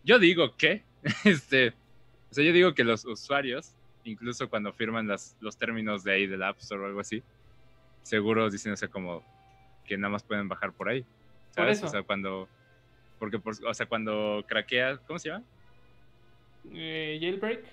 Yo 0.03 0.19
digo 0.19 0.55
que, 0.55 0.83
este, 1.23 1.69
o 1.69 2.33
sea, 2.33 2.43
yo 2.43 2.51
digo 2.51 2.73
que 2.73 2.83
los 2.83 3.05
usuarios, 3.05 3.73
incluso 4.03 4.49
cuando 4.49 4.73
firman 4.73 5.07
las, 5.07 5.37
los 5.39 5.57
términos 5.57 6.03
de 6.03 6.13
ahí 6.13 6.27
del 6.27 6.43
App 6.43 6.57
Store 6.59 6.83
o 6.83 6.85
algo 6.85 6.99
así, 6.99 7.23
seguros 8.03 8.51
diciéndose 8.51 8.87
como 8.87 9.23
que 9.85 9.97
nada 9.97 10.11
más 10.11 10.23
pueden 10.23 10.47
bajar 10.47 10.73
por 10.73 10.89
ahí. 10.89 11.05
¿Sabes? 11.51 11.81
O 11.83 11.87
sea, 11.87 12.03
cuando, 12.03 12.49
porque, 13.17 13.39
por, 13.39 13.53
o 13.65 13.73
sea, 13.73 13.85
cuando 13.85 14.43
craqueas, 14.45 14.99
¿cómo 15.07 15.17
se 15.17 15.29
llama? 15.29 15.45
Eh, 16.73 17.17
jailbreak. 17.21 17.63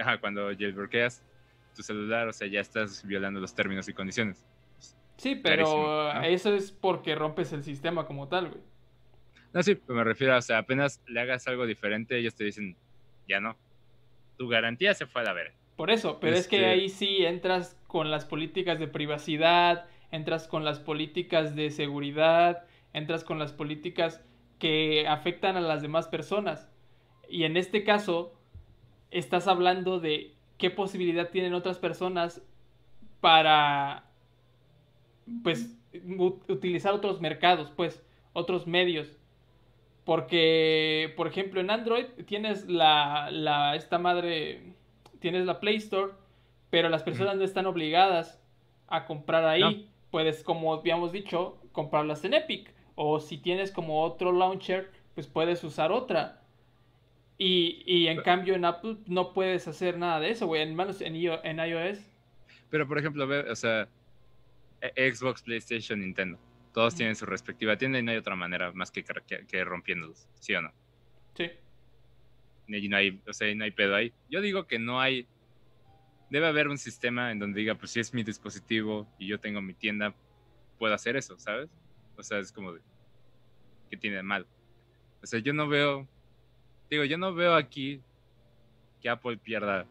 Ajá, 0.00 0.20
cuando 0.20 0.46
jailbreakeas 0.56 1.22
tu 1.74 1.82
celular, 1.82 2.28
o 2.28 2.32
sea, 2.32 2.48
ya 2.48 2.60
estás 2.60 3.04
violando 3.06 3.40
los 3.40 3.54
términos 3.54 3.88
y 3.88 3.92
condiciones. 3.92 4.44
Sí, 5.16 5.34
pero 5.36 5.64
Clarísimo, 5.64 6.14
¿no? 6.14 6.22
eso 6.22 6.54
es 6.54 6.72
porque 6.72 7.14
rompes 7.14 7.52
el 7.52 7.62
sistema 7.62 8.06
como 8.06 8.28
tal, 8.28 8.48
güey. 8.48 8.62
No, 9.52 9.62
sí, 9.62 9.74
pero 9.74 9.98
me 9.98 10.04
refiero, 10.04 10.36
o 10.36 10.42
sea, 10.42 10.58
apenas 10.58 11.02
le 11.06 11.20
hagas 11.20 11.46
algo 11.46 11.66
diferente, 11.66 12.16
ellos 12.18 12.34
te 12.34 12.44
dicen, 12.44 12.76
ya 13.28 13.40
no. 13.40 13.56
Tu 14.38 14.48
garantía 14.48 14.94
se 14.94 15.06
fue 15.06 15.20
a 15.22 15.24
la 15.24 15.32
verga. 15.32 15.54
Por 15.76 15.90
eso, 15.90 16.18
pero 16.20 16.36
es 16.36 16.46
que 16.48 16.56
Este- 16.56 16.66
ahí 16.68 16.88
sí 16.88 17.24
entras 17.24 17.78
con 17.86 18.10
las 18.10 18.24
políticas 18.24 18.78
de 18.78 18.86
privacidad, 18.88 19.86
entras 20.10 20.46
con 20.46 20.64
las 20.64 20.78
políticas 20.78 21.54
de 21.54 21.70
seguridad, 21.70 22.64
entras 22.92 23.24
con 23.24 23.38
las 23.38 23.52
políticas 23.52 24.24
que 24.58 25.06
afectan 25.08 25.56
a 25.56 25.60
las 25.60 25.82
demás 25.82 26.08
personas. 26.08 26.68
Y 27.28 27.44
en 27.44 27.56
este 27.56 27.84
caso, 27.84 28.34
estás 29.10 29.48
hablando 29.48 30.00
de 30.00 30.34
qué 30.58 30.70
posibilidad 30.70 31.30
tienen 31.30 31.54
otras 31.54 31.78
personas 31.78 32.42
para, 33.20 34.04
pues, 35.42 35.76
utilizar 36.48 36.94
otros 36.94 37.20
mercados, 37.20 37.72
pues, 37.74 38.02
otros 38.32 38.66
medios. 38.66 39.16
Porque, 40.04 41.12
por 41.16 41.26
ejemplo, 41.26 41.60
en 41.60 41.70
Android 41.70 42.06
tienes 42.26 42.68
la, 42.68 43.30
la, 43.30 43.76
esta 43.76 43.98
madre, 43.98 44.74
tienes 45.20 45.46
la 45.46 45.60
Play 45.60 45.76
Store, 45.76 46.12
pero 46.70 46.88
las 46.88 47.02
personas 47.02 47.36
no 47.36 47.44
están 47.44 47.66
obligadas 47.66 48.42
a 48.88 49.04
comprar 49.06 49.44
ahí. 49.44 49.60
No. 49.60 49.90
Puedes, 50.10 50.42
como 50.42 50.74
habíamos 50.74 51.12
dicho, 51.12 51.58
comprarlas 51.70 52.24
en 52.24 52.34
Epic 52.34 52.74
O 52.96 53.20
si 53.20 53.38
tienes 53.38 53.70
como 53.70 54.02
otro 54.02 54.32
launcher, 54.32 54.90
pues 55.14 55.28
puedes 55.28 55.62
usar 55.62 55.92
otra. 55.92 56.39
Y, 57.42 57.82
y 57.86 58.06
en 58.08 58.20
cambio 58.20 58.54
en 58.54 58.66
Apple 58.66 58.98
no 59.06 59.32
puedes 59.32 59.66
hacer 59.66 59.96
nada 59.96 60.20
de 60.20 60.30
eso, 60.30 60.46
güey, 60.46 60.60
en 60.60 60.74
manos 60.76 61.00
en, 61.00 61.14
iO- 61.14 61.40
en 61.42 61.58
iOS. 61.58 61.98
Pero 62.68 62.86
por 62.86 62.98
ejemplo, 62.98 63.26
ve, 63.26 63.50
o 63.50 63.56
sea, 63.56 63.88
e- 64.82 65.10
Xbox, 65.10 65.40
PlayStation, 65.42 66.00
Nintendo. 66.00 66.38
Todos 66.74 66.94
tienen 66.94 67.16
su 67.16 67.24
respectiva 67.24 67.78
tienda 67.78 67.98
y 67.98 68.02
no 68.02 68.10
hay 68.10 68.18
otra 68.18 68.36
manera 68.36 68.72
más 68.72 68.90
que, 68.90 69.02
que, 69.02 69.46
que 69.46 69.64
rompiéndolos, 69.64 70.28
¿sí 70.34 70.54
o 70.54 70.60
no? 70.60 70.70
Sí. 71.34 71.50
Y 72.68 72.88
no 72.90 72.96
hay, 72.98 73.22
o 73.26 73.32
sea, 73.32 73.52
no 73.54 73.64
hay 73.64 73.70
pedo 73.70 73.96
ahí. 73.96 74.12
Yo 74.28 74.42
digo 74.42 74.66
que 74.66 74.78
no 74.78 75.00
hay. 75.00 75.26
Debe 76.28 76.46
haber 76.46 76.68
un 76.68 76.76
sistema 76.76 77.32
en 77.32 77.38
donde 77.38 77.58
diga, 77.58 77.74
pues 77.74 77.90
si 77.90 78.00
es 78.00 78.12
mi 78.12 78.22
dispositivo 78.22 79.08
y 79.18 79.26
yo 79.26 79.40
tengo 79.40 79.62
mi 79.62 79.72
tienda, 79.72 80.14
puedo 80.78 80.92
hacer 80.94 81.16
eso, 81.16 81.38
¿sabes? 81.38 81.70
O 82.18 82.22
sea, 82.22 82.38
es 82.38 82.52
como 82.52 82.72
de. 82.74 82.82
¿Qué 83.90 83.96
tiene 83.96 84.16
de 84.16 84.22
mal? 84.22 84.46
O 85.22 85.26
sea, 85.26 85.40
yo 85.40 85.54
no 85.54 85.66
veo. 85.66 86.06
Digo, 86.90 87.04
yo 87.04 87.16
no 87.16 87.32
veo 87.34 87.54
aquí 87.54 88.00
que 89.00 89.08
Apple 89.08 89.38
pierda 89.38 89.86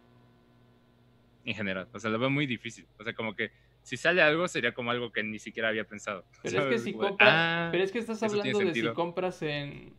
en 1.45 1.55
general. 1.55 1.87
O 1.93 1.99
sea, 1.99 2.09
lo 2.09 2.19
veo 2.19 2.29
muy 2.29 2.45
difícil. 2.45 2.85
O 2.99 3.03
sea, 3.03 3.13
como 3.13 3.35
que 3.35 3.51
si 3.81 3.97
sale 3.97 4.21
algo 4.21 4.47
sería 4.47 4.73
como 4.73 4.91
algo 4.91 5.11
que 5.11 5.23
ni 5.23 5.39
siquiera 5.39 5.69
había 5.69 5.85
pensado. 5.85 6.25
Pero 6.43 6.63
es 6.63 6.65
que 6.69 6.79
si 6.79 6.93
compras, 6.93 7.29
"Ah". 7.31 7.69
pero 7.71 7.83
es 7.83 7.91
que 7.91 7.99
estás 7.99 8.21
hablando 8.21 8.59
de 8.59 8.73
si 8.73 8.93
compras 8.93 9.41
en, 9.41 9.93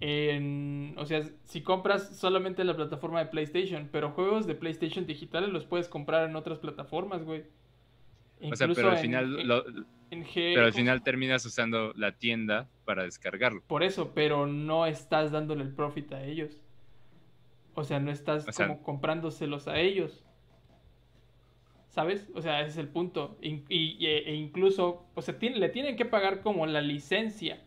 en, 0.00 0.94
o 0.96 1.06
sea, 1.06 1.22
si 1.44 1.62
compras 1.62 2.16
solamente 2.16 2.62
en 2.62 2.68
la 2.68 2.76
plataforma 2.76 3.20
de 3.20 3.26
PlayStation, 3.30 3.88
pero 3.92 4.10
juegos 4.10 4.46
de 4.46 4.54
PlayStation 4.54 5.06
digitales 5.06 5.50
los 5.50 5.64
puedes 5.66 5.88
comprar 5.88 6.28
en 6.28 6.36
otras 6.36 6.58
plataformas, 6.58 7.22
güey. 7.24 7.44
O 8.42 8.54
sea, 8.56 8.68
pero 8.74 8.90
al 8.90 8.98
final, 8.98 9.40
en- 9.40 9.48
lo- 9.48 9.64
en 10.10 10.24
G- 10.24 10.52
pero 10.54 10.66
al 10.66 10.70
¿cómo 10.72 10.78
final 10.78 11.02
terminas 11.02 11.44
usando 11.46 11.92
la 11.94 12.12
tienda 12.12 12.68
para 12.84 13.02
descargarlo. 13.04 13.62
Por 13.66 13.82
eso, 13.82 14.12
pero 14.14 14.46
no 14.46 14.86
estás 14.86 15.32
dándole 15.32 15.62
el 15.64 15.72
profit 15.74 16.12
a 16.12 16.22
ellos. 16.22 16.60
O 17.74 17.82
sea, 17.84 17.98
no 18.00 18.10
estás 18.10 18.46
O 18.48 18.52
sea- 18.52 18.68
como 18.68 18.82
comprándoselos 18.82 19.68
a 19.68 19.78
ellos. 19.78 20.22
¿Sabes? 21.88 22.28
O 22.34 22.42
sea, 22.42 22.60
ese 22.60 22.70
es 22.70 22.76
el 22.76 22.88
punto. 22.88 23.38
Y, 23.40 23.64
e, 24.06 24.30
e 24.30 24.34
incluso, 24.34 25.06
o 25.14 25.22
sea, 25.22 25.38
tiene- 25.38 25.56
le 25.58 25.70
tienen 25.70 25.96
que 25.96 26.04
pagar 26.04 26.42
como 26.42 26.66
la 26.66 26.82
licencia 26.82 27.62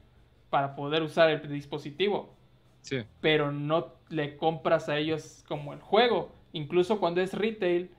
para 0.51 0.75
poder 0.75 1.01
usar 1.01 1.29
el 1.31 1.49
dispositivo. 1.49 2.35
Sí. 2.81 2.97
Pero 3.21 3.51
no 3.51 3.93
le 4.09 4.37
compras 4.37 4.87
a 4.87 4.97
ellos 4.97 5.43
como 5.47 5.73
el 5.73 5.81
juego. 5.81 6.31
Incluso 6.53 6.99
cuando 6.99 7.21
es 7.21 7.33
retail, 7.33 7.89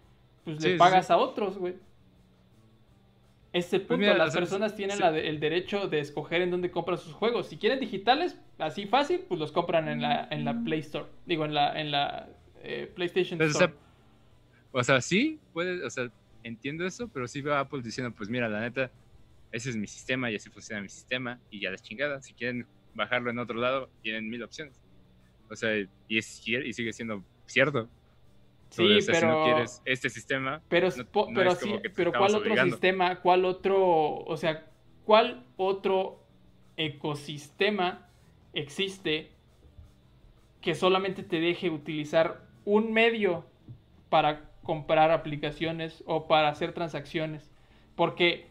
pues 0.45 0.63
Sí, 0.63 0.71
le 0.71 0.77
pagas 0.77 1.09
sí. 1.09 1.13
a 1.13 1.17
otros, 1.17 1.59
güey. 1.59 1.75
Ese 3.53 3.81
punto. 3.81 3.97
mira, 3.99 4.17
Las 4.17 4.35
personas 4.35 4.77
tienen 4.77 4.97
sí. 4.97 5.03
la 5.03 5.11
de- 5.11 5.29
el 5.29 5.41
derecho 5.41 5.89
de 5.89 5.99
escoger 6.01 6.43
en 6.43 6.51
dónde 6.51 6.71
compran 6.71 6.99
sus 6.99 7.13
juegos. 7.13 7.49
Si 7.49 7.57
quieren 7.59 7.81
digitales, 7.81 8.39
así 8.59 8.87
fácil, 8.87 9.21
pues 9.29 9.41
los 9.41 9.51
compran 9.51 9.89
en 9.89 10.01
la, 10.03 10.29
en 10.31 10.45
la 10.45 10.63
Play 10.63 10.81
Store. 10.81 11.07
Digo, 11.27 11.45
en 11.45 11.55
la, 11.55 11.81
en 11.81 11.91
la 11.91 12.29
eh, 12.63 12.91
PlayStation 12.95 13.41
Entonces, 13.41 13.61
Store. 13.61 13.75
o 14.71 14.85
sea, 14.85 15.01
sí, 15.01 15.41
puede, 15.53 15.85
o 15.85 15.91
sea, 15.91 16.13
entiendo 16.45 16.87
eso, 16.87 17.09
pero 17.09 17.27
sí 17.27 17.41
veo 17.43 17.55
a 17.55 17.61
Apple 17.61 17.81
diciendo, 17.83 18.15
pues 18.17 18.29
mira, 18.29 18.49
la 18.49 18.61
neta, 18.61 18.93
ese 19.51 19.71
es 19.71 19.77
mi 19.77 19.89
sistema 19.89 20.31
y 20.31 20.37
así 20.37 20.49
funciona 20.49 20.81
mi 20.81 20.89
sistema 20.89 21.41
y 21.51 21.61
ya 21.61 21.71
la 21.71 21.79
chingada. 21.79 22.23
Si 22.23 22.33
quieren 22.35 22.67
bajarlo 22.95 23.31
en 23.31 23.39
otro 23.41 23.57
lado, 23.59 23.91
tienen 24.01 24.29
mil 24.29 24.43
opciones. 24.45 24.81
O 25.49 25.57
sea, 25.57 25.77
y, 26.07 26.19
es, 26.19 26.47
y 26.47 26.73
sigue 26.73 26.93
siendo 26.93 27.25
cierto. 27.47 27.91
Sí, 28.71 28.83
O 28.99 29.01
sea, 29.01 29.15
si 29.15 29.27
no 29.27 29.37
pero, 29.37 29.45
quieres 29.45 29.83
este 29.85 30.11
sistema, 30.11 30.63
pero, 30.69 30.89
no- 30.97 31.05
po- 31.07 31.27
no 31.31 31.35
pero 31.35 31.53
es 31.53 31.59
como 31.59 31.77
sí, 31.77 31.83
que 31.83 31.89
te 31.89 31.95
pero 31.97 32.11
estamos 32.11 32.33
¿cuál 32.33 32.43
otro 32.43 32.55
sistema? 32.71 33.21
¿Cuál 33.21 33.45
otro, 33.45 34.17
o 34.25 34.37
sea, 34.37 34.67
cuál 35.05 35.45
otro 35.57 36.25
ecosistema 36.77 38.09
existe 38.55 39.31
que 40.61 40.75
solamente 40.75 41.23
te 41.23 41.41
deje 41.41 41.71
utilizar 41.71 42.43
un 42.65 42.93
medio 42.93 43.45
para 44.09 44.51
comprar 44.63 45.11
aplicaciones 45.11 46.03
o 46.07 46.27
para 46.29 46.49
hacer 46.49 46.73
transacciones? 46.73 47.51
Porque, 47.97 48.47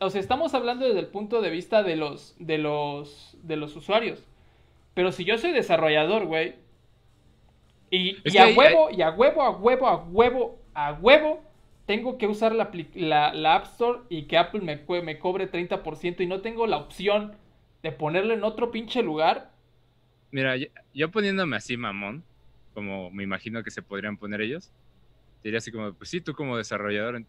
o 0.00 0.10
sea, 0.10 0.20
estamos 0.20 0.54
hablando 0.54 0.86
desde 0.86 1.00
el 1.00 1.08
punto 1.08 1.40
de 1.40 1.50
vista 1.50 1.82
de 1.82 1.96
los, 1.96 2.36
de 2.38 2.58
los, 2.58 3.36
de 3.42 3.56
los 3.56 3.74
usuarios. 3.76 4.24
Pero 4.94 5.12
si 5.12 5.24
yo 5.24 5.38
soy 5.38 5.52
desarrollador, 5.52 6.26
güey, 6.26 6.56
y, 7.90 8.36
a 8.38 8.48
huevo, 8.48 8.90
y 8.90 9.02
a 9.02 9.10
huevo, 9.10 9.42
a 9.42 9.50
huevo, 9.50 9.86
a 9.88 9.96
huevo, 9.96 10.58
a 10.74 10.92
huevo, 10.92 11.42
tengo 11.86 12.18
que 12.18 12.26
usar 12.26 12.54
la, 12.54 12.70
apli- 12.70 12.90
la- 12.94 13.32
la 13.34 13.56
App 13.56 13.64
Store 13.66 14.00
y 14.08 14.24
que 14.26 14.36
Apple 14.38 14.60
me, 14.60 14.84
me 15.02 15.18
cobre 15.18 15.46
30% 15.46 16.22
y 16.22 16.26
no 16.26 16.40
tengo 16.42 16.66
la 16.66 16.76
opción 16.78 17.36
de 17.82 17.92
ponerlo 17.92 18.34
en 18.34 18.44
otro 18.44 18.70
pinche 18.70 19.02
lugar. 19.02 19.52
mira, 20.30 20.56
yo, 20.56 20.66
yo 20.92 21.10
poniéndome 21.10 21.56
así 21.56 21.76
mamón, 21.76 22.24
como 22.74 23.10
me 23.10 23.24
imagino 23.24 23.62
que 23.62 23.70
se 23.70 23.82
podrían 23.82 24.16
poner 24.18 24.40
ellos, 24.40 24.72
diría 25.42 25.58
así 25.58 25.72
como, 25.72 25.94
pues 25.94 26.10
sí, 26.10 26.20
tú 26.20 26.34
como 26.34 26.56
desarrollador, 26.56 27.24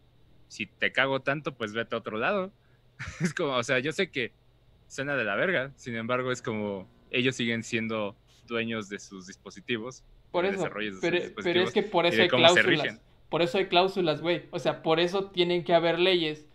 si 0.47 0.67
te 0.67 0.91
cago 0.91 1.21
tanto, 1.21 1.55
pues 1.57 1.73
vete 1.73 1.95
a 1.95 1.99
otro 1.99 2.17
lado. 2.17 2.53
es 3.21 3.33
como, 3.33 3.53
o 3.55 3.63
sea, 3.63 3.79
yo 3.79 3.91
sé 3.91 4.11
que 4.11 4.33
suena 4.87 5.15
de 5.15 5.23
la 5.25 5.35
verga, 5.35 5.73
sin 5.77 5.95
embargo, 5.95 6.31
es 6.31 6.41
como 6.41 6.89
ellos 7.11 7.35
siguen 7.35 7.63
siendo 7.63 8.17
dueños 8.47 8.89
de 8.89 8.99
sus 8.99 9.27
dispositivos. 9.27 10.03
Por 10.31 10.45
eso. 10.45 10.69
Pero, 11.01 11.19
pero 11.43 11.61
es 11.61 11.71
que 11.71 11.83
por 11.83 12.05
eso 12.05 12.21
hay 12.21 12.27
cláusulas. 12.27 12.99
Por 13.29 13.41
eso 13.41 13.57
hay 13.57 13.65
cláusulas, 13.67 14.21
güey. 14.21 14.45
O 14.51 14.59
sea, 14.59 14.81
por 14.81 14.99
eso 14.99 15.29
tienen 15.29 15.63
que 15.63 15.73
haber 15.73 15.99
leyes 15.99 16.47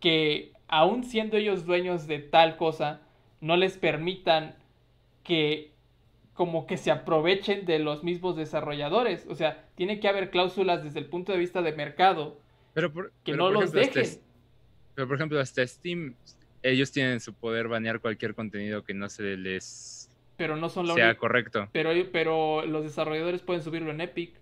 que, 0.00 0.52
aun 0.68 1.04
siendo 1.04 1.36
ellos 1.36 1.66
dueños 1.66 2.06
de 2.06 2.18
tal 2.20 2.56
cosa, 2.56 3.02
no 3.40 3.56
les 3.56 3.76
permitan 3.76 4.56
que 5.22 5.72
como 6.32 6.66
que 6.66 6.76
se 6.76 6.90
aprovechen 6.90 7.64
de 7.64 7.78
los 7.78 8.04
mismos 8.04 8.36
desarrolladores. 8.36 9.26
O 9.28 9.34
sea, 9.34 9.66
tiene 9.74 10.00
que 10.00 10.08
haber 10.08 10.30
cláusulas 10.30 10.84
desde 10.84 10.98
el 11.00 11.06
punto 11.06 11.32
de 11.32 11.38
vista 11.38 11.62
de 11.62 11.72
mercado 11.72 12.38
Pero 12.74 12.92
por, 12.92 13.12
que 13.24 13.32
pero 13.32 13.36
no 13.36 13.44
por 13.44 13.52
los 13.54 13.74
ejemplo, 13.74 14.02
dejen. 14.02 14.20
pero 14.94 15.08
por 15.08 15.16
ejemplo, 15.16 15.40
hasta 15.40 15.66
Steam, 15.66 16.14
ellos 16.62 16.92
tienen 16.92 17.20
su 17.20 17.32
poder 17.32 17.68
banear 17.68 18.00
cualquier 18.00 18.34
contenido 18.34 18.84
que 18.84 18.92
no 18.94 19.08
se 19.08 19.36
les 19.36 20.05
Pero 20.36 20.56
no 20.56 20.68
son 20.68 20.86
la 20.86 20.94
sea 20.94 21.06
única. 21.06 21.18
correcto. 21.20 21.68
Pero, 21.72 21.90
pero 22.12 22.64
los 22.66 22.84
desarrolladores 22.84 23.42
pueden 23.42 23.62
subirlo 23.62 23.90
en 23.90 24.00
Epic 24.00 24.34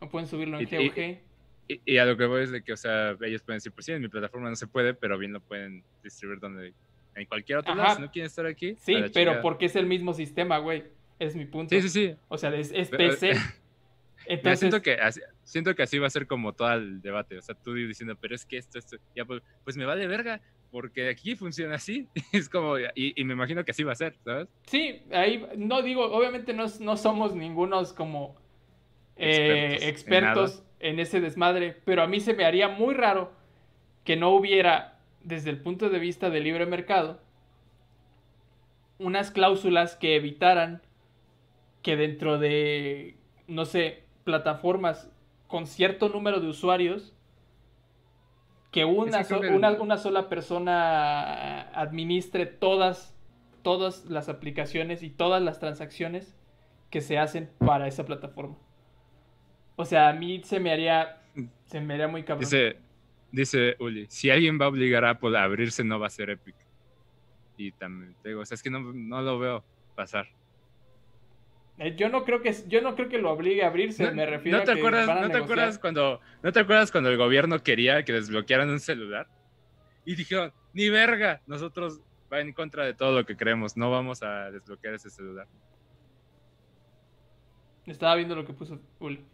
o 0.00 0.08
pueden 0.08 0.28
subirlo 0.28 0.58
en 0.58 0.68
Y- 0.70 0.76
y- 0.76 0.88
GOG. 0.88 1.20
Y, 1.68 1.80
y 1.84 1.98
a 1.98 2.04
lo 2.04 2.16
que 2.16 2.24
voy 2.26 2.42
es 2.42 2.50
de 2.50 2.62
que, 2.64 2.72
o 2.72 2.76
sea, 2.76 3.16
ellos 3.20 3.42
pueden 3.42 3.58
decir, 3.58 3.70
pues 3.72 3.86
sí, 3.86 3.92
en 3.92 4.02
mi 4.02 4.08
plataforma 4.08 4.48
no 4.48 4.56
se 4.56 4.66
puede, 4.66 4.92
pero 4.94 5.16
bien 5.18 5.32
lo 5.32 5.40
pueden 5.40 5.84
distribuir 6.02 6.40
donde, 6.40 6.74
en 7.14 7.26
cualquier 7.26 7.58
otro 7.58 7.72
Ajá. 7.72 7.82
lado, 7.82 7.96
si 7.96 8.02
no 8.02 8.10
quieren 8.10 8.26
estar 8.26 8.44
aquí. 8.46 8.74
Sí, 8.80 8.94
pero 8.94 9.08
chingada. 9.10 9.42
porque 9.42 9.66
es 9.66 9.76
el 9.76 9.86
mismo 9.86 10.12
sistema, 10.14 10.58
güey. 10.58 10.84
Es 11.20 11.36
mi 11.36 11.44
punto. 11.44 11.74
Sí, 11.74 11.82
sí, 11.82 11.88
sí. 11.88 12.16
O 12.28 12.38
sea, 12.38 12.52
es, 12.56 12.72
es 12.74 12.88
PC. 12.88 13.32
Mira, 13.34 13.44
Entonces, 14.26 14.58
siento, 14.60 14.82
que 14.82 14.94
así, 14.94 15.20
siento 15.44 15.74
que 15.74 15.82
así 15.82 15.98
va 15.98 16.06
a 16.06 16.10
ser 16.10 16.26
como 16.26 16.52
todo 16.54 16.72
el 16.72 17.00
debate. 17.00 17.38
O 17.38 17.42
sea, 17.42 17.54
tú 17.54 17.74
diciendo, 17.74 18.16
pero 18.20 18.34
es 18.34 18.44
que 18.44 18.56
esto, 18.58 18.78
esto, 18.78 18.96
ya 19.14 19.24
pues, 19.24 19.42
pues 19.64 19.76
me 19.76 19.84
vale 19.84 20.06
verga, 20.06 20.40
porque 20.70 21.08
aquí 21.08 21.34
funciona 21.36 21.76
así. 21.76 22.08
es 22.32 22.48
como, 22.48 22.78
y, 22.78 22.88
y 22.94 23.24
me 23.24 23.34
imagino 23.34 23.64
que 23.64 23.72
así 23.72 23.82
va 23.82 23.92
a 23.92 23.96
ser, 23.96 24.16
¿sabes? 24.24 24.48
sí, 24.66 25.02
ahí 25.12 25.46
no 25.56 25.82
digo, 25.82 26.04
obviamente 26.04 26.52
no, 26.52 26.66
no 26.80 26.96
somos 26.96 27.34
ningunos 27.34 27.92
como 27.92 28.36
eh, 29.16 29.78
Expertos 29.82 29.82
en 29.82 29.88
expertos 29.88 30.64
en, 30.80 30.98
ese 30.98 31.20
desmadre, 31.20 31.76
pero 31.84 32.02
a 32.02 32.06
mí 32.06 32.20
se 32.20 32.32
me 32.32 32.44
haría 32.46 32.68
muy 32.68 32.94
raro 32.94 33.32
que 34.04 34.16
no 34.16 34.30
hubiera, 34.30 34.98
desde 35.22 35.50
el 35.50 35.60
punto 35.60 35.90
de 35.90 35.98
vista 35.98 36.30
del 36.30 36.44
libre 36.44 36.64
mercado, 36.64 37.20
unas 38.98 39.30
cláusulas 39.30 39.94
que 39.96 40.16
evitaran 40.16 40.80
que 41.82 41.96
dentro 41.96 42.38
de, 42.38 43.16
no 43.46 43.66
sé, 43.66 44.04
plataformas 44.24 45.10
con 45.48 45.66
cierto 45.66 46.08
número 46.08 46.40
de 46.40 46.48
usuarios, 46.48 47.14
que 48.70 48.84
una, 48.84 49.24
so- 49.24 49.40
que- 49.40 49.48
una, 49.48 49.72
una 49.72 49.96
sola 49.96 50.28
persona 50.28 51.62
administre 51.72 52.46
todas, 52.46 53.14
todas 53.62 54.04
las 54.06 54.28
aplicaciones 54.28 55.02
y 55.02 55.10
todas 55.10 55.42
las 55.42 55.58
transacciones 55.58 56.36
que 56.90 57.00
se 57.00 57.18
hacen 57.18 57.50
para 57.58 57.86
esa 57.88 58.04
plataforma. 58.04 58.56
O 59.76 59.84
sea, 59.84 60.08
a 60.08 60.12
mí 60.12 60.42
se 60.44 60.60
me 60.60 60.70
haría, 60.72 61.20
se 61.64 61.80
me 61.80 61.94
haría 61.94 62.08
muy 62.08 62.22
cabrón. 62.22 62.40
Dice, 62.40 62.76
dice 63.32 63.76
Uli, 63.80 64.06
si 64.08 64.30
alguien 64.30 64.60
va 64.60 64.66
a 64.66 64.68
obligar 64.68 65.04
a 65.04 65.10
Apple 65.10 65.36
a 65.38 65.44
abrirse, 65.44 65.84
no 65.84 65.98
va 65.98 66.06
a 66.08 66.10
ser 66.10 66.30
Epic. 66.30 66.54
Y 67.56 67.72
también 67.72 68.14
te 68.22 68.30
digo, 68.30 68.40
o 68.40 68.44
sea, 68.46 68.54
es 68.54 68.62
que 68.62 68.70
no, 68.70 68.80
no 68.80 69.22
lo 69.22 69.38
veo 69.38 69.64
pasar. 69.94 70.26
Eh, 71.82 71.96
Yo 71.96 72.10
no 72.10 72.24
creo 72.24 72.42
que 72.42 72.54
yo 72.68 72.82
no 72.82 72.94
creo 72.94 73.08
que 73.08 73.16
lo 73.18 73.30
obligue 73.32 73.64
a 73.64 73.68
abrirse, 73.68 74.04
¿No, 74.04 74.12
me 74.12 74.26
refiero 74.26 74.58
¿no 74.58 74.64
te 74.64 74.70
a 74.70 74.74
que 74.74 74.80
acuerdas, 74.80 75.06
¿no 75.06 75.14
te 75.14 75.20
negociar. 75.20 75.42
acuerdas 75.42 75.78
cuando, 75.78 76.20
¿No 76.42 76.52
te 76.52 76.60
acuerdas 76.60 76.92
cuando 76.92 77.08
el 77.10 77.16
gobierno 77.16 77.62
quería 77.62 78.04
que 78.04 78.12
desbloquearan 78.12 78.68
un 78.68 78.80
celular? 78.80 79.26
Y 80.04 80.14
dijeron, 80.14 80.52
ni 80.74 80.90
verga, 80.90 81.40
nosotros 81.46 82.00
va 82.30 82.40
en 82.40 82.52
contra 82.52 82.84
de 82.84 82.92
todo 82.92 83.18
lo 83.18 83.24
que 83.24 83.34
creemos, 83.36 83.76
no 83.78 83.90
vamos 83.90 84.22
a 84.22 84.50
desbloquear 84.50 84.92
ese 84.94 85.08
celular. 85.10 85.46
Estaba 87.86 88.14
viendo 88.14 88.36
lo 88.36 88.44
que 88.46 88.52
puso 88.52 88.78
Uli. 88.98 89.16
Eh, 89.16 89.24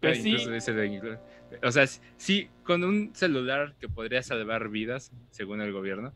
Pues 0.00 0.22
sí, 0.22 0.36
de- 0.36 1.18
o 1.62 1.72
sea, 1.72 1.86
sí, 2.16 2.48
con 2.62 2.84
un 2.84 3.12
celular 3.16 3.74
que 3.80 3.88
podría 3.88 4.22
salvar 4.22 4.68
vidas, 4.68 5.10
según 5.30 5.60
el 5.60 5.72
gobierno, 5.72 6.12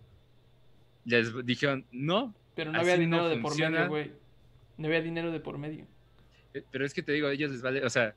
les 1.05 1.45
dijeron, 1.45 1.85
no, 1.91 2.33
Pero 2.55 2.71
no 2.71 2.79
había 2.79 2.95
no 2.95 3.01
dinero 3.01 3.29
de 3.29 3.39
por 3.39 3.59
medio, 3.59 3.89
güey. 3.89 4.22
No 4.77 4.87
había 4.87 5.01
dinero 5.01 5.31
de 5.31 5.41
por 5.41 5.59
medio. 5.59 5.87
Eh, 6.55 6.63
Pero 6.71 6.85
es 6.85 6.95
que 6.95 7.03
te 7.03 7.13
digo, 7.13 7.29
a 7.29 7.33
ellos 7.33 7.51
les 7.51 7.63
vale, 7.63 7.85
o 7.85 7.91
sea, 7.91 8.15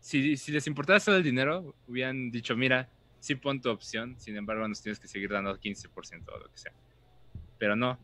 si, 0.00 0.36
si 0.36 0.52
les 0.52 0.66
importara 0.66 1.00
solo 1.00 1.16
el 1.16 1.22
dinero, 1.22 1.74
hubieran 1.86 2.30
dicho, 2.30 2.56
mira, 2.56 2.88
sí 3.20 3.34
pon 3.34 3.60
tu 3.60 3.70
opción, 3.70 4.18
sin 4.18 4.36
embargo 4.36 4.66
nos 4.68 4.82
tienes 4.82 5.00
que 5.00 5.08
seguir 5.08 5.30
dando 5.30 5.58
15% 5.58 6.28
o 6.28 6.38
lo 6.38 6.50
que 6.50 6.58
sea. 6.58 6.72
Pero 7.58 7.76
no. 7.76 7.98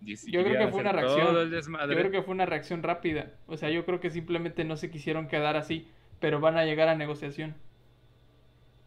Yo 0.00 0.42
creo 0.42 0.58
que 0.58 0.68
fue 0.68 0.80
una 0.80 0.92
reacción. 0.92 1.50
Yo 1.50 1.96
creo 1.96 2.10
que 2.10 2.22
fue 2.22 2.32
una 2.32 2.46
reacción 2.46 2.82
rápida. 2.82 3.32
O 3.46 3.56
sea, 3.56 3.70
yo 3.70 3.84
creo 3.84 4.00
que 4.00 4.10
simplemente 4.10 4.64
no 4.64 4.76
se 4.76 4.90
quisieron 4.90 5.28
quedar 5.28 5.56
así, 5.56 5.88
pero 6.20 6.40
van 6.40 6.56
a 6.56 6.64
llegar 6.64 6.88
a 6.88 6.94
negociación. 6.94 7.54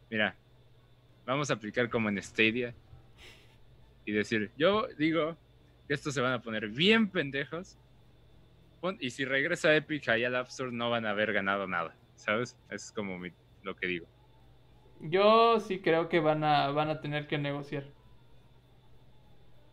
Mira, 0.09 0.35
vamos 1.25 1.51
a 1.51 1.55
aplicar 1.55 1.89
como 1.89 2.09
en 2.09 2.21
Stadia 2.21 2.73
y 4.05 4.11
decir, 4.11 4.51
yo 4.57 4.87
digo 4.97 5.37
estos 5.87 6.13
se 6.13 6.21
van 6.21 6.33
a 6.33 6.41
poner 6.41 6.69
bien 6.69 7.09
pendejos 7.11 7.79
y 8.99 9.11
si 9.11 9.23
regresa 9.25 9.75
Epic 9.75 10.09
ahí 10.09 10.25
al 10.25 10.35
App 10.35 10.47
Store 10.47 10.71
no 10.71 10.89
van 10.89 11.05
a 11.05 11.11
haber 11.11 11.31
ganado 11.31 11.67
nada, 11.67 11.97
¿sabes? 12.15 12.57
Eso 12.67 12.75
es 12.75 12.91
como 12.91 13.17
mi- 13.17 13.33
lo 13.61 13.75
que 13.75 13.87
digo. 13.87 14.07
Yo 15.01 15.59
sí 15.59 15.81
creo 15.81 16.09
que 16.09 16.19
van 16.19 16.43
a, 16.43 16.69
van 16.71 16.89
a 16.89 16.99
tener 16.99 17.27
que 17.27 17.37
negociar. 17.37 17.93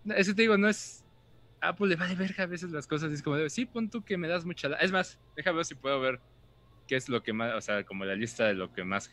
Eso 0.04 0.34
te 0.34 0.42
digo, 0.42 0.56
no 0.56 0.68
es... 0.68 1.04
Apple 1.62 1.88
le 1.88 1.96
vale 1.96 2.14
verga 2.14 2.44
a 2.44 2.46
veces 2.46 2.70
las 2.70 2.86
cosas, 2.86 3.12
es 3.12 3.22
como, 3.22 3.36
de, 3.36 3.50
sí, 3.50 3.66
pon 3.66 3.90
tú 3.90 4.02
que 4.02 4.16
me 4.16 4.28
das 4.28 4.44
mucha... 4.46 4.68
la-". 4.68 4.76
Es 4.78 4.92
más, 4.92 5.20
déjame 5.36 5.56
ver 5.56 5.64
si 5.66 5.74
puedo 5.74 6.00
ver 6.00 6.22
qué 6.86 6.96
es 6.96 7.08
lo 7.08 7.22
que 7.22 7.32
más, 7.32 7.54
o 7.54 7.60
sea, 7.60 7.84
como 7.84 8.04
la 8.04 8.14
lista 8.14 8.46
de 8.46 8.54
lo 8.54 8.72
que 8.72 8.82
más 8.84 9.10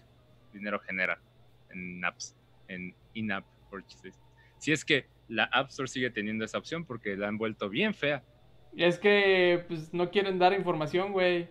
dinero 0.53 0.79
genera 0.79 1.21
en 1.69 2.03
apps, 2.05 2.37
en 2.67 2.95
in-app 3.13 3.45
purchases. 3.69 4.17
Si 4.59 4.71
es 4.71 4.85
que 4.85 5.09
la 5.27 5.45
App 5.45 5.69
Store 5.69 5.87
sigue 5.87 6.11
teniendo 6.11 6.45
esa 6.45 6.57
opción 6.57 6.85
porque 6.85 7.15
la 7.17 7.27
han 7.27 7.37
vuelto 7.37 7.69
bien 7.69 7.93
fea. 7.93 8.23
Es 8.75 8.99
que, 8.99 9.65
pues, 9.67 9.93
no 9.93 10.11
quieren 10.11 10.39
dar 10.39 10.53
información, 10.53 11.11
güey. 11.11 11.49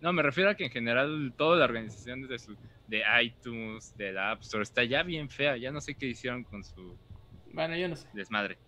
No, 0.00 0.12
me 0.12 0.22
refiero 0.22 0.50
a 0.50 0.54
que 0.54 0.64
en 0.64 0.70
general 0.70 1.34
toda 1.36 1.56
la 1.56 1.64
organización 1.64 2.28
de, 2.28 2.38
su, 2.38 2.56
de 2.86 3.02
iTunes, 3.22 3.96
de 3.96 4.12
la 4.12 4.32
App 4.32 4.42
Store, 4.42 4.62
está 4.62 4.84
ya 4.84 5.02
bien 5.02 5.28
fea. 5.30 5.56
Ya 5.56 5.72
no 5.72 5.80
sé 5.80 5.94
qué 5.96 6.06
hicieron 6.06 6.44
con 6.44 6.62
su 6.62 6.98
Bueno, 7.52 7.76
yo 7.76 7.88
no 7.88 7.96
sé. 7.96 8.06
desmadre. 8.12 8.58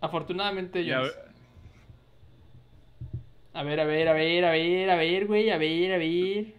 Afortunadamente 0.00 0.84
yo 0.84 0.92
Ya, 0.92 1.00
no 1.00 1.06
sé. 1.06 1.20
A 3.52 3.62
ver, 3.64 3.80
a 3.80 3.84
ver, 3.84 4.08
a 4.08 4.12
ver, 4.12 4.44
a 4.44 4.50
ver, 4.52 4.90
a 4.90 4.96
ver, 4.96 5.26
güey, 5.26 5.50
a 5.50 5.58
ver, 5.58 5.92
a 5.92 5.98
ver. 5.98 6.54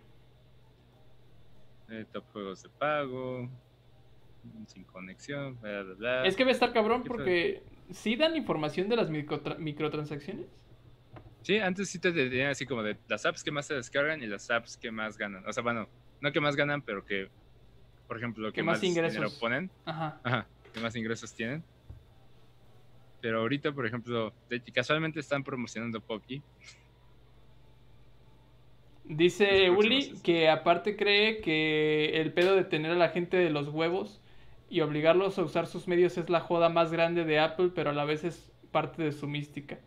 eh, 1.89 2.05
top 2.12 2.26
juegos 2.32 2.62
de 2.64 2.70
pago, 2.70 3.49
sin 4.67 4.83
conexión, 4.85 5.59
bla, 5.61 5.83
bla, 5.83 5.93
bla. 5.95 6.25
Es 6.25 6.35
que 6.35 6.43
va 6.43 6.49
a 6.49 6.53
estar 6.53 6.73
cabrón 6.73 7.03
¿Qué 7.03 7.07
porque 7.07 7.63
sí 7.91 8.15
dan 8.15 8.35
información 8.35 8.89
de 8.89 8.95
las 8.95 9.09
microtra- 9.09 9.57
microtransacciones. 9.57 10.47
Sí, 11.43 11.57
antes 11.57 11.89
sí 11.89 11.99
te 11.99 12.11
decían 12.11 12.49
así 12.49 12.65
como 12.65 12.83
de 12.83 12.97
las 13.07 13.25
apps 13.25 13.43
que 13.43 13.51
más 13.51 13.65
se 13.65 13.73
descargan 13.73 14.21
y 14.21 14.27
las 14.27 14.49
apps 14.51 14.77
que 14.77 14.91
más 14.91 15.17
ganan. 15.17 15.43
O 15.47 15.51
sea, 15.53 15.63
bueno, 15.63 15.87
no 16.21 16.31
que 16.31 16.39
más 16.39 16.55
ganan, 16.55 16.81
pero 16.83 17.03
que, 17.03 17.29
por 18.07 18.17
ejemplo, 18.17 18.49
que, 18.51 18.57
Que 18.57 18.63
más 18.63 18.73
más, 18.73 18.81
dinero 18.81 19.07
ingresos. 19.07 19.39
ponen. 19.39 19.71
Ajá. 19.85 20.19
Ajá, 20.23 20.47
que 20.73 20.79
más 20.79 20.95
ingresos 20.95 21.33
tienen. 21.33 21.63
Pero 23.21 23.39
ahorita, 23.41 23.71
por 23.71 23.85
ejemplo, 23.85 24.33
casualmente 24.73 25.19
están 25.19 25.43
promocionando 25.43 25.99
PUBG. 26.01 26.41
Dice 29.03 29.69
Uli 29.71 30.13
que 30.23 30.47
aparte 30.49 30.95
cree 30.95 31.41
que 31.41 32.21
el 32.21 32.33
pedo 32.33 32.55
de 32.55 32.63
tener 32.63 32.91
a 32.91 32.95
la 32.95 33.09
gente 33.09 33.35
de 33.37 33.49
los 33.49 33.67
huevos 33.69 34.20
y 34.72 34.80
obligarlos 34.82 35.38
a 35.38 35.43
usar 35.43 35.67
sus 35.67 35.88
medios 35.88 36.17
es 36.17 36.30
la 36.30 36.39
joda 36.39 36.69
más 36.69 36.91
grande 36.91 37.26
de 37.26 37.39
Apple, 37.39 37.72
pero 37.76 37.89
a 37.89 37.93
la 37.93 38.05
vez 38.05 38.24
es 38.24 38.51
parte 38.72 39.03
de 39.03 39.11
su 39.11 39.28
mística. 39.28 39.80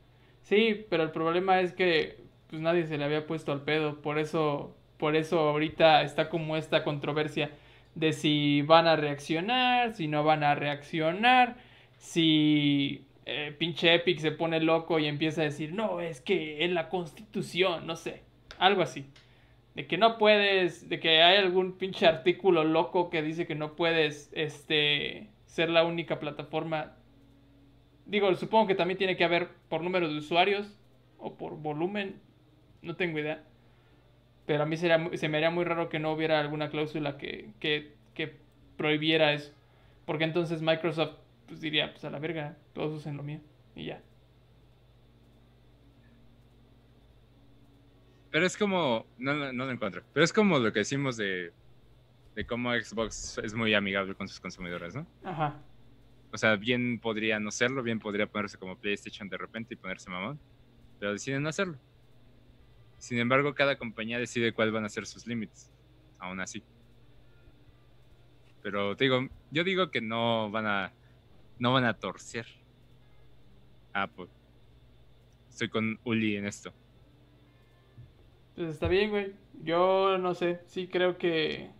Sí, 0.42 0.84
pero 0.90 1.02
el 1.02 1.10
problema 1.10 1.60
es 1.60 1.72
que 1.72 2.18
pues 2.50 2.60
nadie 2.60 2.86
se 2.86 2.98
le 2.98 3.04
había 3.04 3.26
puesto 3.26 3.50
al 3.50 3.62
pedo, 3.62 4.02
por 4.02 4.18
eso 4.18 4.76
por 4.98 5.16
eso 5.16 5.40
ahorita 5.40 6.02
está 6.02 6.28
como 6.28 6.56
esta 6.56 6.84
controversia 6.84 7.50
de 7.94 8.12
si 8.12 8.62
van 8.62 8.86
a 8.86 8.96
reaccionar, 8.96 9.94
si 9.94 10.06
no 10.06 10.22
van 10.22 10.44
a 10.44 10.54
reaccionar, 10.54 11.56
si 11.98 13.06
eh, 13.24 13.54
pinche 13.58 13.94
Epic 13.94 14.18
se 14.18 14.32
pone 14.32 14.60
loco 14.60 14.98
y 14.98 15.06
empieza 15.06 15.40
a 15.40 15.44
decir, 15.44 15.72
no, 15.72 16.00
es 16.00 16.20
que 16.20 16.64
en 16.64 16.74
la 16.74 16.90
constitución, 16.90 17.86
no 17.86 17.96
sé, 17.96 18.22
algo 18.58 18.82
así. 18.82 19.06
De 19.74 19.86
que 19.86 19.98
no 19.98 20.18
puedes, 20.18 20.88
de 20.88 21.00
que 21.00 21.22
hay 21.22 21.38
algún 21.38 21.72
pinche 21.72 22.06
artículo 22.06 22.64
loco 22.64 23.10
que 23.10 23.22
dice 23.22 23.46
que 23.46 23.56
no 23.56 23.74
puedes, 23.74 24.30
este, 24.32 25.28
ser 25.46 25.70
la 25.70 25.84
única 25.84 26.18
plataforma. 26.18 26.96
Digo, 28.06 28.34
supongo 28.34 28.66
que 28.66 28.74
también 28.74 28.98
tiene 28.98 29.16
que 29.16 29.24
haber 29.24 29.48
por 29.68 29.82
número 29.82 30.08
de 30.08 30.18
usuarios 30.18 30.78
o 31.18 31.34
por 31.36 31.56
volumen, 31.56 32.20
no 32.82 32.96
tengo 32.96 33.18
idea. 33.18 33.44
Pero 34.46 34.64
a 34.64 34.66
mí 34.66 34.76
sería 34.76 35.10
se 35.14 35.28
me 35.28 35.38
haría 35.38 35.50
muy 35.50 35.64
raro 35.64 35.88
que 35.88 35.98
no 35.98 36.12
hubiera 36.12 36.40
alguna 36.40 36.70
cláusula 36.70 37.18
que, 37.18 37.50
que, 37.60 37.92
que 38.14 38.36
prohibiera 38.76 39.32
eso. 39.32 39.52
Porque 40.06 40.24
entonces 40.24 40.60
Microsoft 40.60 41.16
pues, 41.46 41.60
diría, 41.60 41.92
pues 41.92 42.04
a 42.04 42.10
la 42.10 42.18
verga, 42.18 42.56
todos 42.72 42.92
usen 42.92 43.16
lo 43.16 43.22
mío. 43.22 43.40
Y 43.74 43.86
ya. 43.86 44.02
Pero 48.34 48.46
es 48.46 48.56
como, 48.56 49.06
no, 49.16 49.32
no, 49.32 49.52
no 49.52 49.64
lo 49.64 49.70
encuentro, 49.70 50.02
pero 50.12 50.24
es 50.24 50.32
como 50.32 50.58
lo 50.58 50.72
que 50.72 50.80
decimos 50.80 51.16
de, 51.16 51.52
de 52.34 52.44
cómo 52.44 52.72
Xbox 52.72 53.38
es 53.38 53.54
muy 53.54 53.74
amigable 53.74 54.16
con 54.16 54.26
sus 54.26 54.40
consumidores, 54.40 54.92
¿no? 54.92 55.06
Ajá. 55.22 55.62
O 56.32 56.36
sea, 56.36 56.56
bien 56.56 56.98
podría 56.98 57.38
no 57.38 57.52
serlo, 57.52 57.84
bien 57.84 58.00
podría 58.00 58.26
ponerse 58.26 58.58
como 58.58 58.76
PlayStation 58.76 59.28
de 59.28 59.38
repente 59.38 59.74
y 59.74 59.76
ponerse 59.76 60.10
mamón, 60.10 60.40
pero 60.98 61.12
deciden 61.12 61.44
no 61.44 61.48
hacerlo. 61.50 61.78
Sin 62.98 63.20
embargo, 63.20 63.54
cada 63.54 63.78
compañía 63.78 64.18
decide 64.18 64.52
cuáles 64.52 64.74
van 64.74 64.84
a 64.84 64.88
ser 64.88 65.06
sus 65.06 65.28
límites, 65.28 65.70
aún 66.18 66.40
así. 66.40 66.60
Pero 68.64 68.96
te 68.96 69.04
digo, 69.04 69.28
yo 69.52 69.62
digo 69.62 69.92
que 69.92 70.00
no 70.00 70.50
van 70.50 70.66
a, 70.66 70.92
no 71.60 71.72
van 71.72 71.84
a 71.84 71.94
torcer 71.94 72.48
Apple. 73.92 74.26
Estoy 75.48 75.68
con 75.68 76.00
Uli 76.02 76.36
en 76.36 76.46
esto. 76.46 76.74
Pues 78.54 78.68
está 78.68 78.88
bien, 78.88 79.10
güey. 79.10 79.32
Yo 79.62 80.18
no 80.18 80.34
sé, 80.34 80.60
sí 80.66 80.88
creo 80.88 81.18
que... 81.18 81.70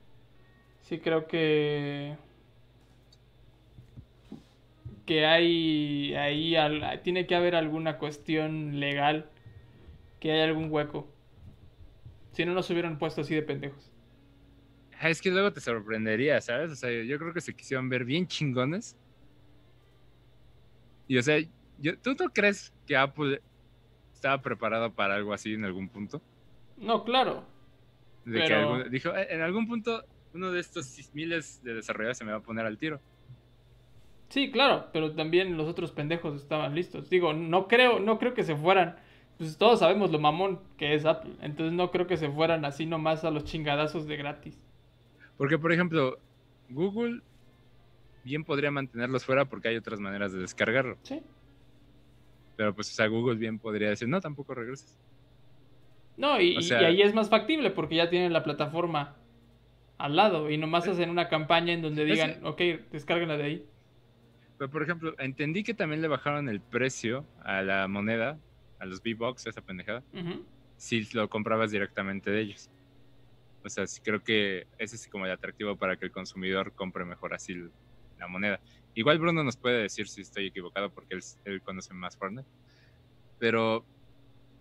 Sí 0.83 0.99
creo 0.99 1.27
que... 1.27 2.17
Que 5.07 5.27
hay... 5.27 6.15
Ahí 6.15 6.57
tiene 7.03 7.27
que 7.27 7.35
haber 7.35 7.55
alguna 7.55 7.99
cuestión 7.99 8.81
legal. 8.81 9.31
Que 10.21 10.33
hay 10.33 10.41
algún 10.41 10.71
hueco. 10.71 11.09
Si 12.33 12.45
no 12.45 12.53
nos 12.55 12.69
hubieran 12.71 12.99
puesto 12.99 13.21
así 13.21 13.35
de 13.35 13.43
pendejos. 13.43 13.91
Ah, 14.99 15.11
Es 15.11 15.21
que 15.21 15.31
luego 15.31 15.53
te 15.53 15.61
sorprendería, 15.61 16.41
¿sabes? 16.41 16.71
O 16.73 16.77
sea, 16.77 16.91
yo 16.91 17.19
creo 17.19 17.33
que 17.33 17.41
se 17.41 17.55
quisieron 17.55 17.89
ver 17.89 18.05
bien 18.05 18.27
chingones. 18.27 18.97
Y 21.07 21.19
o 21.19 21.23
sea, 21.23 21.39
yo- 21.79 21.99
¿tú 21.99 22.15
no 22.19 22.31
crees 22.31 22.73
que 22.87 22.97
Apple 22.97 23.43
estaba 24.13 24.41
preparado 24.41 24.93
para 24.95 25.15
algo 25.15 25.33
así 25.35 25.53
en 25.55 25.65
algún 25.65 25.89
punto? 25.89 26.23
No, 26.77 27.05
claro. 27.05 27.45
De 28.25 28.41
que 28.41 28.47
Pero- 28.49 28.75
algún- 28.75 28.91
dijo, 28.91 29.15
"Eh, 29.15 29.27
en 29.31 29.41
algún 29.43 29.67
punto 29.69 30.05
uno 30.33 30.51
de 30.51 30.61
estos 30.61 31.11
miles 31.15 31.63
de 31.63 31.75
desarrolladores 31.75 32.19
se 32.19 32.25
me 32.25 32.33
va 32.33 32.39
a 32.39 32.43
poner 32.43 32.67
al 32.67 32.77
tiro. 32.79 33.01
Sí, 34.29 34.51
claro, 34.51 34.89
pero 34.93 35.15
también 35.15 35.57
los 35.57 35.69
otros 35.69 35.93
pendejos 35.93 36.35
estaban 36.35 36.75
listos. 36.75 37.09
Digo, 37.09 37.33
no 37.33 37.69
creo, 37.69 38.01
no 38.01 38.19
creo 38.19 38.35
que 38.35 38.43
se 38.43 38.57
fueran. 38.57 38.97
Pues 39.39 39.57
todos 39.59 39.81
sabemos 39.81 40.11
lo 40.11 40.19
mamón 40.19 40.61
que 40.77 40.95
es 40.95 41.05
Apple. 41.05 41.35
Entonces 41.41 41.73
no 41.73 41.91
creo 41.91 42.07
que 42.07 42.17
se 42.17 42.31
fueran 42.31 42.65
así 42.65 42.87
nomás 42.87 43.25
a 43.25 43.31
los 43.31 43.45
chingadazos 43.45 44.07
de 44.07 44.17
gratis. 44.17 44.59
Porque, 45.37 45.59
por 45.59 45.73
ejemplo, 45.73 46.19
Google 46.69 47.21
bien 48.25 48.43
podría 48.45 48.71
mantenerlos 48.71 49.25
fuera 49.25 49.45
porque 49.45 49.69
hay 49.69 49.77
otras 49.77 50.01
maneras 50.01 50.33
de 50.33 50.41
descargarlo. 50.41 50.97
Sí. 51.03 51.21
Pero 52.57 52.75
pues, 52.75 52.91
o 52.91 52.95
sea, 52.95 53.07
Google 53.09 53.37
bien 53.37 53.59
podría 53.59 53.91
decir, 53.91 54.09
no, 54.09 54.21
tampoco 54.21 54.55
regreses. 54.55 54.99
No, 56.17 56.41
y, 56.41 56.57
O 56.57 56.61
y- 56.61 56.63
sea- 56.63 56.83
y 56.83 56.85
ahí 56.85 57.03
es 57.03 57.15
más 57.15 57.29
factible 57.31 57.71
porque 57.71 57.97
ya 57.97 58.11
tienen 58.11 58.33
la 58.33 58.45
plataforma 58.45 59.17
al 59.99 60.17
lado 60.17 60.51
y 60.51 60.59
nomás 60.59 60.87
Eh, 60.87 60.91
hacen 60.91 61.11
una 61.11 61.29
campaña 61.29 61.73
en 61.73 61.83
donde 61.83 62.03
ese- 62.05 62.13
digan, 62.13 62.45
ok, 62.47 62.61
descárguenla 62.91 63.37
de 63.37 63.43
ahí. 63.45 63.67
Pero, 64.57 64.71
por 64.71 64.83
ejemplo, 64.83 65.15
entendí 65.19 65.65
que 65.65 65.75
también 65.75 66.01
le 66.03 66.09
bajaron 66.09 66.49
el 66.49 66.61
precio 66.61 67.27
a 67.43 67.63
la 67.63 67.89
moneda, 67.89 68.39
a 68.79 68.87
los 68.87 69.01
V-Bucks, 69.01 69.47
esa 69.49 69.63
pendejada, 69.63 70.05
si 70.77 71.05
lo 71.13 71.29
comprabas 71.29 71.71
directamente 71.73 72.31
de 72.31 72.41
ellos. 72.41 72.71
O 73.65 73.69
sea, 73.69 73.87
sí 73.87 74.01
creo 74.03 74.21
que 74.23 74.67
ese 74.79 74.97
es 74.97 75.09
como 75.09 75.25
el 75.27 75.33
atractivo 75.33 75.77
para 75.77 75.97
que 75.97 76.05
el 76.05 76.13
consumidor 76.13 76.73
compre 76.75 77.05
mejor 77.05 77.35
así 77.35 77.55
la 78.19 78.29
moneda. 78.29 78.61
Igual 78.95 79.19
Bruno 79.19 79.43
nos 79.43 79.57
puede 79.57 79.83
decir 79.83 80.07
si 80.07 80.21
estoy 80.21 80.47
equivocado 80.47 80.93
porque 80.93 81.15
él, 81.15 81.21
él 81.45 81.63
conoce 81.63 81.93
más 81.95 82.17
Fortnite. 82.17 82.49
Pero 83.39 83.87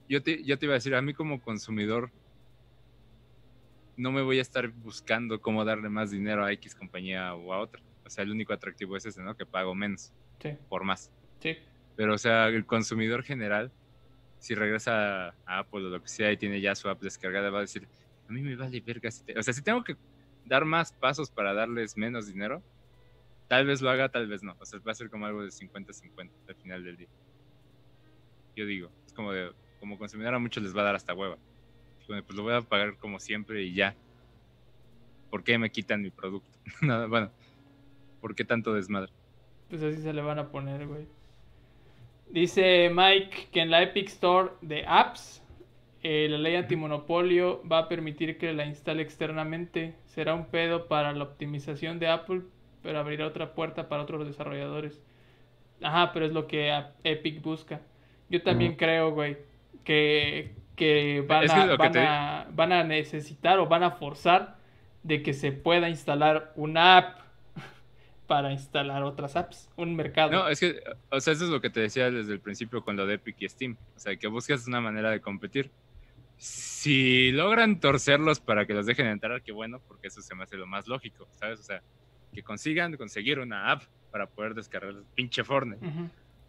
yo 0.08 0.22
te, 0.24 0.44
yo 0.44 0.58
te 0.60 0.66
iba 0.66 0.74
a 0.74 0.78
decir, 0.78 0.96
a 0.96 1.02
mí 1.02 1.14
como 1.14 1.42
consumidor 1.42 2.14
no 3.96 4.12
me 4.12 4.22
voy 4.22 4.40
a 4.40 4.42
estar 4.42 4.70
buscando 4.70 5.40
cómo 5.42 5.66
darle 5.66 5.90
más 5.90 6.12
dinero 6.12 6.44
a 6.44 6.52
X 6.54 6.76
compañía 6.76 7.36
o 7.36 7.54
a 7.54 7.60
otra. 7.60 7.82
o 8.06 8.10
sea, 8.10 8.24
el 8.24 8.32
único 8.32 8.54
atractivo 8.54 8.98
es 8.98 9.06
ese, 9.06 9.22
¿no? 9.24 9.36
Que 9.36 9.46
pago 9.46 9.76
menos 9.76 10.14
Sí, 10.40 10.58
por 10.68 10.84
más. 10.84 11.12
sí. 11.40 11.58
Pero, 11.96 12.16
o 12.16 12.18
sea, 12.18 12.48
el 12.48 12.66
consumidor 12.66 13.24
general, 13.24 13.74
si 14.40 14.56
regresa 14.56 15.30
a 15.46 15.60
Apple 15.60 15.86
o 15.88 15.90
lo 15.90 16.02
que 16.02 16.10
sea 16.10 16.32
y 16.32 16.38
tiene 16.38 16.62
ya 16.62 16.76
su 16.76 16.90
app 16.90 17.02
descargada, 17.02 17.52
va 17.52 17.60
a 17.60 17.62
decir, 17.62 17.90
a 18.28 18.34
mí 18.34 18.42
me 18.42 18.56
vale 18.56 18.82
verga. 18.82 19.12
si 19.12 19.24
te-". 19.26 19.38
O 19.40 19.44
sea, 19.44 19.54
si 19.54 19.64
tengo 19.64 19.84
que 19.84 19.98
dar 20.46 20.66
más 20.66 20.94
pasos 20.94 21.32
para 21.32 21.54
darles 21.54 21.98
menos 21.98 22.28
dinero, 22.28 22.66
tal 23.48 23.66
vez 23.68 23.82
lo 23.82 23.90
haga, 23.92 24.10
tal 24.10 24.28
vez 24.28 24.44
no. 24.44 24.56
O 24.60 24.66
sea, 24.66 24.80
va 24.80 24.92
a 24.94 24.96
ser 24.96 25.10
como 25.10 25.26
algo 25.28 25.44
de 25.44 25.52
50-50 25.52 26.36
al 26.48 26.56
final 26.58 26.84
del 26.84 26.98
día. 26.98 27.10
Yo 28.56 28.66
digo, 28.66 28.94
es 29.06 29.14
como 29.14 29.32
de, 29.32 29.52
como 29.84 29.98
consumidor 29.98 30.34
a 30.34 30.40
muchos 30.40 30.64
les 30.64 30.74
va 30.74 30.80
a 30.80 30.86
dar 30.86 30.96
hasta 30.96 31.14
hueva. 31.14 31.38
De, 32.08 32.24
Pues 32.24 32.38
lo 32.38 32.44
voy 32.44 32.54
a 32.54 32.62
pagar 32.62 32.96
como 32.96 33.20
siempre 33.20 33.64
y 33.64 33.74
ya. 33.74 33.98
¿Por 35.30 35.44
qué 35.44 35.58
me 35.58 35.72
quitan 35.72 36.02
mi 36.02 36.10
producto? 36.10 36.58
Nada, 36.82 37.08
bueno, 37.08 37.32
¿por 38.22 38.34
qué 38.34 38.46
tanto 38.46 38.74
desmadre? 38.74 39.12
Pues 39.70 39.84
así 39.84 40.02
se 40.02 40.14
le 40.14 40.22
van 40.22 40.40
a 40.40 40.48
poner, 40.48 40.88
güey. 40.88 41.06
Dice 42.30 42.90
Mike 42.96 43.50
que 43.52 43.60
en 43.60 43.72
la 43.72 43.84
Epic 43.84 44.08
Store 44.08 44.52
de 44.62 44.86
apps, 44.88 45.44
eh, 46.02 46.30
la 46.30 46.38
ley 46.38 46.56
antimonopolio 46.56 47.62
va 47.68 47.80
a 47.80 47.90
permitir 47.90 48.38
que 48.38 48.54
la 48.54 48.66
instale 48.66 49.04
externamente. 49.04 49.96
Será 50.06 50.34
un 50.34 50.46
pedo 50.46 50.88
para 50.88 51.12
la 51.12 51.26
optimización 51.26 52.00
de 52.00 52.08
Apple, 52.08 52.44
pero 52.82 53.00
abrirá 53.00 53.28
otra 53.28 53.54
puerta 53.54 53.90
para 53.90 54.04
otros 54.04 54.26
desarrolladores. 54.26 55.04
Ajá, 55.82 56.14
pero 56.14 56.26
es 56.26 56.32
lo 56.32 56.48
que 56.48 56.72
Epic 57.04 57.42
busca. 57.42 57.82
Yo 58.30 58.42
también 58.42 58.78
creo, 58.78 59.12
güey, 59.12 59.38
que, 59.84 60.56
que 60.76 61.24
van, 61.28 61.50
a, 61.52 61.68
que 61.70 61.76
van, 61.78 61.92
te- 61.92 62.00
a, 62.00 62.48
van 62.52 62.72
a 62.72 62.84
necesitar 62.84 63.60
o 63.60 63.68
van 63.68 63.84
a 63.84 63.92
forzar 63.92 64.58
de 65.04 65.22
que 65.22 65.34
se 65.34 65.52
pueda 65.52 65.90
instalar 65.90 66.54
una 66.56 66.98
app 66.98 67.20
para 68.28 68.52
instalar 68.52 69.04
otras 69.04 69.36
apps, 69.36 69.70
un 69.76 69.96
mercado. 69.96 70.32
No, 70.32 70.48
es 70.48 70.60
que, 70.60 70.82
o 71.10 71.20
sea, 71.20 71.34
eso 71.34 71.44
es 71.46 71.50
lo 71.50 71.60
que 71.62 71.70
te 71.70 71.80
decía 71.82 72.10
desde 72.10 72.34
el 72.34 72.40
principio 72.40 72.84
con 72.84 72.96
lo 72.96 73.06
de 73.06 73.16
Epic 73.16 73.36
y 73.42 73.50
Steam. 73.50 73.78
O 73.96 74.00
sea, 74.00 74.16
que 74.16 74.28
buscas 74.28 74.66
una 74.68 74.80
manera 74.82 75.10
de 75.12 75.20
competir. 75.22 75.72
Si 76.38 77.32
logran 77.32 77.80
torcerlos 77.80 78.40
para 78.40 78.66
que 78.66 78.74
los 78.74 78.86
dejen 78.86 79.08
entrar, 79.08 79.42
qué 79.44 79.52
bueno, 79.52 79.80
porque 79.88 80.08
eso 80.08 80.22
se 80.22 80.36
me 80.36 80.44
hace 80.44 80.58
lo 80.58 80.66
más 80.68 80.88
lógico, 80.88 81.28
¿sabes? 81.32 81.60
O 81.60 81.64
sea, 81.64 81.82
que 82.34 82.44
consigan 82.44 82.96
conseguir 82.98 83.40
una 83.40 83.72
app 83.72 83.84
para 84.12 84.28
poder 84.28 84.54
descargar 84.54 84.92
el 84.92 85.04
pinche 85.16 85.44
Fortnite. 85.44 85.86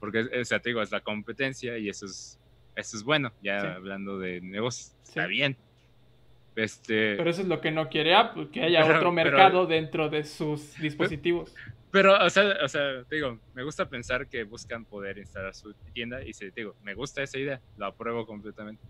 Porque, 0.01 0.20
o 0.41 0.45
sea, 0.45 0.59
te 0.61 0.70
digo, 0.70 0.83
es 0.83 0.91
la 0.91 1.01
competencia 1.01 1.79
y 1.79 1.89
eso 1.89 2.07
es, 2.07 2.41
eso 2.77 2.97
es 2.97 3.03
bueno, 3.05 3.33
ya 3.43 3.61
Sí. 3.61 3.66
hablando 3.68 4.18
de 4.18 4.41
negocios. 4.41 4.95
Está 5.05 5.27
bien. 5.27 5.57
Este, 6.57 7.16
Pero 7.16 7.31
eso 7.31 7.43
es 7.43 7.49
lo 7.49 7.61
que 7.61 7.70
no 7.72 7.89
quiere 7.89 8.14
Apple, 8.14 8.49
que 8.53 8.62
haya 8.62 8.83
Pero- 8.83 8.99
otro 8.99 9.14
pero- 9.14 9.31
mercado 9.31 9.66
dentro 9.66 10.09
de 10.09 10.22
sus 10.25 10.77
dispositivos. 10.79 11.55
Pero, 11.91 12.16
o 12.25 12.31
sea, 12.31 12.57
o 12.64 12.68
sea, 12.68 13.05
te 13.09 13.16
digo, 13.16 13.39
me 13.55 13.62
gusta 13.64 13.89
pensar 13.89 14.27
que 14.29 14.43
buscan 14.45 14.85
poder 14.85 15.18
instalar 15.18 15.55
su 15.55 15.72
tienda 15.93 16.22
y 16.25 16.33
se 16.33 16.51
te 16.51 16.61
digo, 16.62 16.75
me 16.83 16.95
gusta 16.95 17.22
esa 17.22 17.39
idea, 17.39 17.61
lo 17.77 17.87
apruebo 17.87 18.27
completamente. 18.27 18.83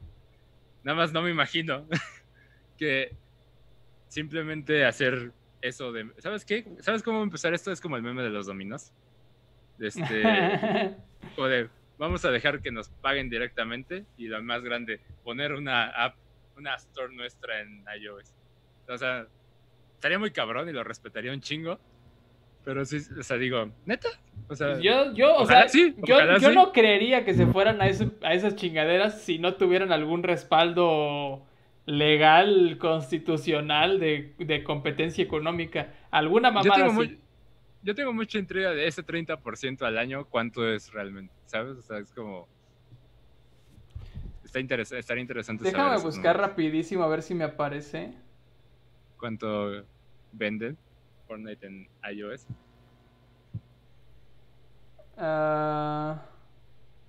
Nada 0.82 0.97
más 0.97 1.12
no 1.12 1.22
me 1.22 1.30
imagino 1.30 1.87
que 2.78 3.14
simplemente 4.09 4.85
hacer 4.85 5.32
eso 5.61 5.93
de, 5.93 6.11
¿sabes 6.18 6.45
qué? 6.45 6.66
¿Sabes 6.80 7.03
cómo 7.03 7.22
empezar 7.22 7.53
esto? 7.55 7.72
Es 7.72 7.80
como 7.80 7.97
el 7.97 8.03
meme 8.03 8.22
de 8.22 8.30
los 8.30 8.47
dominos. 8.47 8.93
Este, 9.78 10.22
o 11.37 11.45
de, 11.47 11.68
vamos 12.05 12.24
a 12.24 12.30
dejar 12.30 12.61
que 12.62 12.70
nos 12.70 12.88
paguen 12.90 13.28
directamente 13.30 14.05
y 14.16 14.28
lo 14.28 14.42
más 14.42 14.62
grande, 14.62 15.00
poner 15.22 15.52
una 15.52 15.86
app, 15.86 16.16
una 16.57 16.74
store 16.76 17.14
nuestra 17.14 17.61
en 17.61 17.84
iOS. 18.00 18.34
O 18.88 18.96
sea, 18.98 19.26
estaría 19.94 20.18
muy 20.18 20.30
cabrón 20.30 20.68
y 20.68 20.72
lo 20.72 20.84
respetaría 20.84 21.32
un 21.32 21.40
chingo. 21.40 21.78
Pero 22.64 22.84
sí, 22.84 22.98
o 23.18 23.22
sea, 23.22 23.36
digo, 23.36 23.70
neta. 23.84 24.09
O 24.48 24.55
sea, 24.57 24.78
yo, 24.80 25.12
yo, 25.14 25.36
o 25.36 25.46
sea, 25.46 25.68
sí, 25.68 25.94
yo, 25.98 26.18
yo 26.38 26.48
sí. 26.50 26.55
no 26.55 26.72
creería 26.72 27.24
que 27.24 27.34
se 27.34 27.46
fueran 27.46 27.82
a, 27.82 27.88
ese- 27.88 28.11
a 28.22 28.32
esas 28.32 28.57
chingaderas 28.57 29.20
si 29.22 29.38
no 29.38 29.55
tuvieran 29.55 29.92
algún 29.92 30.22
respaldo 30.22 31.44
legal, 31.86 32.78
constitucional 32.78 34.00
de, 34.00 34.34
de 34.38 34.64
competencia 34.64 35.22
económica. 35.22 35.92
Alguna 36.11 36.48
yo, 36.48 36.55
mamada 36.55 36.74
tengo 36.74 36.86
así. 36.88 36.96
muy- 36.96 37.18
yo 37.85 37.95
tengo 37.95 38.12
mucha 38.12 38.39
intriga 38.39 38.70
de 38.72 38.87
ese 38.89 39.05
30% 39.05 39.82
al 39.82 39.99
año, 39.99 40.24
cuánto 40.24 40.66
es 40.68 40.91
realmente, 40.93 41.32
¿sabes? 41.47 41.76
O 41.78 41.82
sea, 41.82 41.99
es 41.99 42.12
como... 42.12 42.49
Está 44.45 44.59
interes- 44.61 44.97
estaría 44.97 45.20
interesante 45.22 45.64
Déjame 45.64 45.91
saber 45.91 46.05
buscar 46.05 46.37
rapidísimo 46.39 47.03
a 47.05 47.09
ver 47.09 47.22
si 47.22 47.35
me 47.35 47.45
aparece. 47.45 48.14
cuánto 49.18 49.85
venden 50.32 50.76
Fortnite 51.26 51.66
en 51.66 51.89
iOS. 52.12 52.47
Ah, 55.16 56.22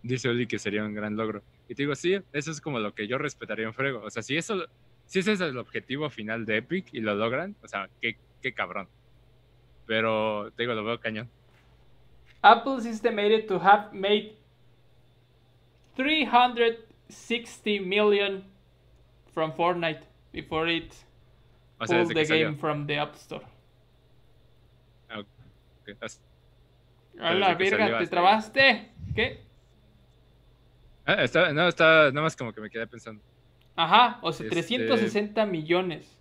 Dice 0.04 0.30
Oli 0.30 0.46
que 0.46 0.60
sería 0.60 0.84
un 0.84 0.94
gran 0.94 1.16
logro. 1.16 1.42
Y 1.68 1.74
te 1.76 1.84
digo, 1.84 1.96
sí, 1.96 2.16
eso 2.32 2.52
es 2.52 2.62
como 2.62 2.80
lo 2.80 2.94
que 2.94 3.08
yo 3.08 3.18
respetaría 3.18 3.66
en 3.66 3.74
Fuego. 3.74 4.02
O 4.04 4.10
sea, 4.12 4.22
si 4.22 4.38
eso, 4.38 4.66
si 5.06 5.20
ese 5.20 5.32
es 5.34 5.42
el 5.42 5.58
objetivo 5.58 6.10
final 6.10 6.46
de 6.46 6.58
Epic 6.58 6.90
y 6.94 7.00
lo 7.02 7.16
logran, 7.16 7.56
o 7.64 7.68
sea, 7.68 7.90
qué, 8.02 8.18
qué 8.42 8.54
cabrón. 8.54 8.88
Pero 9.88 10.52
te 10.56 10.64
digo, 10.64 10.74
lo 10.74 10.84
veo 10.84 11.00
cañón. 11.00 11.30
Apple 12.42 12.78
is 12.78 12.86
estimated 12.86 13.48
to 13.48 13.60
have 13.60 13.92
made 13.94 14.36
360 15.96 17.80
million 17.80 18.44
from 19.34 19.52
Fortnite 19.54 20.02
before 20.32 20.68
it 20.68 20.94
O 21.80 21.86
sea, 21.88 21.98
pulled 22.04 22.10
the 22.10 22.14
que 22.16 22.26
salió. 22.26 22.46
game 22.48 22.58
from 22.58 22.86
the 22.88 22.98
App 23.00 23.16
Store. 23.16 23.46
Ah, 25.10 25.20
ok. 25.20 25.28
O 26.02 26.08
sea, 26.08 26.22
A 27.20 27.34
la 27.34 27.48
desde 27.50 27.58
que 27.58 27.64
verga, 27.70 27.86
salió 27.86 27.98
¿te 28.00 28.08
trabaste? 28.08 28.92
¿Qué? 29.16 29.42
ah, 31.06 31.24
está, 31.24 31.52
no, 31.54 31.68
está 31.68 32.12
nada 32.12 32.22
más 32.22 32.36
como 32.36 32.52
que 32.54 32.62
me 32.62 32.70
quedé 32.70 32.88
pensando. 32.88 33.22
Ajá, 33.76 34.20
o 34.22 34.32
sea, 34.32 34.46
Este- 34.46 34.56
360 34.56 35.46
millones. 35.46 36.15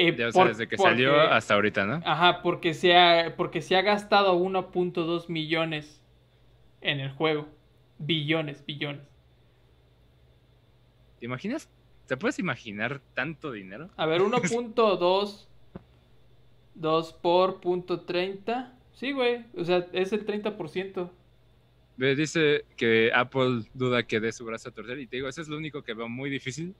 Eh, 0.00 0.14
Ya, 0.16 0.28
o 0.28 0.32
sea, 0.32 0.42
por- 0.42 0.48
desde 0.52 0.68
que 0.68 0.76
porque- 0.76 0.90
salió 0.92 1.20
hasta 1.20 1.54
ahorita, 1.54 1.84
¿no? 1.84 2.00
Ajá, 2.04 2.40
porque 2.40 2.72
se 2.72 2.96
ha, 2.96 3.34
porque 3.36 3.60
se 3.60 3.74
ha 3.76 3.82
gastado 3.82 4.34
1.2 4.36 5.28
millones 5.28 6.00
en 6.80 7.00
el 7.00 7.10
juego. 7.10 7.48
Billones, 7.98 8.64
billones. 8.64 9.02
¿Te 11.18 11.26
imaginas? 11.26 11.68
¿Te 12.06 12.16
puedes 12.16 12.38
imaginar 12.38 13.00
tanto 13.14 13.50
dinero? 13.50 13.90
A 13.96 14.06
ver, 14.06 14.20
1.2 14.22 15.48
2 16.74 17.12
por 17.14 17.60
punto 17.60 18.02
30. 18.02 18.72
Sí, 18.92 19.10
güey. 19.12 19.44
O 19.56 19.64
sea, 19.64 19.86
es 19.92 20.12
el 20.12 20.24
30%. 20.24 21.10
Ve, 21.96 22.14
Dice 22.14 22.64
que 22.76 23.10
Apple 23.12 23.64
duda 23.74 24.04
que 24.04 24.20
dé 24.20 24.30
su 24.30 24.44
brazo 24.44 24.68
a 24.68 24.72
torcer. 24.72 25.00
Y 25.00 25.08
te 25.08 25.16
digo, 25.16 25.28
eso 25.28 25.40
es 25.42 25.48
lo 25.48 25.56
único 25.56 25.82
que 25.82 25.94
veo 25.94 26.08
muy 26.08 26.30
difícil. 26.30 26.76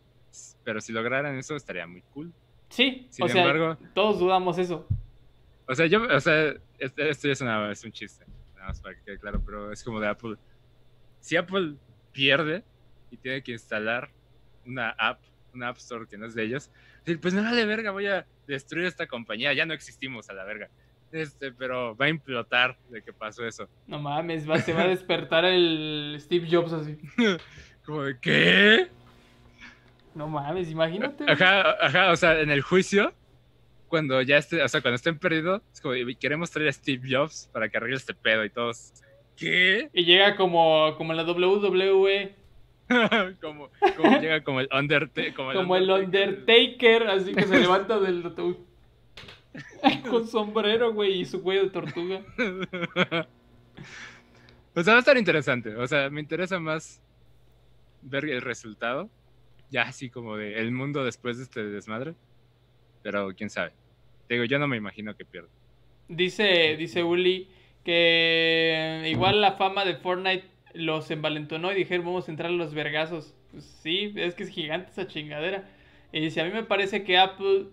Pero 0.63 0.81
si 0.81 0.93
lograran 0.93 1.37
eso, 1.37 1.57
estaría 1.57 1.87
muy 1.89 2.03
cool. 2.15 2.33
Sí, 2.69 3.07
Sin 3.11 3.25
o 3.25 3.29
sea, 3.29 3.43
embargo- 3.43 3.79
todos 3.95 4.19
dudamos 4.19 4.59
eso. 4.59 4.87
O 5.67 5.75
sea, 5.75 5.87
yo, 5.87 6.03
o 6.03 6.21
sea, 6.21 6.55
este, 6.79 7.11
este 7.11 7.31
es, 7.31 7.41
una- 7.41 7.71
es 7.73 7.85
un 7.85 7.93
chiste, 7.93 8.25
nada 8.55 8.69
más 8.69 8.81
para 8.81 8.95
que 8.95 9.03
quede 9.03 9.19
claro, 9.19 9.43
pero 9.45 9.73
es 9.73 9.83
como 9.85 10.01
de 10.01 10.09
Apple. 10.09 10.37
Si 11.21 11.37
Apple 11.37 11.75
pierde 12.13 12.65
y 13.11 13.17
tiene 13.17 13.43
que 13.43 13.53
instalar 13.53 14.11
una 14.67 14.91
app, 14.91 15.21
una 15.55 15.69
App 15.69 15.79
Store 15.79 16.07
que 16.07 16.17
no 16.19 16.27
es 16.27 16.35
de 16.35 16.45
ellos, 16.45 16.71
pues 17.21 17.35
me 17.35 17.41
vale 17.43 17.65
verga, 17.65 17.91
voy 17.91 18.07
a 18.07 18.27
destruir 18.47 18.87
esta 18.87 19.07
compañía, 19.07 19.53
ya 19.53 19.67
no 19.67 19.73
existimos 19.75 20.29
a 20.31 20.35
la 20.35 20.45
verga. 20.45 20.69
Este, 21.11 21.53
pero 21.53 21.97
va 21.97 22.05
a 22.05 22.09
implotar 22.11 22.79
de 22.91 23.03
que 23.03 23.15
pasó 23.15 23.47
eso. 23.47 23.67
No 23.87 23.99
mames, 23.99 24.49
va, 24.49 24.59
se 24.59 24.75
va 24.75 24.83
a 24.83 24.89
despertar 24.89 25.45
el 25.47 26.17
Steve 26.21 26.47
Jobs 26.51 26.73
así. 26.75 26.99
Como 27.87 28.03
de, 28.05 28.19
¿qué? 28.21 28.89
No 30.19 30.27
mames, 30.27 30.69
imagínate. 30.69 31.31
Ajá, 31.31 31.77
ajá, 31.81 32.11
o 32.11 32.17
sea, 32.17 32.41
en 32.41 32.51
el 32.51 32.61
juicio, 32.61 33.15
cuando 33.87 34.21
ya 34.21 34.39
esté, 34.39 34.61
o 34.61 34.69
sea, 34.69 34.81
cuando 34.81 34.97
estén 34.97 35.17
perdidos, 35.17 35.63
es 35.73 35.81
como, 35.81 35.95
queremos 36.19 36.51
traer 36.51 36.71
a 36.71 36.73
Steve 36.73 37.09
Jobs 37.09 37.49
para 37.53 37.69
que 37.69 37.77
arregle 37.77 37.99
este 37.99 38.15
pedo 38.15 38.45
y 38.45 38.51
todos, 38.51 38.95
¿qué? 39.37 39.89
Y 39.93 40.05
llega 40.05 40.35
como, 40.35 40.93
como 40.97 41.13
la 41.13 41.23
WWE, 41.23 42.35
como, 43.41 43.71
como 43.97 44.21
llega 44.21 44.43
como 44.43 44.59
el 44.59 44.69
Undertaker. 44.77 45.35
Como 45.35 45.53
como 45.53 45.77
el 45.77 45.89
Undertaker, 45.89 47.07
así 47.07 47.33
que 47.33 47.45
se 47.45 47.59
levanta 47.61 48.01
del 48.01 48.27
ataúd. 48.27 48.57
Con 50.11 50.27
sombrero, 50.27 50.93
güey, 50.95 51.21
y 51.21 51.25
su 51.27 51.45
cuello 51.45 51.63
de 51.63 51.71
tortuga. 51.71 52.25
o 54.75 54.83
sea, 54.83 54.95
va 54.95 54.99
a 54.99 54.99
estar 54.99 55.17
interesante. 55.17 55.77
O 55.77 55.87
sea, 55.87 56.11
me 56.11 56.21
interesa 56.21 56.59
más 56.59 57.01
ver 58.03 58.25
el 58.25 58.43
resultado. 58.43 59.09
Ya 59.71 59.83
así 59.83 60.11
como 60.11 60.37
de 60.37 60.59
el 60.61 60.73
mundo 60.73 61.05
después 61.05 61.39
de 61.39 61.45
este 61.45 61.65
desmadre. 61.65 62.15
Pero 63.03 63.35
quién 63.37 63.51
sabe. 63.51 63.73
Te 64.27 64.35
digo, 64.35 64.45
yo 64.45 64.59
no 64.59 64.69
me 64.69 64.77
imagino 64.77 65.17
que 65.17 65.25
pierda. 65.25 65.49
Dice, 66.09 66.77
dice 66.77 67.03
Uli 67.03 67.49
que 67.85 69.05
igual 69.07 69.41
la 69.41 69.53
fama 69.53 69.85
de 69.85 69.97
Fortnite 69.97 70.45
los 70.75 71.11
envalentonó 71.11 71.73
y 71.73 71.77
dijeron 71.77 72.05
vamos 72.05 72.29
a 72.29 72.31
entrar 72.31 72.51
a 72.51 72.55
los 72.55 72.75
vergazos. 72.75 73.35
Pues 73.51 73.65
sí, 73.65 74.13
es 74.17 74.35
que 74.35 74.43
es 74.43 74.51
gigante 74.51 74.91
esa 74.91 75.07
chingadera. 75.07 75.69
Y 76.13 76.21
dice, 76.21 76.41
a 76.41 76.45
mí 76.45 76.51
me 76.51 76.65
parece 76.65 77.05
que 77.05 77.19
Apple 77.19 77.67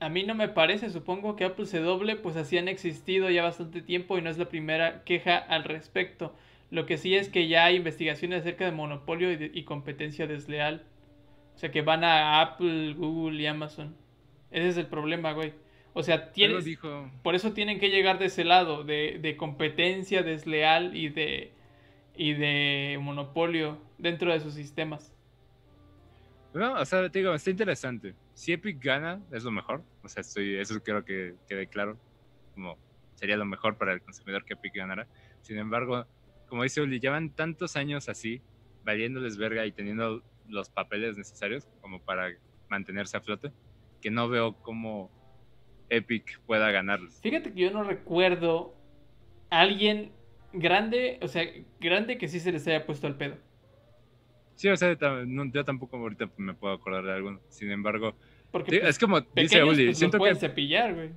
A 0.00 0.08
mí 0.08 0.24
no 0.24 0.34
me 0.34 0.48
parece, 0.48 0.90
supongo 0.90 1.36
que 1.36 1.44
Apple 1.44 1.66
se 1.66 1.78
doble, 1.78 2.16
pues 2.16 2.36
así 2.36 2.58
han 2.58 2.68
existido 2.68 3.30
ya 3.30 3.42
bastante 3.42 3.82
tiempo 3.82 4.18
y 4.18 4.22
no 4.22 4.30
es 4.30 4.38
la 4.38 4.48
primera 4.48 5.04
queja 5.04 5.38
al 5.38 5.64
respecto. 5.64 6.34
Lo 6.70 6.86
que 6.86 6.96
sí 6.96 7.14
es 7.14 7.28
que 7.28 7.48
ya 7.48 7.66
hay 7.66 7.76
investigaciones 7.76 8.40
acerca 8.40 8.64
de 8.64 8.72
monopolio 8.72 9.30
y, 9.30 9.62
competencia 9.64 10.26
desleal. 10.26 10.84
O 11.54 11.58
sea, 11.58 11.70
que 11.70 11.82
van 11.82 12.04
a 12.04 12.40
Apple, 12.40 12.94
Google 12.94 13.40
y 13.40 13.46
Amazon. 13.46 13.96
Ese 14.50 14.68
es 14.68 14.76
el 14.76 14.86
problema, 14.86 15.32
güey. 15.32 15.52
O 15.94 16.02
sea, 16.02 16.32
tienes, 16.32 16.64
dijo. 16.64 17.10
por 17.22 17.34
eso 17.34 17.52
tienen 17.52 17.78
que 17.78 17.90
llegar 17.90 18.18
de 18.18 18.26
ese 18.26 18.44
lado, 18.44 18.82
de, 18.82 19.18
de 19.20 19.36
competencia 19.36 20.22
desleal 20.22 20.96
y 20.96 21.10
de, 21.10 21.52
y 22.16 22.32
de 22.32 22.98
monopolio 23.00 23.78
dentro 23.98 24.32
de 24.32 24.40
sus 24.40 24.54
sistemas. 24.54 25.14
No, 26.54 26.74
o 26.74 26.84
sea, 26.84 27.08
te 27.08 27.18
digo, 27.18 27.34
está 27.34 27.50
interesante. 27.50 28.14
Si 28.34 28.52
Epic 28.52 28.82
gana, 28.82 29.20
es 29.30 29.44
lo 29.44 29.50
mejor. 29.50 29.82
O 30.02 30.08
sea, 30.08 30.20
estoy, 30.20 30.56
eso 30.56 30.82
creo 30.82 31.04
que 31.04 31.34
quede 31.48 31.66
claro. 31.66 31.98
Como 32.54 32.76
sería 33.14 33.36
lo 33.36 33.44
mejor 33.44 33.78
para 33.78 33.92
el 33.92 34.02
consumidor 34.02 34.44
que 34.44 34.54
Epic 34.54 34.74
ganara. 34.74 35.06
Sin 35.42 35.58
embargo, 35.58 36.06
como 36.48 36.62
dice 36.62 36.80
Uli, 36.80 37.00
llevan 37.00 37.30
tantos 37.30 37.76
años 37.76 38.08
así, 38.08 38.42
valiéndoles 38.84 39.36
verga 39.38 39.64
y 39.64 39.72
teniendo 39.72 40.22
los 40.52 40.70
papeles 40.70 41.16
necesarios 41.16 41.66
como 41.80 42.00
para 42.00 42.28
mantenerse 42.68 43.16
a 43.16 43.20
flote, 43.20 43.52
que 44.00 44.10
no 44.10 44.28
veo 44.28 44.54
cómo 44.62 45.10
Epic 45.88 46.40
pueda 46.46 46.70
ganarles. 46.70 47.20
Fíjate 47.20 47.52
que 47.52 47.60
yo 47.60 47.70
no 47.70 47.82
recuerdo 47.84 48.74
a 49.50 49.60
alguien 49.60 50.12
grande, 50.52 51.18
o 51.22 51.28
sea, 51.28 51.44
grande 51.80 52.18
que 52.18 52.28
sí 52.28 52.40
se 52.40 52.52
les 52.52 52.66
haya 52.66 52.86
puesto 52.86 53.06
al 53.06 53.16
pedo. 53.16 53.36
Sí, 54.54 54.68
o 54.68 54.76
sea, 54.76 54.96
no- 55.26 55.50
yo 55.50 55.64
tampoco 55.64 55.96
ahorita 55.96 56.30
me 56.36 56.54
puedo 56.54 56.74
acordar 56.74 57.04
de 57.04 57.12
alguno. 57.12 57.40
Sin 57.48 57.70
embargo, 57.70 58.14
Porque 58.50 58.78
pues, 58.78 58.90
es 58.90 58.98
como 58.98 59.20
dice 59.20 59.62
Uli, 59.64 59.86
pues, 59.86 59.98
siento 59.98 60.18
que 60.22 60.34
cepillar, 60.34 60.94
güey. 60.94 61.10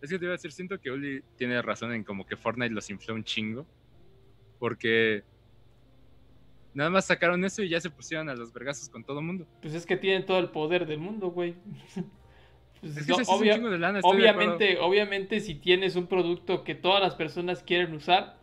Es 0.00 0.10
que 0.10 0.18
te 0.18 0.24
iba 0.24 0.32
a 0.32 0.36
decir, 0.36 0.50
siento 0.52 0.80
que 0.80 0.90
Uli 0.90 1.22
tiene 1.36 1.60
razón 1.62 1.92
en 1.92 2.02
como 2.02 2.26
que 2.26 2.36
Fortnite 2.36 2.74
los 2.74 2.88
infló 2.90 3.14
un 3.14 3.22
chingo. 3.24 3.66
Porque 4.58 5.22
nada 6.74 6.90
más 6.90 7.06
sacaron 7.06 7.44
eso 7.44 7.62
y 7.62 7.68
ya 7.68 7.80
se 7.80 7.90
pusieron 7.90 8.28
a 8.28 8.34
los 8.34 8.52
vergazos 8.52 8.88
con 8.88 9.04
todo 9.04 9.18
el 9.20 9.24
mundo. 9.26 9.46
Pues 9.60 9.74
es 9.74 9.86
que 9.86 9.96
tienen 9.96 10.24
todo 10.26 10.38
el 10.38 10.50
poder 10.50 10.86
del 10.86 10.98
mundo, 10.98 11.28
güey. 11.30 11.54
Pues, 12.80 12.96
Es 12.96 13.06
que 13.06 13.12
no, 13.12 13.20
es 13.20 13.28
un 13.28 13.34
obvia- 13.36 13.54
chingo 13.54 13.70
de 13.70 13.78
lana, 13.78 13.98
estoy 14.00 14.16
de 14.16 14.22
obviamente, 14.28 14.78
obviamente, 14.80 15.38
si 15.38 15.54
tienes 15.54 15.94
un 15.94 16.08
producto 16.08 16.64
que 16.64 16.74
todas 16.74 17.00
las 17.00 17.14
personas 17.14 17.62
quieren 17.62 17.94
usar, 17.94 18.40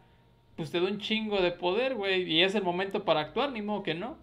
pues 0.55 0.71
te 0.71 0.79
da 0.79 0.87
un 0.87 0.97
chingo 0.97 1.41
de 1.41 1.51
poder, 1.51 1.95
güey. 1.95 2.23
Y 2.23 2.41
es 2.43 2.55
el 2.55 2.63
momento 2.63 3.03
para 3.03 3.19
actuar, 3.19 3.51
ni 3.51 3.61
modo 3.61 3.83
que 3.83 3.95
no. 3.95 4.17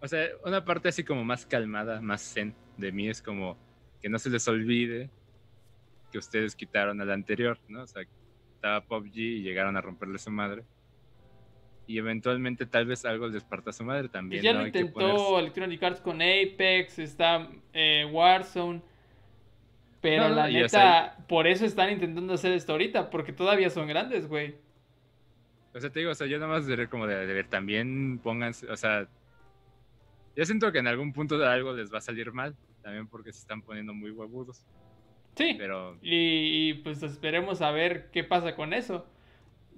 O 0.00 0.08
sea, 0.08 0.26
una 0.44 0.64
parte 0.64 0.88
así 0.88 1.04
como 1.04 1.24
más 1.24 1.46
calmada, 1.46 2.00
más 2.00 2.22
zen 2.34 2.56
de 2.76 2.90
mí 2.90 3.08
es 3.08 3.22
como 3.22 3.56
que 4.02 4.08
no 4.08 4.18
se 4.18 4.30
les 4.30 4.48
olvide 4.48 5.10
que 6.10 6.18
ustedes 6.18 6.56
quitaron 6.56 7.00
al 7.00 7.12
anterior, 7.12 7.56
¿no? 7.68 7.82
O 7.82 7.86
sea, 7.86 8.02
estaba 8.56 8.80
PUBG 8.84 9.16
y 9.16 9.42
llegaron 9.42 9.76
a 9.76 9.80
romperle 9.80 10.18
su 10.18 10.32
madre. 10.32 10.64
Y 11.88 11.98
eventualmente 11.98 12.66
tal 12.66 12.86
vez 12.86 13.04
algo 13.04 13.28
les 13.28 13.44
parta 13.44 13.72
su 13.72 13.84
madre 13.84 14.06
Y 14.06 14.08
también. 14.08 14.42
ya 14.42 14.52
¿no? 14.52 14.60
lo 14.60 14.66
intentó 14.66 14.92
ponerse- 14.98 15.38
Electronic 15.38 15.82
Arts 15.82 16.00
con 16.00 16.16
Apex, 16.20 16.98
está 16.98 17.48
eh, 17.72 18.08
Warzone. 18.10 18.82
Pero 20.00 20.28
No, 20.28 20.34
la 20.34 20.50
y 20.50 20.54
neta, 20.54 20.68
sea, 20.68 21.16
por 21.28 21.46
eso 21.46 21.64
están 21.64 21.90
intentando 21.90 22.34
hacer 22.34 22.52
esto 22.52 22.72
ahorita, 22.72 23.08
porque 23.10 23.32
todavía 23.32 23.70
son 23.70 23.86
grandes, 23.88 24.28
güey. 24.28 24.56
O 25.74 25.80
sea, 25.80 25.90
te 25.90 26.00
digo, 26.00 26.10
o 26.12 26.14
sea, 26.14 26.26
yo 26.26 26.38
nada 26.38 26.50
más 26.52 26.66
diré 26.66 26.88
como 26.88 27.06
de, 27.06 27.26
de 27.26 27.34
ver, 27.34 27.48
también 27.48 28.18
pónganse, 28.22 28.70
o 28.70 28.76
sea, 28.76 29.08
yo 30.34 30.44
siento 30.44 30.70
que 30.72 30.78
en 30.78 30.86
algún 30.86 31.12
punto 31.12 31.38
de 31.38 31.46
algo 31.46 31.72
les 31.72 31.92
va 31.92 31.98
a 31.98 32.02
salir 32.02 32.32
mal, 32.32 32.54
también 32.82 33.06
porque 33.08 33.32
se 33.32 33.40
están 33.40 33.62
poniendo 33.62 33.92
muy 33.94 34.10
huevudos, 34.10 34.64
Sí. 35.36 35.54
pero 35.58 35.98
Y, 36.02 36.70
y, 36.70 36.74
pues 36.74 37.02
esperemos 37.02 37.60
a 37.62 37.70
ver 37.72 38.10
qué 38.10 38.24
pasa 38.24 38.54
con 38.56 38.72
eso. 38.72 39.06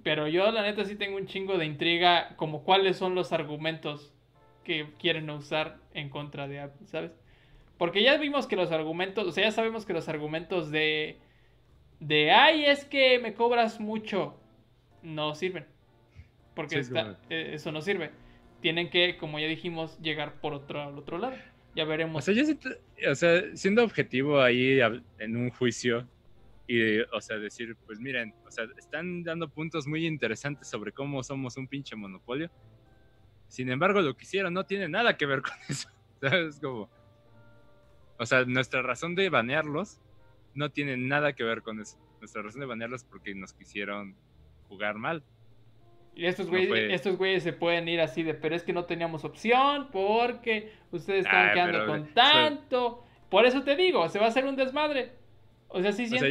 Pero 0.03 0.27
yo 0.27 0.51
la 0.51 0.61
neta 0.61 0.85
sí 0.85 0.95
tengo 0.95 1.17
un 1.17 1.25
chingo 1.27 1.57
de 1.57 1.65
intriga 1.65 2.35
como 2.37 2.63
cuáles 2.63 2.97
son 2.97 3.15
los 3.15 3.33
argumentos 3.33 4.13
que 4.63 4.87
quieren 4.99 5.29
usar 5.29 5.77
en 5.93 6.09
contra 6.09 6.47
de 6.47 6.59
Apple, 6.61 6.87
¿sabes? 6.87 7.11
Porque 7.77 8.03
ya 8.03 8.17
vimos 8.17 8.47
que 8.47 8.55
los 8.55 8.71
argumentos, 8.71 9.27
o 9.27 9.31
sea, 9.31 9.45
ya 9.45 9.51
sabemos 9.51 9.85
que 9.85 9.93
los 9.93 10.07
argumentos 10.09 10.71
de 10.71 11.17
de 11.99 12.31
ay, 12.31 12.65
es 12.65 12.85
que 12.85 13.19
me 13.19 13.33
cobras 13.33 13.79
mucho 13.79 14.39
no 15.03 15.35
sirven. 15.35 15.65
Porque 16.55 16.75
Sí, 16.75 16.81
está- 16.81 17.17
eh, 17.29 17.51
eso 17.53 17.71
no 17.71 17.81
sirve. 17.81 18.11
Tienen 18.61 18.89
que, 18.89 19.17
como 19.17 19.39
ya 19.39 19.47
dijimos, 19.47 19.97
llegar 20.01 20.39
por 20.39 20.53
otro 20.53 20.81
al 20.81 20.97
otro 20.97 21.17
lado. 21.17 21.35
Ya 21.75 21.85
veremos. 21.85 22.23
O 22.23 22.25
sea, 22.25 22.33
yo 22.33 22.45
siento, 22.45 22.69
o 23.09 23.15
sea, 23.15 23.41
siendo 23.55 23.83
objetivo 23.83 24.41
ahí 24.41 24.79
en 25.19 25.35
un 25.37 25.49
juicio 25.51 26.07
y, 26.69 26.99
o 26.99 27.19
sea, 27.19 27.37
decir, 27.39 27.75
pues 27.87 27.99
miren, 27.99 28.31
o 28.45 28.51
sea, 28.51 28.65
están 28.77 29.23
dando 29.23 29.49
puntos 29.49 29.87
muy 29.87 30.05
interesantes 30.05 30.67
sobre 30.67 30.91
cómo 30.91 31.23
somos 31.23 31.57
un 31.57 31.67
pinche 31.67 31.95
monopolio. 31.95 32.51
Sin 33.47 33.71
embargo, 33.71 34.01
lo 34.01 34.15
que 34.15 34.25
hicieron 34.25 34.53
no 34.53 34.67
tiene 34.67 34.87
nada 34.87 35.17
que 35.17 35.25
ver 35.25 35.41
con 35.41 35.53
eso. 35.67 35.89
¿Sabes? 36.21 36.59
Como, 36.59 36.87
o 38.19 38.25
sea, 38.27 38.45
nuestra 38.45 38.83
razón 38.83 39.15
de 39.15 39.31
banearlos 39.31 39.99
no 40.53 40.69
tiene 40.69 40.95
nada 40.95 41.33
que 41.33 41.43
ver 41.43 41.63
con 41.63 41.81
eso. 41.81 41.97
Nuestra 42.19 42.43
razón 42.43 42.59
de 42.61 42.67
banearlos 42.67 43.01
es 43.01 43.07
porque 43.09 43.33
nos 43.33 43.51
quisieron 43.53 44.15
jugar 44.67 44.99
mal. 44.99 45.23
Y 46.13 46.27
estos 46.27 46.49
güeyes, 46.51 46.93
estos 46.93 47.17
güeyes 47.17 47.41
se 47.41 47.53
pueden 47.53 47.87
ir 47.87 47.99
así 47.99 48.21
de, 48.21 48.35
pero 48.35 48.55
es 48.55 48.61
que 48.61 48.73
no 48.73 48.85
teníamos 48.85 49.25
opción 49.25 49.87
porque 49.91 50.71
ustedes 50.91 51.25
están 51.25 51.47
Ay, 51.47 51.53
quedando 51.55 51.79
pero, 51.79 51.87
con 51.87 52.13
tanto. 52.13 53.03
Por 53.27 53.47
eso 53.47 53.63
te 53.63 53.75
digo, 53.75 54.07
se 54.09 54.19
va 54.19 54.25
a 54.25 54.29
hacer 54.29 54.45
un 54.45 54.55
desmadre. 54.55 55.17
O 55.69 55.81
sea, 55.81 55.91
sí, 55.91 56.05
O 56.05 56.07
sí. 56.09 56.17
sea, 56.19 56.29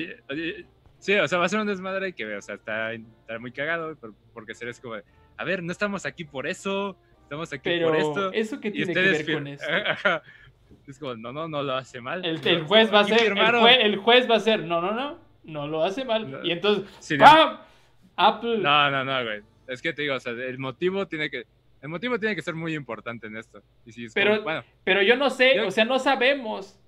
sí, 0.99 1.15
o 1.15 1.29
sea, 1.29 1.39
va 1.39 1.47
a 1.47 1.49
ser 1.49 1.61
un 1.61 1.67
desmadre 1.67 2.13
que, 2.13 2.37
o 2.37 2.43
sea, 2.43 2.57
está, 2.57 2.93
está 2.93 3.39
muy 3.39 3.53
cagado, 3.53 3.97
por- 3.97 4.15
porque 4.35 4.55
seres 4.55 4.81
como, 4.81 4.95
a 5.37 5.45
ver, 5.45 5.63
no 5.63 5.73
estamos 5.73 6.05
aquí 6.07 6.25
por 6.25 6.47
eso, 6.47 6.97
estamos 7.23 7.53
aquí 7.53 7.61
pero 7.65 7.89
por 7.89 7.97
esto. 7.97 8.33
eso 8.33 8.61
que 8.61 8.71
tiene 8.71 8.93
que 8.93 9.01
ver 9.01 9.33
con 9.35 9.47
eso. 9.47 9.65
Es 10.87 10.99
como, 10.99 11.15
no, 11.17 11.33
no, 11.33 11.49
no 11.49 11.63
lo 11.63 11.75
hace 11.75 12.01
mal. 12.01 12.25
El, 12.25 12.41
No, 12.43 12.49
el 12.49 12.63
juez 12.65 12.93
va 12.93 13.01
a 13.01 13.05
ser, 13.05 13.19
el, 13.21 13.27
firmaron. 13.29 13.63
jue- 13.63 13.79
el 13.81 13.97
juez 13.97 14.31
va 14.31 14.37
a 14.37 14.41
ser, 14.41 14.65
no, 14.65 14.81
no, 14.81 14.93
no, 14.93 15.19
no 15.45 15.67
lo 15.67 15.85
hace 15.85 16.05
mal. 16.05 16.31
No. 16.31 16.43
Y 16.45 16.51
entonces, 16.51 16.85
Sí, 16.99 17.17
no, 17.19 17.25
¡pam! 17.25 17.59
Apple. 18.17 18.59
no, 18.59 18.91
no, 18.91 19.05
no, 19.05 19.23
güey. 19.25 19.43
Es 19.67 19.83
que 19.83 19.93
te 19.93 20.03
digo, 20.03 20.15
o 20.15 20.21
sea, 20.21 20.33
el 20.33 20.59
motivo 20.59 21.07
tiene 21.07 21.29
que, 21.31 21.45
el 21.83 21.89
motivo 21.91 22.19
tiene 22.19 22.35
que 22.35 22.41
ser 22.43 22.55
muy 22.55 22.75
importante 22.75 23.27
en 23.27 23.37
esto. 23.37 23.63
Y 23.87 23.93
si 23.93 24.05
es 24.07 24.15
como, 24.15 24.25
Pero- 24.25 24.43
bueno, 24.43 24.65
Pero 24.85 25.03
yo 25.03 25.15
no 25.17 25.29
sé, 25.31 25.57
Yo- 25.57 25.67
o 25.67 25.71
sea, 25.71 25.85
no 25.85 25.99
sabemos 25.99 26.79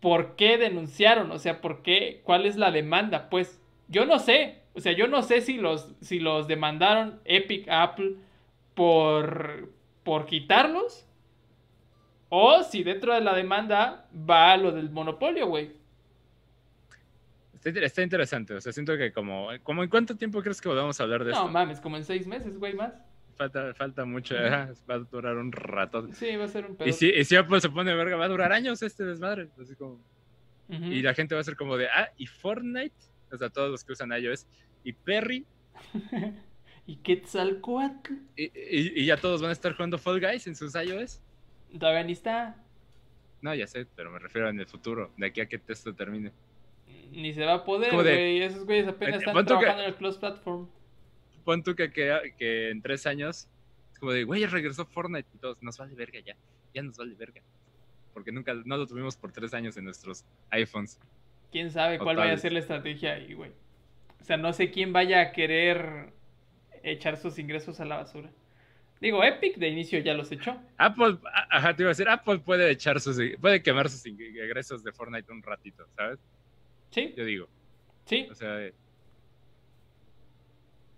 por 0.00 0.34
qué 0.36 0.56
denunciaron, 0.58 1.30
o 1.30 1.38
sea, 1.38 1.60
por 1.60 1.82
qué, 1.82 2.20
cuál 2.24 2.46
es 2.46 2.56
la 2.56 2.70
demanda, 2.70 3.28
pues. 3.30 3.60
Yo 3.88 4.06
no 4.06 4.18
sé, 4.18 4.60
o 4.74 4.80
sea, 4.80 4.92
yo 4.92 5.08
no 5.08 5.22
sé 5.22 5.40
si 5.40 5.54
los, 5.58 5.92
si 6.00 6.20
los 6.20 6.46
demandaron 6.46 7.20
Epic 7.24 7.66
Apple 7.68 8.14
por, 8.74 9.68
por 10.04 10.26
quitarlos 10.26 11.06
o 12.28 12.62
si 12.62 12.84
dentro 12.84 13.12
de 13.12 13.20
la 13.20 13.34
demanda 13.34 14.06
va 14.14 14.56
lo 14.56 14.70
del 14.72 14.90
monopolio, 14.90 15.48
güey. 15.48 15.72
está, 17.54 17.68
inter- 17.70 17.84
está 17.84 18.02
interesante. 18.02 18.54
O 18.54 18.60
sea, 18.60 18.72
siento 18.72 18.96
que 18.96 19.12
como, 19.12 19.48
como 19.64 19.82
en 19.82 19.90
cuánto 19.90 20.16
tiempo 20.16 20.40
crees 20.40 20.60
que 20.60 20.68
podamos 20.68 21.00
hablar 21.00 21.24
de 21.24 21.32
No 21.32 21.36
esto? 21.36 21.48
mames, 21.48 21.80
como 21.80 21.96
en 21.96 22.04
seis 22.04 22.26
meses, 22.26 22.56
güey, 22.58 22.72
más. 22.74 22.94
Falta, 23.40 23.72
falta 23.72 24.04
mucho, 24.04 24.34
va 24.34 24.94
a 24.94 24.98
durar 24.98 25.38
un 25.38 25.50
rato. 25.50 26.06
Sí, 26.12 26.36
va 26.36 26.44
a 26.44 26.48
ser 26.48 26.66
un 26.66 26.76
pedo. 26.76 26.86
Y 26.86 26.92
si, 26.92 27.08
y 27.08 27.24
si 27.24 27.36
Apple 27.36 27.58
se 27.62 27.70
pone 27.70 27.94
verga, 27.94 28.16
va 28.16 28.26
a 28.26 28.28
durar 28.28 28.52
años 28.52 28.82
este 28.82 29.02
desmadre. 29.02 29.48
Así 29.58 29.74
como. 29.76 29.98
Y 30.68 31.00
la 31.00 31.14
gente 31.14 31.34
va 31.34 31.40
a 31.40 31.44
ser 31.44 31.56
como 31.56 31.78
de, 31.78 31.88
ah, 31.88 32.10
y 32.18 32.26
Fortnite, 32.26 32.94
o 33.32 33.38
sea, 33.38 33.48
todos 33.48 33.70
los 33.70 33.82
que 33.82 33.92
usan 33.92 34.12
iOS, 34.12 34.46
y 34.84 34.92
Perry, 34.92 35.46
y 36.86 36.96
Quetzalcoatl 36.96 38.12
y, 38.36 38.44
y- 38.44 39.00
y 39.02 39.06
ya 39.06 39.16
todos 39.16 39.40
van 39.40 39.48
a 39.48 39.52
estar 39.52 39.72
jugando 39.74 39.96
Fall 39.96 40.20
Guys 40.20 40.46
en 40.46 40.54
sus 40.54 40.74
iOS. 40.74 41.20
todavía 41.78 42.04
ni 42.04 42.12
está. 42.12 42.56
No, 43.40 43.54
ya 43.54 43.66
sé, 43.66 43.86
pero 43.96 44.10
me 44.10 44.18
refiero 44.18 44.50
en 44.50 44.60
el 44.60 44.66
futuro, 44.66 45.12
de 45.16 45.26
aquí 45.26 45.40
a 45.40 45.46
que 45.48 45.60
esto 45.66 45.94
termine. 45.94 46.30
Ni 47.10 47.32
se 47.32 47.44
va 47.46 47.54
a 47.54 47.64
poder, 47.64 47.92
güey. 47.94 48.42
Esos 48.42 48.66
güeyes 48.66 48.86
apenas 48.86 49.14
Eh, 49.14 49.18
están 49.18 49.34
tú 49.34 49.40
que- 49.40 49.46
trabajando 49.46 49.82
en 49.82 49.88
el 49.88 49.94
Close 49.96 50.20
Platform. 50.20 50.68
Pon 51.44 51.62
tú 51.62 51.74
que, 51.74 51.90
que, 51.92 52.34
que 52.38 52.70
en 52.70 52.82
tres 52.82 53.06
años, 53.06 53.48
es 53.92 53.98
como 53.98 54.12
de, 54.12 54.24
güey, 54.24 54.46
regresó 54.46 54.84
Fortnite 54.84 55.28
y 55.34 55.38
todos, 55.38 55.62
nos 55.62 55.78
vale 55.78 55.94
verga 55.94 56.20
ya, 56.20 56.36
ya 56.74 56.82
nos 56.82 56.96
vale 56.96 57.14
verga. 57.14 57.42
Porque 58.14 58.32
nunca, 58.32 58.54
no 58.54 58.76
lo 58.76 58.86
tuvimos 58.86 59.16
por 59.16 59.32
tres 59.32 59.54
años 59.54 59.76
en 59.76 59.84
nuestros 59.84 60.24
iPhones. 60.50 60.98
quién 61.52 61.70
sabe 61.70 61.98
cuál 61.98 62.16
vaya 62.16 62.32
a 62.32 62.36
ser 62.36 62.52
la 62.52 62.58
estrategia 62.60 63.14
ahí, 63.14 63.34
güey. 63.34 63.52
O 64.20 64.24
sea, 64.24 64.36
no 64.36 64.52
sé 64.52 64.70
quién 64.70 64.92
vaya 64.92 65.20
a 65.20 65.32
querer 65.32 66.12
echar 66.82 67.16
sus 67.16 67.38
ingresos 67.38 67.80
a 67.80 67.84
la 67.84 67.96
basura. 67.96 68.30
Digo, 69.00 69.24
Epic 69.24 69.56
de 69.56 69.68
inicio 69.68 69.98
ya 70.00 70.12
los 70.12 70.30
echó. 70.30 70.60
Apple, 70.76 71.18
ajá, 71.50 71.74
te 71.74 71.82
iba 71.82 71.88
a 71.88 71.92
decir, 71.92 72.08
Apple 72.08 72.40
puede 72.40 72.70
echar 72.70 73.00
sus, 73.00 73.18
puede 73.40 73.62
quemar 73.62 73.88
sus 73.88 74.04
ingresos 74.04 74.84
de 74.84 74.92
Fortnite 74.92 75.32
un 75.32 75.42
ratito, 75.42 75.86
¿sabes? 75.96 76.18
Sí, 76.90 77.14
Yo 77.16 77.24
digo, 77.24 77.48
sí. 78.04 78.28
o 78.30 78.34
sea, 78.34 78.68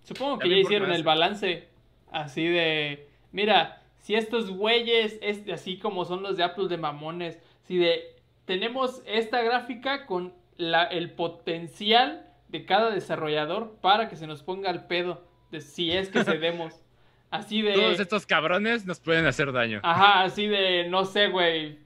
Supongo 0.02 0.38
que 0.38 0.48
ya 0.48 0.56
hicieron 0.56 0.92
el 0.92 1.02
balance 1.02 1.68
así 2.10 2.46
de, 2.46 3.08
mira, 3.32 3.82
si 3.98 4.14
estos 4.14 4.50
güeyes, 4.50 5.18
es, 5.22 5.48
así 5.48 5.78
como 5.78 6.04
son 6.04 6.22
los 6.22 6.36
de 6.36 6.44
Apple 6.44 6.68
de 6.68 6.76
mamones, 6.76 7.38
si 7.62 7.78
de 7.78 8.16
tenemos 8.44 9.02
esta 9.06 9.42
gráfica 9.42 10.06
con 10.06 10.34
la, 10.56 10.84
el 10.84 11.12
potencial 11.12 12.26
de 12.48 12.64
cada 12.64 12.90
desarrollador 12.90 13.76
para 13.80 14.08
que 14.08 14.16
se 14.16 14.26
nos 14.26 14.42
ponga 14.42 14.70
al 14.70 14.86
pedo 14.86 15.24
de 15.50 15.60
si 15.60 15.92
es 15.92 16.08
que 16.08 16.24
cedemos. 16.24 16.74
Así 17.30 17.62
de. 17.62 17.72
Todos 17.72 17.98
estos 17.98 18.26
cabrones 18.26 18.84
nos 18.84 19.00
pueden 19.00 19.24
hacer 19.24 19.52
daño. 19.52 19.80
Ajá, 19.82 20.22
así 20.22 20.46
de, 20.46 20.86
no 20.90 21.06
sé, 21.06 21.28
güey. 21.28 21.78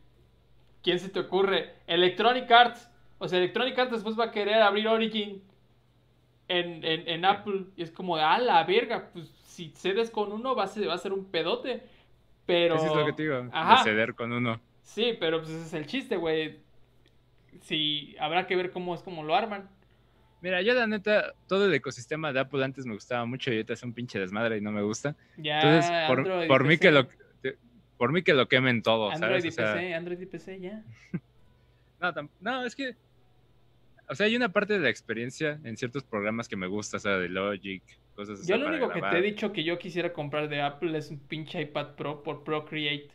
¿Quién 0.83 0.99
se 0.99 1.09
te 1.09 1.21
ocurre? 1.21 1.73
Electronic 1.87 2.51
Arts. 2.51 2.91
O 3.19 3.29
sea, 3.29 3.39
Electronic 3.39 3.79
Arts 3.79 3.93
después 3.93 4.19
va 4.19 4.25
a 4.25 4.31
querer 4.33 4.61
abrir 4.61 4.89
Origin 4.89 5.41
en, 6.49 6.85
en, 6.85 7.09
en 7.09 7.25
Apple. 7.25 7.67
Y 7.77 7.83
es 7.83 7.91
como, 7.91 8.17
ah, 8.17 8.39
la 8.39 8.65
verga. 8.65 9.11
Pues 9.13 9.29
si 9.47 9.73
cedes 9.77 10.11
con 10.11 10.33
uno 10.33 10.55
va 10.55 10.65
a 10.65 10.69
ser, 10.69 10.89
va 10.89 10.95
a 10.95 10.99
ser 10.99 11.13
un 11.13 11.25
pedote. 11.27 11.83
Pero. 12.45 12.77
Es 12.77 12.95
lo 12.95 13.07
que 13.07 13.13
te 13.13 13.23
digo. 13.23 13.49
Ajá. 13.53 13.83
De 13.83 13.91
ceder 13.91 14.15
con 14.15 14.33
uno. 14.33 14.61
Sí, 14.83 15.17
pero 15.19 15.41
pues 15.41 15.51
ese 15.51 15.67
es 15.67 15.75
el 15.75 15.87
chiste, 15.87 16.17
güey. 16.17 16.59
Sí, 17.63 18.15
habrá 18.21 18.47
que 18.47 18.55
ver 18.55 18.71
cómo 18.71 18.95
es 18.95 19.03
como 19.03 19.23
lo 19.23 19.35
arman. 19.35 19.69
Mira, 20.43 20.63
yo 20.63 20.75
la 20.75 20.87
neta, 20.87 21.35
todo 21.49 21.67
el 21.67 21.75
ecosistema 21.75 22.33
de 22.33 22.41
Apple 22.41 22.65
antes 22.65 22.87
me 22.87 22.95
gustaba 22.95 23.25
mucho 23.25 23.51
y 23.51 23.55
ahorita 23.55 23.73
es 23.73 23.83
un 23.83 23.93
pinche 23.93 24.19
desmadre 24.19 24.59
y 24.59 24.61
no 24.61 24.71
me 24.71 24.83
gusta. 24.83 25.17
Ya, 25.39 25.61
Entonces, 25.61 25.91
por, 26.07 26.19
Android 26.21 26.47
por 26.47 26.65
mí 26.65 26.79
que 26.79 26.91
lo 26.91 27.09
por 27.97 28.13
mí 28.13 28.23
que 28.23 28.35
lo 28.35 28.47
quemen 28.47 28.83
todo, 28.83 29.11
Android 29.11 29.41
¿sabes? 29.41 29.45
y 29.47 29.49
O 29.49 29.53
sea, 29.53 29.73
PC, 29.75 29.95
Android 29.95 30.21
y 30.21 30.27
PC, 30.27 30.61
ya. 30.61 30.83
no, 32.01 32.31
no, 32.41 32.65
es 32.65 32.77
que 32.77 32.95
o 34.09 34.15
sea, 34.15 34.27
hay 34.27 34.37
una 34.37 34.51
parte 34.51 34.75
de 34.75 34.81
la 34.81 34.89
experiencia 34.91 35.61
en 35.65 35.77
ciertos 35.77 36.05
programas 36.05 36.49
que 36.49 36.57
me 36.57 36.67
gusta, 36.67 36.97
o 36.97 37.01
sea, 37.01 37.19
de 37.19 37.29
Logic, 37.29 37.83
cosas 38.15 38.41
así. 38.41 38.49
Yo 38.51 38.57
lo 38.57 38.69
único 38.69 38.89
que 38.91 39.01
te 39.01 39.19
he 39.19 39.23
dicho 39.23 39.53
que 39.53 39.65
yo 39.65 39.79
quisiera 39.79 40.13
comprar 40.13 40.49
de 40.49 40.61
Apple 40.63 40.97
es 40.97 41.11
un 41.11 41.19
pinche 41.21 41.61
iPad 41.61 41.95
Pro 41.97 42.23
por 42.23 42.45
Procreate. 42.45 43.11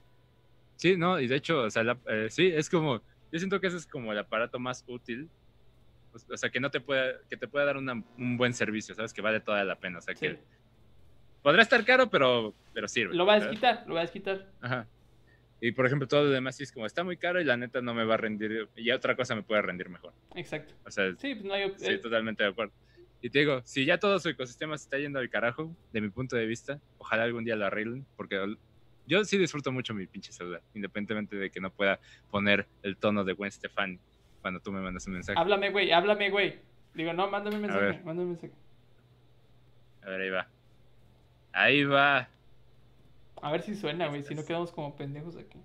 Sí, 0.76 0.98
no, 0.98 1.20
y 1.20 1.28
de 1.28 1.36
hecho, 1.36 1.62
o 1.64 1.70
sea, 1.70 1.84
la- 1.84 2.00
eh, 2.08 2.28
sí, 2.30 2.48
es 2.48 2.70
como, 2.70 2.98
yo 3.32 3.40
siento 3.40 3.60
que 3.62 3.68
ese 3.68 3.78
es 3.78 3.88
como 3.88 4.12
el 4.12 4.18
aparato 4.20 4.60
más 4.60 4.84
útil, 4.88 5.30
o- 6.14 6.34
o 6.34 6.38
sea, 6.38 6.50
que 6.50 6.60
no 6.60 6.72
te 6.72 6.82
puede, 6.82 7.16
que 7.30 7.38
te 7.38 7.48
puede 7.48 7.66
dar 7.66 7.78
una- 7.78 8.04
un 8.18 8.38
buen 8.38 8.54
servicio, 8.54 8.94
¿sabes? 8.96 9.14
Que 9.14 9.22
vale 9.22 9.40
toda 9.40 9.64
la 9.64 9.76
pena, 9.80 10.00
o 10.00 10.02
sea, 10.02 10.16
Sí. 10.16 10.28
que 10.28 10.40
podrá 11.42 11.62
estar 11.62 11.84
caro, 11.86 12.10
pero, 12.10 12.54
pero 12.74 12.88
sirve. 12.88 13.16
Lo 13.16 13.26
va 13.26 13.36
a 13.36 13.40
desquitar, 13.40 13.84
lo 13.88 13.94
va 13.94 14.02
a 14.02 14.04
desquitar. 14.04 14.52
Ajá. 14.62 14.88
Y 15.64 15.72
por 15.74 15.86
ejemplo, 15.86 16.08
todo 16.08 16.24
lo 16.24 16.30
demás 16.32 16.56
sí 16.58 16.64
es 16.64 16.72
como, 16.72 16.88
está 16.88 17.04
muy 17.04 17.18
caro 17.18 17.40
y 17.40 17.44
la 17.44 17.56
neta 17.56 17.82
no 17.82 17.94
me 17.94 18.04
va 18.04 18.16
a 18.16 18.18
rendir, 18.18 18.68
y 18.76 18.90
otra 18.92 19.16
cosa 19.16 19.36
me 19.36 19.44
puede 19.44 19.62
rendir 19.62 19.90
mejor. 19.90 20.12
Exacto. 20.36 20.74
O 20.84 20.90
sea, 20.90 21.16
Sí, 21.18 21.36
pues 21.36 21.44
no 21.46 21.54
hay. 21.54 21.72
sí, 21.78 21.86
eh, 21.86 21.98
totalmente 22.00 22.44
de 22.44 22.50
acuerdo. 22.50 22.74
Y 23.22 23.30
te 23.30 23.40
digo, 23.40 23.62
si 23.64 23.86
ya 23.86 24.00
todo 24.00 24.20
su 24.20 24.30
ecosistema 24.30 24.76
se 24.76 24.86
está 24.86 24.98
yendo 24.98 25.20
al 25.20 25.30
carajo, 25.30 25.76
de 25.94 26.02
mi 26.02 26.10
punto 26.10 26.36
de 26.36 26.48
vista, 26.48 26.82
ojalá 26.98 27.24
algún 27.24 27.44
día 27.46 27.56
lo 27.56 27.68
arreglen, 27.68 28.08
porque 28.18 28.56
yo 29.06 29.24
sí 29.24 29.38
disfruto 29.38 29.72
mucho 29.72 29.94
mi 29.94 30.08
pinche 30.08 30.34
celular, 30.34 30.64
independientemente 30.74 31.36
de 31.36 31.52
que 31.52 31.62
no 31.62 31.72
pueda 31.72 32.00
poner 32.32 32.68
el 32.82 32.98
tono 32.98 33.24
de 33.24 33.34
Gwen 33.34 33.52
Stefani 33.52 34.00
cuando 34.42 34.60
tú 34.60 34.72
me 34.72 34.82
mandas 34.82 35.06
un 35.06 35.14
mensaje. 35.14 35.40
Háblame, 35.40 35.70
güey, 35.70 35.92
háblame, 35.92 36.32
güey. 36.32 36.60
Digo, 36.96 37.14
no, 37.14 37.30
mándame 37.30 37.58
un 37.58 37.62
mensaje, 37.62 38.02
mándame 38.04 38.22
un 38.24 38.30
mensaje. 38.30 38.54
A 40.02 40.10
ver, 40.10 40.22
ahí 40.22 40.30
va. 40.32 40.48
Ahí 41.54 41.84
va. 41.84 42.28
A 43.42 43.52
ver 43.52 43.62
si 43.64 43.76
suena, 43.76 44.08
güey, 44.08 44.24
si 44.24 44.36
no 44.36 44.46
quedamos 44.46 44.72
como 44.72 44.96
pendejos 44.96 45.36
aquí. 45.38 45.60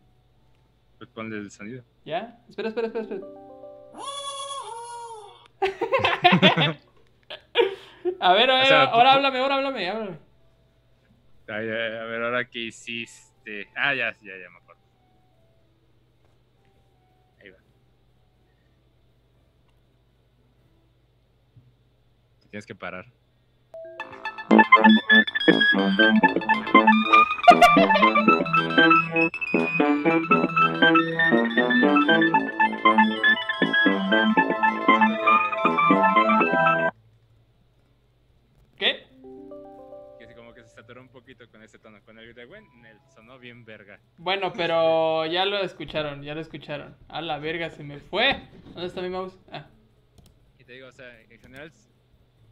Pues 0.99 1.11
ponle 1.11 1.37
el 1.37 1.51
sonido. 1.51 1.85
¿Ya? 2.05 2.39
Espera, 2.49 2.68
espera, 2.68 2.87
espera, 2.89 3.05
espera. 3.05 3.27
a 8.20 8.33
ver, 8.33 8.51
a 8.51 8.57
ver, 8.59 8.66
sea, 8.66 8.85
ahora 8.85 9.11
tú- 9.11 9.16
háblame, 9.16 9.39
ahora 9.39 9.55
háblame, 9.57 9.91
háblame. 9.91 10.18
Ay, 11.49 11.68
ay, 11.68 11.97
a 11.97 12.05
ver, 12.05 12.22
ahora 12.22 12.49
qué 12.49 12.59
hiciste. 12.61 13.68
Ah, 13.77 13.95
ya, 13.95 14.12
ya, 14.22 14.33
ya 14.37 14.51
me 14.51 14.57
acuerdo. 14.59 14.83
Ahí 17.41 17.51
va. 17.51 17.59
Te 22.41 22.49
Tienes 22.49 22.66
que 22.66 22.74
parar. 22.74 23.07
¿Qué? 38.78 39.07
Que 40.18 40.34
como 40.34 40.53
que 40.53 40.62
se 40.64 40.68
saturó 40.74 41.01
un 41.01 41.09
poquito 41.09 41.49
con 41.51 41.62
ese 41.62 41.78
tono. 41.78 41.99
Con 42.05 42.18
el 42.18 42.34
de 42.34 42.44
Gwen, 42.44 42.64
sonó 43.14 43.38
bien 43.38 43.64
verga. 43.64 43.99
Bueno, 44.18 44.53
pero 44.53 45.24
ya 45.26 45.44
lo 45.44 45.59
escucharon, 45.61 46.22
ya 46.22 46.34
lo 46.34 46.40
escucharon. 46.40 46.97
A 47.09 47.20
la 47.22 47.38
verga, 47.38 47.70
se 47.70 47.82
me 47.84 47.99
fue. 47.99 48.49
¿Dónde 48.66 48.86
está 48.86 49.01
mi 49.01 49.09
mouse? 49.09 49.38
Ah, 49.51 49.66
Y 50.59 50.64
te 50.64 50.74
digo, 50.74 50.88
o 50.88 50.92
sea, 50.92 51.20
en 51.22 51.40
general 51.40 51.72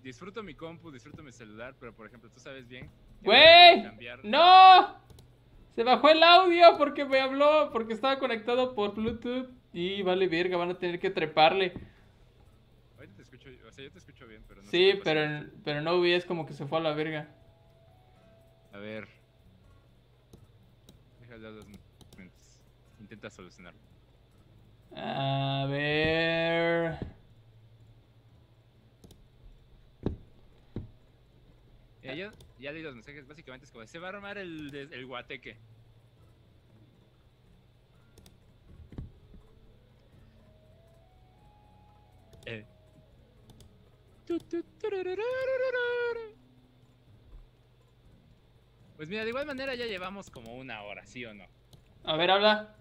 disfruto 0.03 0.43
mi 0.43 0.55
compu, 0.55 0.91
disfruto 0.91 1.23
mi 1.23 1.33
celular, 1.33 1.75
pero 1.79 1.95
por 1.95 2.07
ejemplo, 2.07 2.31
tú 2.31 2.41
sabes 2.41 2.67
bien. 2.69 2.91
¡Güey! 3.25 3.85
¡No! 4.23 5.03
Se 5.75 5.83
bajó 5.83 6.09
el 6.09 6.23
audio 6.23 6.79
porque 6.79 7.05
me 7.05 7.21
habló, 7.21 7.71
porque 7.73 7.95
estaba 7.95 8.19
conectado 8.19 8.75
por 8.75 8.95
Bluetooth. 8.95 9.51
Y 9.73 10.03
vale 10.03 10.29
verga, 10.29 10.57
van 10.57 10.71
a 10.71 10.79
tener 10.79 11.01
que 11.01 11.11
treparle. 11.11 11.73
Ahorita 12.97 13.17
te 13.17 13.23
escucho, 13.23 13.49
o 13.67 13.73
sea, 13.73 13.85
yo 13.85 13.91
te 13.91 13.99
escucho 13.99 14.27
bien, 14.29 14.45
pero 14.47 14.63
no 14.63 14.71
Sí, 14.71 15.01
pero, 15.03 15.47
pero 15.65 15.81
no 15.81 16.01
vi, 16.01 16.13
es 16.13 16.25
como 16.25 16.47
que 16.47 16.53
se 16.53 16.67
fue 16.67 16.79
a 16.79 16.83
la 16.83 16.93
verga. 16.93 17.29
A 18.73 18.79
ver. 18.79 19.09
Déjale 21.21 21.51
momentos. 21.51 22.61
Intenta 23.01 23.31
solucionarlo. 23.31 23.81
A 24.95 25.67
ver. 25.69 26.99
Ya, 32.05 32.15
ya, 32.15 32.33
ya 32.59 32.71
leí 32.71 32.83
los 32.83 32.95
mensajes, 32.95 33.27
básicamente 33.27 33.65
es 33.65 33.73
como, 33.73 33.87
se 33.87 33.99
va 33.99 34.09
a 34.09 34.11
armar 34.11 34.37
el, 34.37 34.75
el 34.75 35.07
guateque. 35.07 35.59
Eh. 42.45 42.67
Pues 48.97 49.09
mira, 49.09 49.23
de 49.23 49.31
igual 49.31 49.47
manera 49.47 49.75
ya 49.75 49.87
llevamos 49.87 50.31
como 50.31 50.55
una 50.57 50.83
hora, 50.83 51.07
¿sí 51.07 51.25
o 51.25 51.33
no? 51.33 51.47
A 52.05 52.17
ver, 52.17 52.31
habla. 52.31 52.77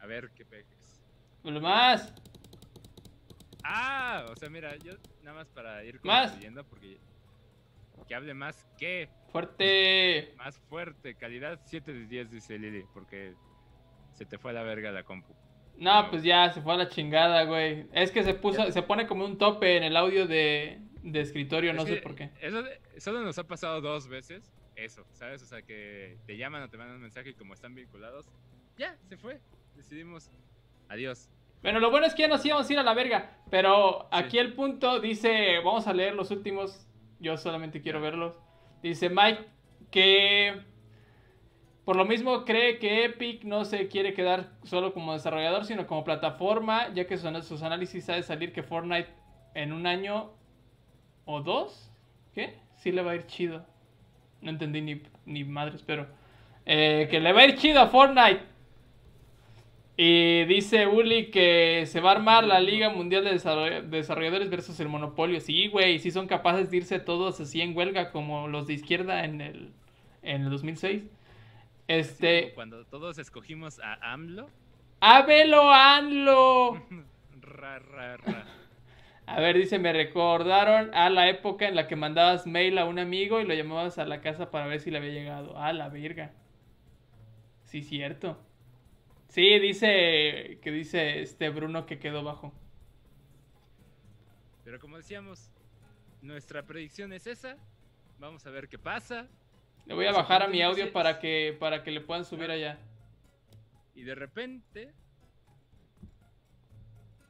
A 0.00 0.06
ver 0.06 0.32
qué 0.34 0.44
peques. 0.44 1.00
Lo 1.44 1.60
más. 1.60 2.12
Ah, 3.72 4.26
o 4.30 4.36
sea, 4.36 4.48
mira, 4.50 4.76
yo 4.76 4.94
nada 5.22 5.36
más 5.36 5.48
para 5.48 5.84
ir 5.84 6.00
concluyendo 6.00 6.64
porque 6.64 6.98
que 8.08 8.14
hable 8.14 8.34
más 8.34 8.66
que 8.76 9.08
Fuerte. 9.30 10.34
más 10.36 10.58
fuerte, 10.68 11.14
calidad 11.14 11.60
7 11.64 11.92
de 11.92 12.06
10 12.06 12.30
dice 12.30 12.58
Lili, 12.58 12.84
porque 12.92 13.34
se 14.12 14.26
te 14.26 14.38
fue 14.38 14.50
a 14.50 14.54
la 14.54 14.62
verga 14.64 14.90
la 14.90 15.04
compu. 15.04 15.32
No, 15.76 16.10
pues 16.10 16.22
ya 16.24 16.50
se 16.52 16.60
fue 16.60 16.74
a 16.74 16.76
la 16.76 16.88
chingada, 16.88 17.44
güey. 17.44 17.86
Es 17.92 18.10
que 18.10 18.24
se 18.24 18.34
puso, 18.34 18.66
Ya. 18.66 18.72
se 18.72 18.82
pone 18.82 19.06
como 19.06 19.24
un 19.24 19.38
tope 19.38 19.76
en 19.76 19.84
el 19.84 19.96
audio 19.96 20.26
de, 20.26 20.80
de 21.02 21.20
escritorio, 21.20 21.72
no 21.72 21.86
sé 21.86 21.96
por 21.98 22.14
qué. 22.16 22.30
Eso 22.40 22.64
solo 22.98 23.20
nos 23.22 23.38
ha 23.38 23.46
pasado 23.46 23.80
dos 23.80 24.08
veces, 24.08 24.52
eso, 24.74 25.06
¿sabes? 25.12 25.40
O 25.42 25.46
sea, 25.46 25.62
que 25.62 26.18
te 26.26 26.36
llaman 26.36 26.62
o 26.64 26.68
te 26.68 26.76
mandan 26.76 26.96
un 26.96 27.02
mensaje 27.02 27.30
y 27.30 27.34
como 27.34 27.54
están 27.54 27.74
vinculados, 27.74 28.26
ya, 28.76 28.96
se 29.08 29.16
fue. 29.16 29.40
Decidimos, 29.76 30.30
adiós. 30.88 31.30
Bueno, 31.62 31.78
lo 31.80 31.90
bueno 31.90 32.06
es 32.06 32.14
que 32.14 32.22
ya 32.22 32.28
nos 32.28 32.44
íbamos 32.44 32.68
a 32.68 32.72
ir 32.72 32.78
a 32.78 32.82
la 32.82 32.94
verga. 32.94 33.30
Pero 33.50 34.02
Sí. 34.02 34.06
aquí 34.12 34.38
el 34.38 34.54
punto 34.54 35.00
dice, 35.00 35.58
vamos 35.64 35.86
a 35.86 35.92
leer 35.92 36.14
los 36.14 36.30
últimos. 36.30 36.86
Yo 37.18 37.36
solamente 37.36 37.82
quiero 37.82 38.00
verlos. 38.00 38.38
Dice 38.82 39.10
Mike 39.10 39.44
que 39.90 40.62
por 41.84 41.96
lo 41.96 42.04
mismo 42.04 42.44
cree 42.44 42.78
que 42.78 43.04
Epic 43.04 43.44
no 43.44 43.64
se 43.64 43.88
quiere 43.88 44.14
quedar 44.14 44.50
solo 44.62 44.94
como 44.94 45.12
desarrollador, 45.12 45.64
sino 45.64 45.86
como 45.86 46.04
plataforma, 46.04 46.88
ya 46.94 47.06
que 47.06 47.18
son 47.18 47.42
sus 47.42 47.62
análisis 47.62 48.08
ha 48.08 48.14
de 48.14 48.22
salir 48.22 48.52
que 48.52 48.62
Fortnite 48.62 49.08
en 49.54 49.72
un 49.72 49.86
año 49.86 50.30
o 51.24 51.40
dos, 51.40 51.90
¿qué? 52.34 52.54
Sí 52.76 52.92
le 52.92 53.02
va 53.02 53.12
a 53.12 53.14
ir 53.16 53.26
chido. 53.26 53.66
No 54.40 54.50
entendí 54.50 54.80
ni, 54.80 55.02
ni 55.26 55.44
madres, 55.44 55.82
pero 55.82 56.06
eh, 56.64 57.08
que 57.10 57.20
le 57.20 57.32
va 57.32 57.40
a 57.40 57.46
ir 57.46 57.56
chido 57.56 57.80
a 57.80 57.88
Fortnite. 57.88 58.40
Y 60.02 60.44
dice 60.46 60.86
Uli 60.86 61.30
que 61.30 61.84
se 61.84 62.00
va 62.00 62.12
a 62.12 62.14
armar 62.14 62.44
la 62.44 62.58
Liga 62.58 62.88
Mundial 62.88 63.22
de 63.22 63.32
Desarroll- 63.34 63.82
Desarrolladores 63.82 64.48
versus 64.48 64.80
el 64.80 64.88
Monopolio. 64.88 65.40
Sí, 65.40 65.66
güey, 65.68 65.98
sí 65.98 66.10
son 66.10 66.26
capaces 66.26 66.70
de 66.70 66.78
irse 66.78 67.00
todos 67.00 67.38
así 67.38 67.60
en 67.60 67.76
huelga 67.76 68.10
como 68.10 68.48
los 68.48 68.66
de 68.66 68.72
izquierda 68.72 69.26
en 69.26 69.42
el, 69.42 69.72
en 70.22 70.44
el 70.44 70.48
2006. 70.50 71.02
Así 71.02 71.10
Este, 71.86 72.52
cuando 72.54 72.86
todos 72.86 73.18
escogimos 73.18 73.78
a 73.80 74.12
AMLO, 74.14 74.48
¡Abelo 75.00 75.70
Anlo! 75.70 76.82
ra, 77.42 77.78
ra, 77.80 78.16
ra. 78.16 78.46
A 79.26 79.38
ver, 79.38 79.58
dice, 79.58 79.78
me 79.78 79.92
recordaron 79.92 80.94
a 80.94 81.10
la 81.10 81.28
época 81.28 81.68
en 81.68 81.74
la 81.74 81.88
que 81.88 81.96
mandabas 81.96 82.46
mail 82.46 82.78
a 82.78 82.86
un 82.86 82.98
amigo 82.98 83.38
y 83.40 83.44
lo 83.44 83.52
llamabas 83.52 83.98
a 83.98 84.06
la 84.06 84.22
casa 84.22 84.50
para 84.50 84.66
ver 84.66 84.80
si 84.80 84.90
le 84.90 84.96
había 84.96 85.10
llegado. 85.12 85.58
Ah, 85.58 85.74
la 85.74 85.90
verga. 85.90 86.32
Sí, 87.64 87.82
cierto. 87.82 88.38
Sí, 89.30 89.60
dice 89.60 90.58
que 90.60 90.72
dice 90.72 91.22
este 91.22 91.50
Bruno 91.50 91.86
que 91.86 92.00
quedó 92.00 92.24
bajo. 92.24 92.52
Pero 94.64 94.80
como 94.80 94.96
decíamos, 94.96 95.52
nuestra 96.20 96.64
predicción 96.64 97.12
es 97.12 97.28
esa. 97.28 97.56
Vamos 98.18 98.44
a 98.44 98.50
ver 98.50 98.68
qué 98.68 98.76
pasa. 98.76 99.28
Le 99.86 99.94
voy 99.94 100.06
a 100.06 100.12
bajar 100.12 100.42
a 100.42 100.48
mi 100.48 100.60
audio 100.62 100.92
para 100.92 101.20
que, 101.20 101.56
para 101.60 101.84
que 101.84 101.92
le 101.92 102.00
puedan 102.00 102.24
subir 102.24 102.50
allá. 102.50 102.80
Y 103.94 104.02
de 104.02 104.16
repente. 104.16 104.92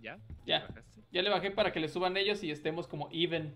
¿Ya? 0.00 0.18
Ya. 0.46 0.68
Ya 1.12 1.20
le 1.20 1.28
bajé 1.28 1.50
para 1.50 1.70
que 1.70 1.80
le 1.80 1.88
suban 1.90 2.16
ellos 2.16 2.42
y 2.42 2.50
estemos 2.50 2.88
como 2.88 3.10
even. 3.12 3.54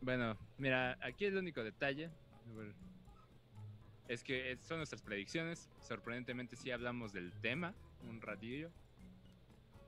Bueno, 0.00 0.38
mira, 0.56 0.96
aquí 1.02 1.24
el 1.24 1.36
único 1.36 1.64
detalle. 1.64 2.10
Es 4.10 4.24
que 4.24 4.58
son 4.62 4.78
nuestras 4.78 5.02
predicciones. 5.02 5.70
Sorprendentemente 5.78 6.56
sí 6.56 6.72
hablamos 6.72 7.12
del 7.12 7.32
tema 7.40 7.72
un 8.08 8.20
ratillo. 8.20 8.68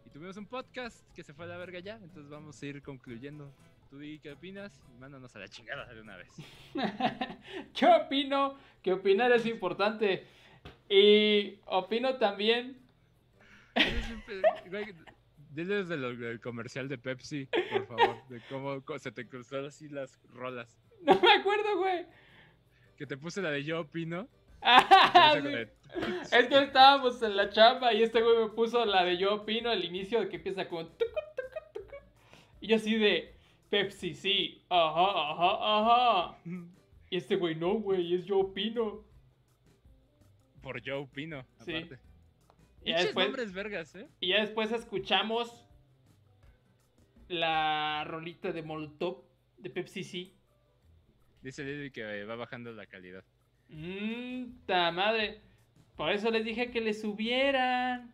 Y 0.07 0.11
tuvimos 0.11 0.37
un 0.37 0.47
podcast 0.47 1.05
que 1.13 1.25
se 1.25 1.35
fue 1.35 1.47
a 1.47 1.49
la 1.49 1.57
verga 1.57 1.81
ya. 1.81 1.97
Entonces 1.97 2.31
vamos 2.31 2.63
a 2.63 2.67
ir 2.67 2.81
concluyendo. 2.83 3.53
¿Tú 3.91 3.99
di 3.99 4.21
qué 4.21 4.31
opinas? 4.31 4.81
Mándanos 5.01 5.35
a 5.35 5.41
la 5.41 5.49
chingada 5.49 5.93
de 5.93 6.01
una 6.01 6.17
vez. 6.17 6.29
¿Qué 7.75 7.85
opino? 7.85 8.57
Que 8.81 8.93
opinar 8.93 9.33
es 9.33 9.45
importante. 9.45 10.25
Y 10.89 11.59
opino 11.67 12.17
también. 12.19 12.79
Diles 15.51 15.89
del 15.89 16.41
comercial 16.41 16.89
de 16.89 16.97
Pepsi, 16.97 17.49
por 17.73 17.87
favor, 17.89 18.29
de 18.29 18.41
cómo 18.49 18.85
se 19.01 19.11
te 19.11 19.27
cruzaron 19.27 19.67
así 19.67 19.89
las 19.89 20.17
rolas. 20.33 20.79
No 21.03 21.21
me 21.21 21.33
acuerdo, 21.33 21.79
güey. 21.79 22.07
Que 22.97 23.07
te 23.07 23.17
puse 23.17 23.43
la 23.43 23.51
de 23.51 23.65
yo 23.65 23.81
opino. 23.81 24.29
Ah, 24.65 25.35
es 26.33 26.47
que 26.47 26.63
estábamos 26.63 27.21
en 27.23 27.37
la 27.37 27.51
chamba 27.51 27.93
y 27.93 28.03
este 28.03 28.23
güey 28.23 28.45
me 28.45 28.49
puso 28.51 28.87
la 28.87 29.05
de 29.05 29.19
yo 29.19 29.35
opino 29.35 29.69
al 29.69 29.85
inicio 29.85 30.21
de 30.21 30.31
que 30.31 30.37
empieza 30.37 30.67
con 30.69 30.89
y 32.63 32.69
yo 32.69 32.77
así 32.77 32.97
de 32.97 33.35
Pepsi, 33.69 34.15
sí, 34.15 34.63
ajá, 34.69 35.33
ajá, 35.33 35.79
ajá. 35.79 36.39
Y 37.11 37.17
este 37.17 37.37
güey, 37.37 37.57
no, 37.57 37.75
güey, 37.75 38.15
es 38.15 38.25
yo 38.25 38.39
opino. 38.39 39.05
Por 40.63 40.81
yo 40.81 41.01
opino, 41.01 41.45
aparte. 41.59 41.99
Y 42.85 42.91
ya 42.91 42.99
después, 42.99 43.27
nombres 43.27 43.53
vergas, 43.53 43.95
¿eh? 43.97 44.09
Y 44.21 44.29
ya 44.29 44.41
después 44.43 44.71
escuchamos 44.71 45.67
la 47.29 48.05
rolita 48.05 48.53
de 48.53 48.63
Molotov 48.63 49.25
de 49.59 49.71
Pepsi 49.71 50.05
sí. 50.05 50.37
Dice 51.43 51.65
Lili 51.65 51.91
que 51.91 52.25
va 52.25 52.37
bajando 52.37 52.73
la 52.73 52.87
calidad. 52.87 53.25
Mmm, 53.69 54.65
ta 54.67 54.91
madre. 54.93 55.41
Por 55.97 56.11
eso 56.11 56.31
les 56.31 56.45
dije 56.45 56.71
que 56.71 56.81
le 56.81 56.95
subieran. 56.95 58.13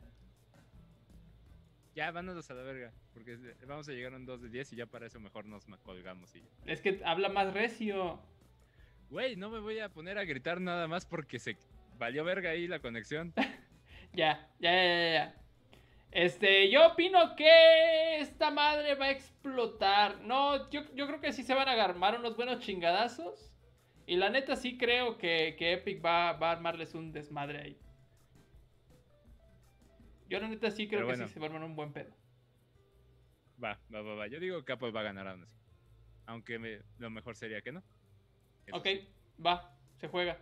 Ya, 1.95 2.11
vámonos 2.11 2.51
a 2.51 2.55
la 2.55 2.63
verga. 2.63 2.93
Porque 3.13 3.37
vamos 3.67 3.89
a 3.89 3.93
llegar 3.93 4.15
a 4.15 4.17
un 4.17 4.25
2 4.25 4.43
de 4.43 4.49
10 4.49 4.73
y 4.73 4.77
ya 4.77 4.87
para 4.87 5.07
eso 5.07 5.19
mejor 5.19 5.47
nos 5.47 5.65
colgamos 5.83 6.35
y 6.37 6.43
Es 6.65 6.81
que 6.81 7.01
habla 7.05 7.29
más 7.29 7.53
recio. 7.53 8.21
Güey, 9.11 9.37
no 9.37 9.51
me 9.51 9.59
voy 9.59 9.81
a 9.81 9.89
poner 9.89 10.19
a 10.19 10.25
gritar 10.25 10.61
nada 10.61 10.87
más 10.87 11.07
porque 11.07 11.39
se 11.39 11.57
valió 11.99 12.25
verga 12.25 12.51
ahí 12.51 12.67
la 12.67 12.81
conexión. 12.81 13.33
Ya, 14.15 14.49
ya, 14.59 14.73
ya, 14.73 15.13
ya. 15.13 15.35
Este, 16.11 16.71
yo 16.71 16.89
opino 16.89 17.37
que 17.37 18.21
esta 18.21 18.51
madre 18.51 18.95
va 18.95 19.07
a 19.07 19.11
explotar. 19.11 20.21
No, 20.23 20.71
yo, 20.71 20.85
creo 20.95 21.21
que 21.21 21.33
sí 21.33 21.43
se 21.43 21.55
van 21.55 21.69
a 21.69 21.85
armar 21.85 22.19
unos 22.19 22.37
buenos 22.37 22.61
chingadazos. 22.61 23.53
Y 24.07 24.17
la 24.17 24.31
neta 24.31 24.57
sí 24.57 24.79
creo 24.79 25.19
que, 25.19 25.55
Epic 25.59 26.03
va, 26.05 26.31
a 26.31 26.51
armarles 26.51 26.95
un 26.95 27.13
desmadre 27.13 27.59
ahí. 27.59 27.79
Yo 30.29 30.41
la 30.41 30.49
neta 30.49 30.71
sí 30.71 30.89
creo 30.89 31.07
que 31.07 31.17
sí 31.17 31.29
se 31.29 31.41
va 31.41 31.47
a 31.47 31.49
armar 31.49 31.65
un 31.65 31.77
buen 31.77 31.93
pedo. 31.93 32.15
Va, 33.63 33.79
va, 33.93 34.03
va, 34.03 34.15
va. 34.15 34.27
Yo 34.29 34.41
digo 34.41 34.65
que 34.65 34.73
Apple 34.73 34.93
va 34.93 35.01
a 35.01 35.05
ganar 35.05 35.29
aún 35.29 35.43
así. 35.43 35.59
Aunque 36.27 36.83
lo 36.99 37.11
mejor 37.11 37.37
sería 37.37 37.61
que 37.61 37.73
no. 37.73 37.83
ok, 38.73 38.87
va, 39.45 39.77
se 39.97 40.09
juega. 40.09 40.39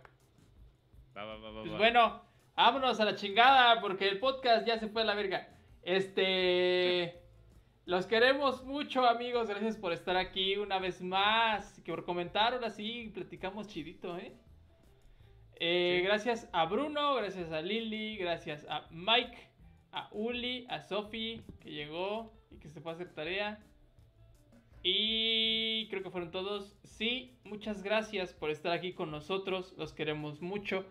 Va, 1.15 1.25
va, 1.25 1.37
va, 1.37 1.51
va. 1.51 1.63
Pues 1.63 1.77
bueno, 1.77 2.27
Vámonos 2.57 2.99
a 2.99 3.05
la 3.05 3.13
chingada 3.13 3.79
porque 3.79 4.07
el 4.07 4.19
podcast 4.19 4.65
ya 4.65 4.79
se 4.79 4.87
fue 4.87 5.03
a 5.03 5.05
la 5.05 5.13
verga. 5.13 5.47
Este... 5.83 7.27
Los 7.87 8.05
queremos 8.05 8.65
mucho, 8.65 9.07
amigos. 9.07 9.47
Gracias 9.47 9.77
por 9.77 9.93
estar 9.93 10.17
aquí 10.17 10.57
una 10.57 10.77
vez 10.77 11.01
más. 11.01 11.79
Que 11.85 11.91
por 11.93 12.03
comentar, 12.03 12.51
ahora 12.53 12.69
sí, 12.69 13.09
platicamos 13.13 13.67
chidito, 13.67 14.17
¿eh? 14.17 14.33
eh 15.55 16.01
gracias 16.03 16.49
a 16.51 16.65
Bruno, 16.65 17.15
gracias 17.15 17.49
a 17.53 17.61
Lili, 17.61 18.17
gracias 18.17 18.65
a 18.69 18.87
Mike, 18.91 19.37
a 19.93 20.09
Uli, 20.11 20.67
a 20.67 20.81
Sofi, 20.81 21.41
que 21.61 21.71
llegó 21.71 22.33
y 22.51 22.57
que 22.57 22.67
se 22.67 22.81
fue 22.81 22.91
a 22.91 22.95
hacer 22.95 23.13
tarea. 23.13 23.57
Y 24.83 25.87
creo 25.87 26.03
que 26.03 26.09
fueron 26.09 26.29
todos. 26.29 26.77
Sí, 26.83 27.37
muchas 27.45 27.83
gracias 27.83 28.33
por 28.33 28.51
estar 28.51 28.73
aquí 28.73 28.91
con 28.91 29.11
nosotros. 29.11 29.73
Los 29.77 29.93
queremos 29.93 30.41
mucho. 30.41 30.83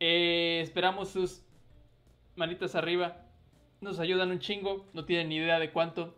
Eh, 0.00 0.60
esperamos 0.62 1.10
sus 1.10 1.44
manitas 2.34 2.74
arriba. 2.74 3.27
Nos 3.80 4.00
ayudan 4.00 4.30
un 4.30 4.38
chingo. 4.38 4.86
No 4.92 5.04
tienen 5.04 5.28
ni 5.28 5.36
idea 5.36 5.58
de 5.58 5.70
cuánto. 5.70 6.16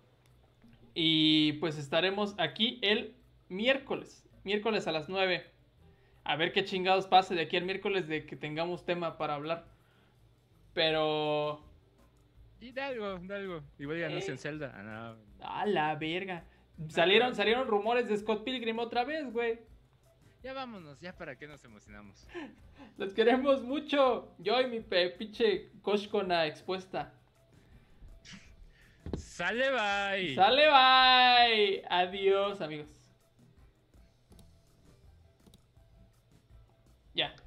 Y 0.94 1.54
pues 1.54 1.78
estaremos 1.78 2.34
aquí 2.38 2.78
el 2.82 3.14
miércoles. 3.48 4.26
Miércoles 4.44 4.86
a 4.86 4.92
las 4.92 5.08
9. 5.08 5.44
A 6.24 6.36
ver 6.36 6.52
qué 6.52 6.64
chingados 6.64 7.06
pase 7.06 7.34
de 7.34 7.42
aquí 7.42 7.56
al 7.56 7.64
miércoles 7.64 8.08
de 8.08 8.26
que 8.26 8.36
tengamos 8.36 8.84
tema 8.84 9.18
para 9.18 9.34
hablar. 9.34 9.66
Pero... 10.74 11.62
Y 12.60 12.72
de 12.72 12.80
algo, 12.80 13.18
de 13.18 13.34
algo. 13.34 13.62
Igual 13.78 13.98
ya 13.98 14.08
no 14.08 14.16
es 14.16 14.28
en 14.28 14.38
Zelda. 14.38 14.72
Ah, 14.76 15.60
A 15.60 15.66
la 15.66 15.94
verga. 15.96 16.44
Salieron, 16.88 17.34
salieron 17.34 17.68
rumores 17.68 18.08
de 18.08 18.16
Scott 18.16 18.44
Pilgrim 18.44 18.78
otra 18.78 19.04
vez, 19.04 19.32
güey. 19.32 19.60
Ya 20.42 20.54
vámonos, 20.54 20.98
ya 21.00 21.16
para 21.16 21.36
qué 21.36 21.46
nos 21.46 21.62
emocionamos. 21.64 22.26
Los 22.98 23.12
queremos 23.12 23.62
mucho. 23.62 24.34
Yo 24.38 24.60
y 24.60 24.66
mi 24.66 24.80
pinche 24.80 25.70
Koshkona 25.82 26.46
expuesta. 26.46 27.14
Sale 29.20 29.70
bye. 29.70 30.34
Sale 30.34 30.68
bye. 30.70 31.82
Adiós, 31.88 32.60
amigos. 32.60 32.88
Ya. 37.14 37.39